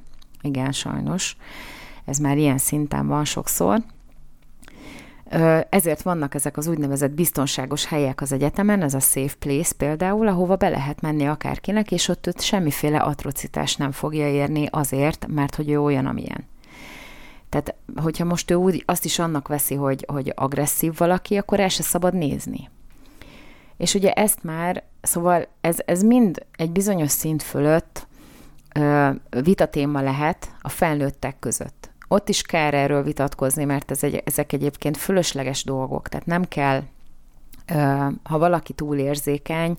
Igen, 0.41 0.71
sajnos. 0.71 1.37
Ez 2.05 2.17
már 2.17 2.37
ilyen 2.37 2.57
szinten 2.57 3.07
van 3.07 3.25
sokszor. 3.25 3.83
Ezért 5.69 6.01
vannak 6.01 6.35
ezek 6.35 6.57
az 6.57 6.67
úgynevezett 6.67 7.11
biztonságos 7.11 7.85
helyek 7.85 8.21
az 8.21 8.31
egyetemen, 8.31 8.81
ez 8.81 8.93
a 8.93 8.99
safe 8.99 9.35
place 9.39 9.73
például, 9.77 10.27
ahova 10.27 10.55
be 10.55 10.69
lehet 10.69 11.01
menni 11.01 11.27
akárkinek, 11.27 11.91
és 11.91 12.07
ott 12.07 12.27
őt 12.27 12.41
semmiféle 12.41 12.97
atrocitás 12.97 13.75
nem 13.75 13.91
fogja 13.91 14.29
érni 14.29 14.67
azért, 14.69 15.27
mert 15.27 15.55
hogy 15.55 15.69
ő 15.69 15.81
olyan, 15.81 16.05
amilyen. 16.05 16.45
Tehát, 17.49 17.75
hogyha 17.95 18.25
most 18.25 18.51
ő 18.51 18.55
úgy 18.55 18.83
azt 18.85 19.05
is 19.05 19.19
annak 19.19 19.47
veszi, 19.47 19.75
hogy, 19.75 20.05
hogy 20.07 20.33
agresszív 20.35 20.97
valaki, 20.97 21.37
akkor 21.37 21.59
el 21.59 21.69
se 21.69 21.83
szabad 21.83 22.13
nézni. 22.13 22.69
És 23.77 23.93
ugye 23.93 24.11
ezt 24.11 24.43
már, 24.43 24.83
szóval 25.01 25.47
ez, 25.61 25.77
ez 25.85 26.03
mind 26.03 26.45
egy 26.55 26.71
bizonyos 26.71 27.11
szint 27.11 27.43
fölött 27.43 28.07
ö, 28.75 29.09
vitatéma 29.41 30.01
lehet 30.01 30.51
a 30.61 30.69
felnőttek 30.69 31.39
között. 31.39 31.89
Ott 32.07 32.29
is 32.29 32.41
kell 32.41 32.71
erről 32.71 33.03
vitatkozni, 33.03 33.65
mert 33.65 33.91
ez 33.91 34.03
egy, 34.03 34.21
ezek 34.25 34.53
egyébként 34.53 34.97
fölösleges 34.97 35.63
dolgok, 35.63 36.07
tehát 36.07 36.25
nem 36.25 36.43
kell, 36.43 36.83
ö, 37.67 38.07
ha 38.23 38.37
valaki 38.37 38.73
túlérzékeny, 38.73 39.77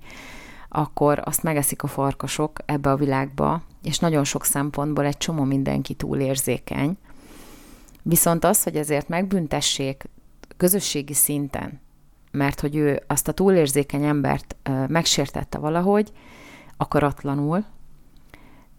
akkor 0.69 1.23
azt 1.25 1.43
megeszik 1.43 1.83
a 1.83 1.87
farkasok 1.87 2.59
ebbe 2.67 2.91
a 2.91 2.97
világba, 2.97 3.63
és 3.83 3.99
nagyon 3.99 4.25
sok 4.25 4.45
szempontból 4.45 5.05
egy 5.05 5.17
csomó 5.17 5.43
mindenki 5.43 5.95
túlérzékeny. 5.95 6.99
Viszont 8.09 8.45
az, 8.45 8.63
hogy 8.63 8.77
ezért 8.77 9.09
megbüntessék 9.09 10.05
közösségi 10.57 11.15
szinten, 11.15 11.81
mert 12.31 12.61
hogy 12.61 12.77
ő 12.77 13.03
azt 13.07 13.29
a 13.29 13.33
túlérzékeny 13.33 14.05
embert 14.05 14.57
megsértette 14.87 15.59
valahogy, 15.59 16.13
akaratlanul, 16.77 17.65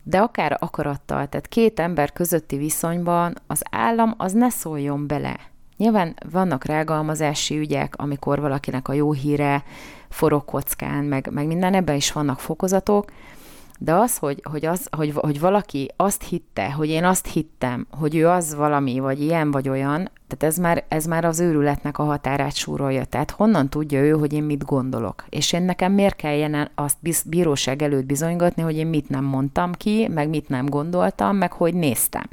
de 0.03 0.17
akár 0.19 0.57
akarattal, 0.59 1.27
tehát 1.27 1.47
két 1.47 1.79
ember 1.79 2.13
közötti 2.13 2.57
viszonyban 2.57 3.35
az 3.47 3.61
állam 3.71 4.13
az 4.17 4.33
ne 4.33 4.49
szóljon 4.49 5.07
bele. 5.07 5.39
Nyilván 5.77 6.15
vannak 6.31 6.65
rágalmazási 6.65 7.57
ügyek, 7.57 7.93
amikor 7.97 8.39
valakinek 8.39 8.87
a 8.87 8.93
jó 8.93 9.11
híre 9.11 9.63
forog 10.09 10.45
kockán, 10.45 11.03
meg, 11.03 11.29
meg 11.31 11.47
minden, 11.47 11.73
ebben 11.73 11.95
is 11.95 12.11
vannak 12.11 12.39
fokozatok, 12.39 13.11
de 13.81 13.93
az, 13.93 14.17
hogy, 14.17 14.41
hogy, 14.43 14.65
az, 14.65 14.87
hogy, 14.91 15.11
hogy 15.15 15.39
valaki 15.39 15.91
azt 15.95 16.23
hitte, 16.23 16.71
hogy 16.71 16.89
én 16.89 17.03
azt 17.03 17.27
hittem, 17.27 17.87
hogy 17.91 18.15
ő 18.15 18.27
az 18.27 18.55
valami, 18.55 18.99
vagy 18.99 19.21
ilyen, 19.21 19.51
vagy 19.51 19.69
olyan, 19.69 20.11
tehát 20.27 20.43
ez 20.53 20.57
már, 20.57 20.83
ez 20.87 21.05
már 21.05 21.25
az 21.25 21.39
őrületnek 21.39 21.97
a 21.97 22.03
határát 22.03 22.55
súrolja. 22.55 23.05
Tehát 23.05 23.31
honnan 23.31 23.69
tudja 23.69 24.01
ő, 24.01 24.11
hogy 24.11 24.33
én 24.33 24.43
mit 24.43 24.65
gondolok? 24.65 25.25
És 25.29 25.53
én 25.53 25.61
nekem 25.61 25.91
miért 25.91 26.15
kelljen 26.15 26.69
azt 26.75 26.97
bíróság 27.25 27.81
előtt 27.81 28.05
bizonygatni, 28.05 28.61
hogy 28.61 28.75
én 28.75 28.87
mit 28.87 29.09
nem 29.09 29.23
mondtam 29.23 29.71
ki, 29.71 30.07
meg 30.07 30.29
mit 30.29 30.49
nem 30.49 30.65
gondoltam, 30.65 31.35
meg 31.35 31.51
hogy 31.51 31.73
néztem. 31.73 32.27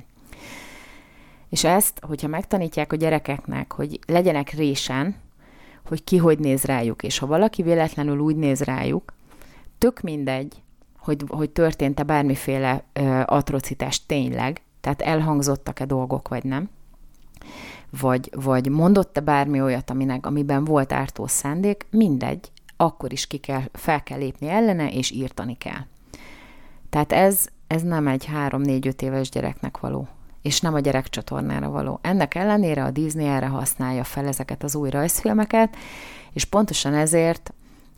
És 1.48 1.64
ezt, 1.64 2.00
hogyha 2.02 2.28
megtanítják 2.28 2.92
a 2.92 2.96
gyerekeknek, 2.96 3.72
hogy 3.72 3.98
legyenek 4.06 4.50
résen, 4.50 5.14
hogy 5.88 6.04
ki 6.04 6.16
hogy 6.16 6.38
néz 6.38 6.64
rájuk, 6.64 7.02
és 7.02 7.18
ha 7.18 7.26
valaki 7.26 7.62
véletlenül 7.62 8.18
úgy 8.18 8.36
néz 8.36 8.60
rájuk, 8.60 9.14
tök 9.78 10.00
mindegy, 10.00 10.62
hogy, 11.06 11.24
hogy 11.28 11.50
történt-e 11.50 12.02
bármiféle 12.02 12.84
ö, 12.92 13.22
atrocitás 13.26 14.06
tényleg, 14.06 14.62
tehát 14.80 15.02
elhangzottak-e 15.02 15.84
dolgok, 15.84 16.28
vagy 16.28 16.44
nem, 16.44 16.68
vagy, 18.00 18.30
vagy 18.34 18.68
mondott-e 18.68 19.20
bármi 19.20 19.60
olyat, 19.60 19.90
aminek, 19.90 20.26
amiben 20.26 20.64
volt 20.64 20.92
ártó 20.92 21.26
szándék, 21.26 21.86
mindegy, 21.90 22.50
akkor 22.76 23.12
is 23.12 23.26
ki 23.26 23.36
kell, 23.36 23.62
fel 23.72 24.02
kell 24.02 24.18
lépni 24.18 24.48
ellene, 24.48 24.88
és 24.88 25.10
írtani 25.10 25.56
kell. 25.56 25.84
Tehát 26.90 27.12
ez, 27.12 27.46
ez 27.66 27.82
nem 27.82 28.06
egy 28.08 28.28
3-4-5 28.48 29.02
éves 29.02 29.30
gyereknek 29.30 29.78
való, 29.78 30.08
és 30.42 30.60
nem 30.60 30.74
a 30.74 30.80
gyerekcsatornára 30.80 31.70
való. 31.70 31.98
Ennek 32.02 32.34
ellenére 32.34 32.84
a 32.84 32.90
Disney 32.90 33.26
erre 33.26 33.46
használja 33.46 34.04
fel 34.04 34.26
ezeket 34.26 34.62
az 34.62 34.74
új 34.74 34.90
rajzfilmeket, 34.90 35.76
és 36.32 36.44
pontosan 36.44 36.94
ezért 36.94 37.52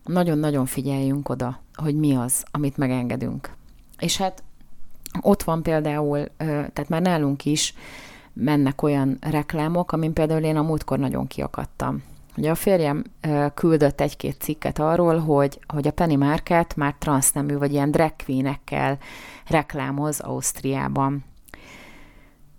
nagyon-nagyon 0.05 0.67
figyeljünk 0.67 1.29
oda, 1.29 1.61
hogy 1.83 1.95
mi 1.95 2.15
az, 2.15 2.45
amit 2.51 2.77
megengedünk. 2.77 3.51
És 3.99 4.17
hát 4.17 4.43
ott 5.21 5.43
van 5.43 5.63
például, 5.63 6.25
tehát 6.47 6.89
már 6.89 7.03
nálunk 7.03 7.45
is 7.45 7.75
mennek 8.33 8.83
olyan 8.83 9.19
reklámok, 9.21 9.93
amin 9.93 10.13
például 10.13 10.43
én 10.43 10.57
a 10.57 10.63
múltkor 10.63 10.99
nagyon 10.99 11.27
kiakadtam. 11.27 12.03
Ugye 12.37 12.51
a 12.51 12.55
férjem 12.55 13.05
küldött 13.55 14.01
egy-két 14.01 14.41
cikket 14.41 14.79
arról, 14.79 15.19
hogy, 15.19 15.59
hogy 15.67 15.87
a 15.87 15.93
Penny 15.93 16.19
Market 16.19 16.77
már 16.77 16.95
transznemű, 16.99 17.57
vagy 17.57 17.73
ilyen 17.73 17.91
drag 17.91 18.13
queen-ekkel 18.25 18.99
reklámoz 19.47 20.21
Ausztriában. 20.21 21.25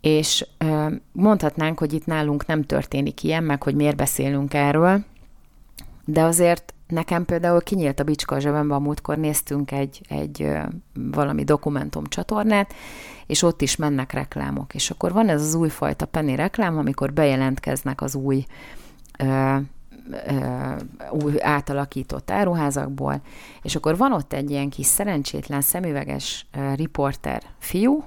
És 0.02 0.48
mondhatnánk, 1.12 1.80
hogy 1.80 1.94
itt 1.94 2.06
nálunk 2.06 2.46
nem 2.46 2.64
történik 2.64 3.24
ilyen, 3.24 3.44
meg 3.44 3.64
hogy 3.64 3.76
miért 3.76 3.96
beszélünk 3.96 4.54
erről, 4.54 5.04
de 6.06 6.22
azért 6.22 6.74
Nekem 6.90 7.26
például 7.26 7.62
kinyílt 7.62 8.00
a 8.00 8.04
bicska 8.04 8.36
a 8.36 8.40
zsebembe, 8.40 8.76
a 8.76 9.16
néztünk 9.16 9.72
egy, 9.72 10.02
egy 10.08 10.52
valami 10.94 11.44
dokumentum 11.44 12.06
csatornát, 12.06 12.74
és 13.28 13.42
ott 13.44 13.62
is 13.62 13.76
mennek 13.76 14.14
reklámok. 14.14 14.74
És 14.74 14.90
akkor 14.90 15.14
van 15.14 15.30
ez 15.30 15.42
az 15.42 15.54
újfajta 15.54 16.06
penny 16.06 16.36
reklám, 16.36 16.78
amikor 16.78 17.14
bejelentkeznek 17.14 18.02
az 18.02 18.16
új 18.16 18.46
ö, 19.18 19.56
új 21.12 21.34
átalakított 21.40 22.32
áruházakból, 22.32 23.22
és 23.62 23.76
akkor 23.76 23.98
van 23.98 24.14
ott 24.14 24.34
egy 24.34 24.50
ilyen 24.50 24.70
kis 24.70 24.86
szerencsétlen 24.86 25.62
szemüveges 25.62 26.46
riporter 26.76 27.42
fiú, 27.58 28.04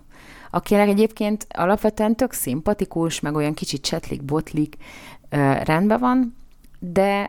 akinek 0.50 0.88
egyébként 0.88 1.46
alapvetően 1.50 2.16
tök 2.16 2.32
szimpatikus, 2.32 3.20
meg 3.20 3.34
olyan 3.34 3.54
kicsit 3.54 3.82
csetlik, 3.82 4.22
botlik, 4.22 4.76
rendben 5.62 5.98
van, 5.98 6.36
de 6.78 7.28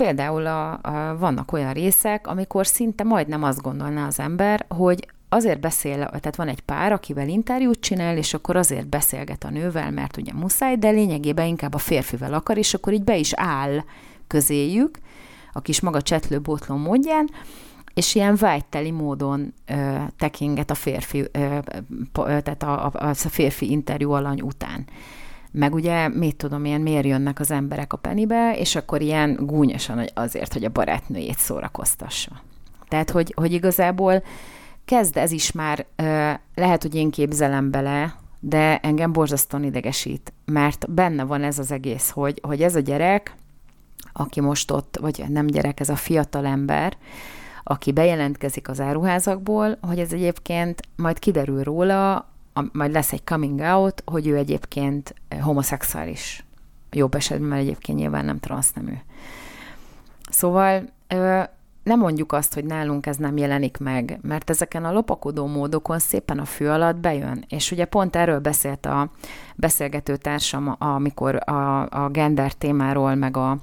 például 0.00 0.46
a, 0.46 0.72
a, 0.82 1.16
vannak 1.18 1.52
olyan 1.52 1.72
részek, 1.72 2.26
amikor 2.26 2.66
szinte 2.66 3.04
majdnem 3.04 3.42
azt 3.42 3.60
gondolná 3.60 4.06
az 4.06 4.20
ember, 4.20 4.64
hogy 4.68 5.08
azért 5.28 5.60
beszél, 5.60 5.96
tehát 5.96 6.36
van 6.36 6.48
egy 6.48 6.60
pár, 6.60 6.92
akivel 6.92 7.28
interjút 7.28 7.80
csinál, 7.80 8.16
és 8.16 8.34
akkor 8.34 8.56
azért 8.56 8.88
beszélget 8.88 9.44
a 9.44 9.50
nővel, 9.50 9.90
mert 9.90 10.16
ugye 10.16 10.32
muszáj, 10.32 10.76
de 10.76 10.90
lényegében 10.90 11.46
inkább 11.46 11.74
a 11.74 11.78
férfivel 11.78 12.34
akar, 12.34 12.58
és 12.58 12.74
akkor 12.74 12.92
így 12.92 13.04
be 13.04 13.16
is 13.16 13.32
áll 13.34 13.84
közéjük, 14.26 14.98
a 15.52 15.60
kis 15.60 15.80
maga 15.80 16.02
csetlő 16.02 16.40
botló 16.40 16.76
módján, 16.76 17.30
és 17.94 18.14
ilyen 18.14 18.36
vágyteli 18.36 18.90
módon 18.90 19.54
ö, 19.66 19.96
tekinget 20.18 20.70
a 20.70 20.74
férfi, 20.74 21.24
ö, 21.32 21.58
tehát 22.12 22.62
a, 22.62 22.86
a, 22.86 22.92
a 22.92 23.14
férfi 23.14 23.70
interjú 23.70 24.10
alany 24.10 24.40
után 24.40 24.84
meg 25.52 25.74
ugye, 25.74 26.08
mit 26.08 26.36
tudom 26.36 26.64
én, 26.64 26.80
miért 26.80 27.06
jönnek 27.06 27.40
az 27.40 27.50
emberek 27.50 27.92
a 27.92 27.96
penibe, 27.96 28.56
és 28.56 28.76
akkor 28.76 29.00
ilyen 29.00 29.38
gúnyosan 29.40 29.98
hogy 29.98 30.10
azért, 30.14 30.52
hogy 30.52 30.64
a 30.64 30.70
barátnőjét 30.70 31.38
szórakoztassa. 31.38 32.30
Tehát, 32.88 33.10
hogy, 33.10 33.32
hogy 33.36 33.52
igazából 33.52 34.22
kezd 34.84 35.16
ez 35.16 35.32
is 35.32 35.52
már, 35.52 35.86
lehet, 36.54 36.82
hogy 36.82 36.94
én 36.94 37.10
képzelem 37.10 37.70
bele, 37.70 38.14
de 38.40 38.78
engem 38.78 39.12
borzasztóan 39.12 39.64
idegesít, 39.64 40.32
mert 40.44 40.90
benne 40.90 41.24
van 41.24 41.42
ez 41.42 41.58
az 41.58 41.72
egész, 41.72 42.10
hogy, 42.10 42.40
hogy 42.42 42.62
ez 42.62 42.74
a 42.74 42.80
gyerek, 42.80 43.34
aki 44.12 44.40
most 44.40 44.70
ott, 44.70 44.98
vagy 45.00 45.24
nem 45.28 45.46
gyerek, 45.46 45.80
ez 45.80 45.88
a 45.88 45.96
fiatal 45.96 46.46
ember, 46.46 46.96
aki 47.62 47.92
bejelentkezik 47.92 48.68
az 48.68 48.80
áruházakból, 48.80 49.78
hogy 49.80 49.98
ez 49.98 50.12
egyébként 50.12 50.80
majd 50.96 51.18
kiderül 51.18 51.62
róla, 51.62 52.29
a, 52.52 52.64
majd 52.72 52.92
lesz 52.92 53.12
egy 53.12 53.24
coming 53.24 53.60
out, 53.60 54.02
hogy 54.06 54.26
ő 54.26 54.36
egyébként 54.36 55.14
homoszexuális. 55.40 56.44
Jobb 56.90 57.14
esetben, 57.14 57.48
mert 57.48 57.60
egyébként 57.60 57.98
nyilván 57.98 58.24
nem 58.24 58.38
transznemű. 58.38 58.94
Szóval 60.30 60.88
nem 61.82 61.98
mondjuk 61.98 62.32
azt, 62.32 62.54
hogy 62.54 62.64
nálunk 62.64 63.06
ez 63.06 63.16
nem 63.16 63.36
jelenik 63.36 63.78
meg, 63.78 64.18
mert 64.22 64.50
ezeken 64.50 64.84
a 64.84 64.92
lopakodó 64.92 65.46
módokon 65.46 65.98
szépen 65.98 66.38
a 66.38 66.44
fő 66.44 66.70
alatt 66.70 66.96
bejön. 66.96 67.44
És 67.48 67.70
ugye 67.70 67.84
pont 67.84 68.16
erről 68.16 68.38
beszélt 68.38 68.86
a 68.86 69.10
beszélgető 69.56 70.16
társam, 70.16 70.76
amikor 70.78 71.50
a, 71.50 71.80
a 71.88 72.08
gender 72.08 72.52
témáról, 72.52 73.14
meg 73.14 73.36
a 73.36 73.58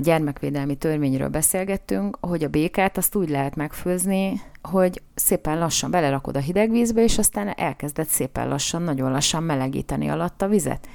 gyermekvédelmi 0.00 0.74
törvényről 0.74 1.28
beszélgettünk, 1.28 2.18
hogy 2.20 2.44
a 2.44 2.48
békát 2.48 2.96
azt 2.96 3.14
úgy 3.14 3.28
lehet 3.28 3.56
megfőzni, 3.56 4.40
hogy 4.70 5.02
szépen 5.14 5.58
lassan 5.58 5.90
belerakod 5.90 6.36
a 6.36 6.40
hideg 6.40 6.70
vízbe, 6.70 7.02
és 7.02 7.18
aztán 7.18 7.48
elkezded 7.48 8.06
szépen 8.06 8.48
lassan, 8.48 8.82
nagyon 8.82 9.10
lassan 9.10 9.42
melegíteni 9.42 10.08
alatt 10.08 10.42
a 10.42 10.48
vizet. 10.48 10.88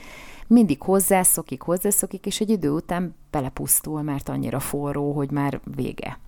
Mindig 0.47 0.82
hozzászokik, 0.82 1.61
hozzászokik, 1.61 2.26
és 2.26 2.39
egy 2.39 2.49
idő 2.49 2.69
után 2.69 3.15
belepusztul, 3.32 4.01
mert 4.01 4.30
annyira 4.30 4.59
forró, 4.59 5.11
hogy 5.11 5.32
már 5.32 5.59
vége. 5.76 6.19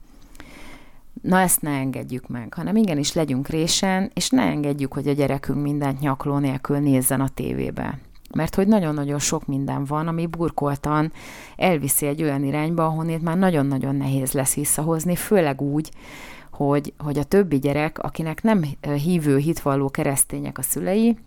Na 1.21 1.39
ezt 1.39 1.61
ne 1.61 1.71
engedjük 1.71 2.27
meg, 2.27 2.53
hanem 2.53 2.75
igenis 2.75 3.13
legyünk 3.13 3.47
résen, 3.47 4.11
és 4.13 4.29
ne 4.29 4.41
engedjük, 4.41 4.93
hogy 4.93 5.07
a 5.07 5.13
gyerekünk 5.13 5.61
mindent 5.61 5.99
nyakló 5.99 6.37
nélkül 6.37 6.77
nézzen 6.77 7.21
a 7.21 7.29
tévébe. 7.29 7.99
Mert 8.35 8.55
hogy 8.55 8.67
nagyon-nagyon 8.67 9.19
sok 9.19 9.45
minden 9.45 9.85
van, 9.85 10.07
ami 10.07 10.25
burkoltan 10.25 11.11
elviszi 11.55 12.05
egy 12.05 12.23
olyan 12.23 12.43
irányba, 12.43 12.85
ahonnét 12.85 13.21
már 13.21 13.37
nagyon-nagyon 13.37 13.95
nehéz 13.95 14.31
lesz 14.31 14.55
visszahozni, 14.55 15.15
főleg 15.15 15.61
úgy, 15.61 15.91
hogy, 16.55 16.93
hogy 16.97 17.17
a 17.17 17.23
többi 17.23 17.59
gyerek, 17.59 17.99
akinek 17.99 18.43
nem 18.43 18.65
hívő, 18.81 19.37
hitvalló 19.37 19.89
keresztények 19.89 20.57
a 20.57 20.61
szülei, 20.61 21.17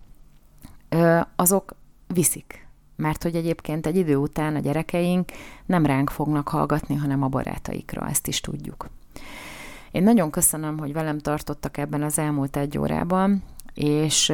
azok 1.37 1.75
viszik. 2.15 2.67
Mert 2.97 3.23
hogy 3.23 3.35
egyébként 3.35 3.87
egy 3.87 3.97
idő 3.97 4.17
után 4.17 4.55
a 4.55 4.59
gyerekeink 4.59 5.31
nem 5.67 5.87
ránk 5.87 6.11
fognak 6.11 6.49
hallgatni, 6.49 6.95
hanem 6.95 7.23
a 7.23 7.29
barátaikra, 7.29 8.09
ezt 8.09 8.27
is 8.27 8.41
tudjuk. 8.41 8.89
Én 9.91 10.03
nagyon 10.03 10.31
köszönöm, 10.31 10.79
hogy 10.79 10.93
velem 10.93 11.19
tartottak 11.19 11.77
ebben 11.77 12.03
az 12.03 12.19
elmúlt 12.19 12.57
egy 12.57 12.79
órában, 12.79 13.43
és 13.75 14.33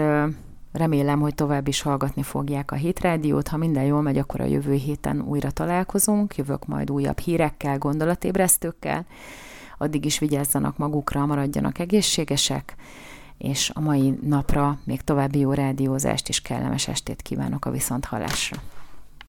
remélem, 0.72 1.20
hogy 1.20 1.34
tovább 1.34 1.68
is 1.68 1.80
hallgatni 1.82 2.22
fogják 2.22 2.70
a 2.70 2.74
Hétrádiót. 2.74 3.48
Ha 3.48 3.56
minden 3.56 3.84
jól 3.84 4.02
megy, 4.02 4.18
akkor 4.18 4.40
a 4.40 4.44
jövő 4.44 4.72
héten 4.72 5.20
újra 5.20 5.50
találkozunk. 5.50 6.36
Jövök 6.36 6.66
majd 6.66 6.90
újabb 6.90 7.18
hírekkel, 7.18 7.78
gondolatébresztőkkel. 7.78 9.06
Addig 9.78 10.04
is 10.04 10.18
vigyázzanak 10.18 10.76
magukra, 10.76 11.26
maradjanak 11.26 11.78
egészségesek, 11.78 12.74
és 13.38 13.70
a 13.74 13.80
mai 13.80 14.18
napra 14.22 14.78
még 14.84 15.00
további 15.00 15.38
jó 15.38 15.52
rádiózást 15.52 16.28
és 16.28 16.40
kellemes 16.40 16.88
estét 16.88 17.22
kívánok 17.22 17.64
a 17.64 17.70
viszonthallásra. 17.70 18.62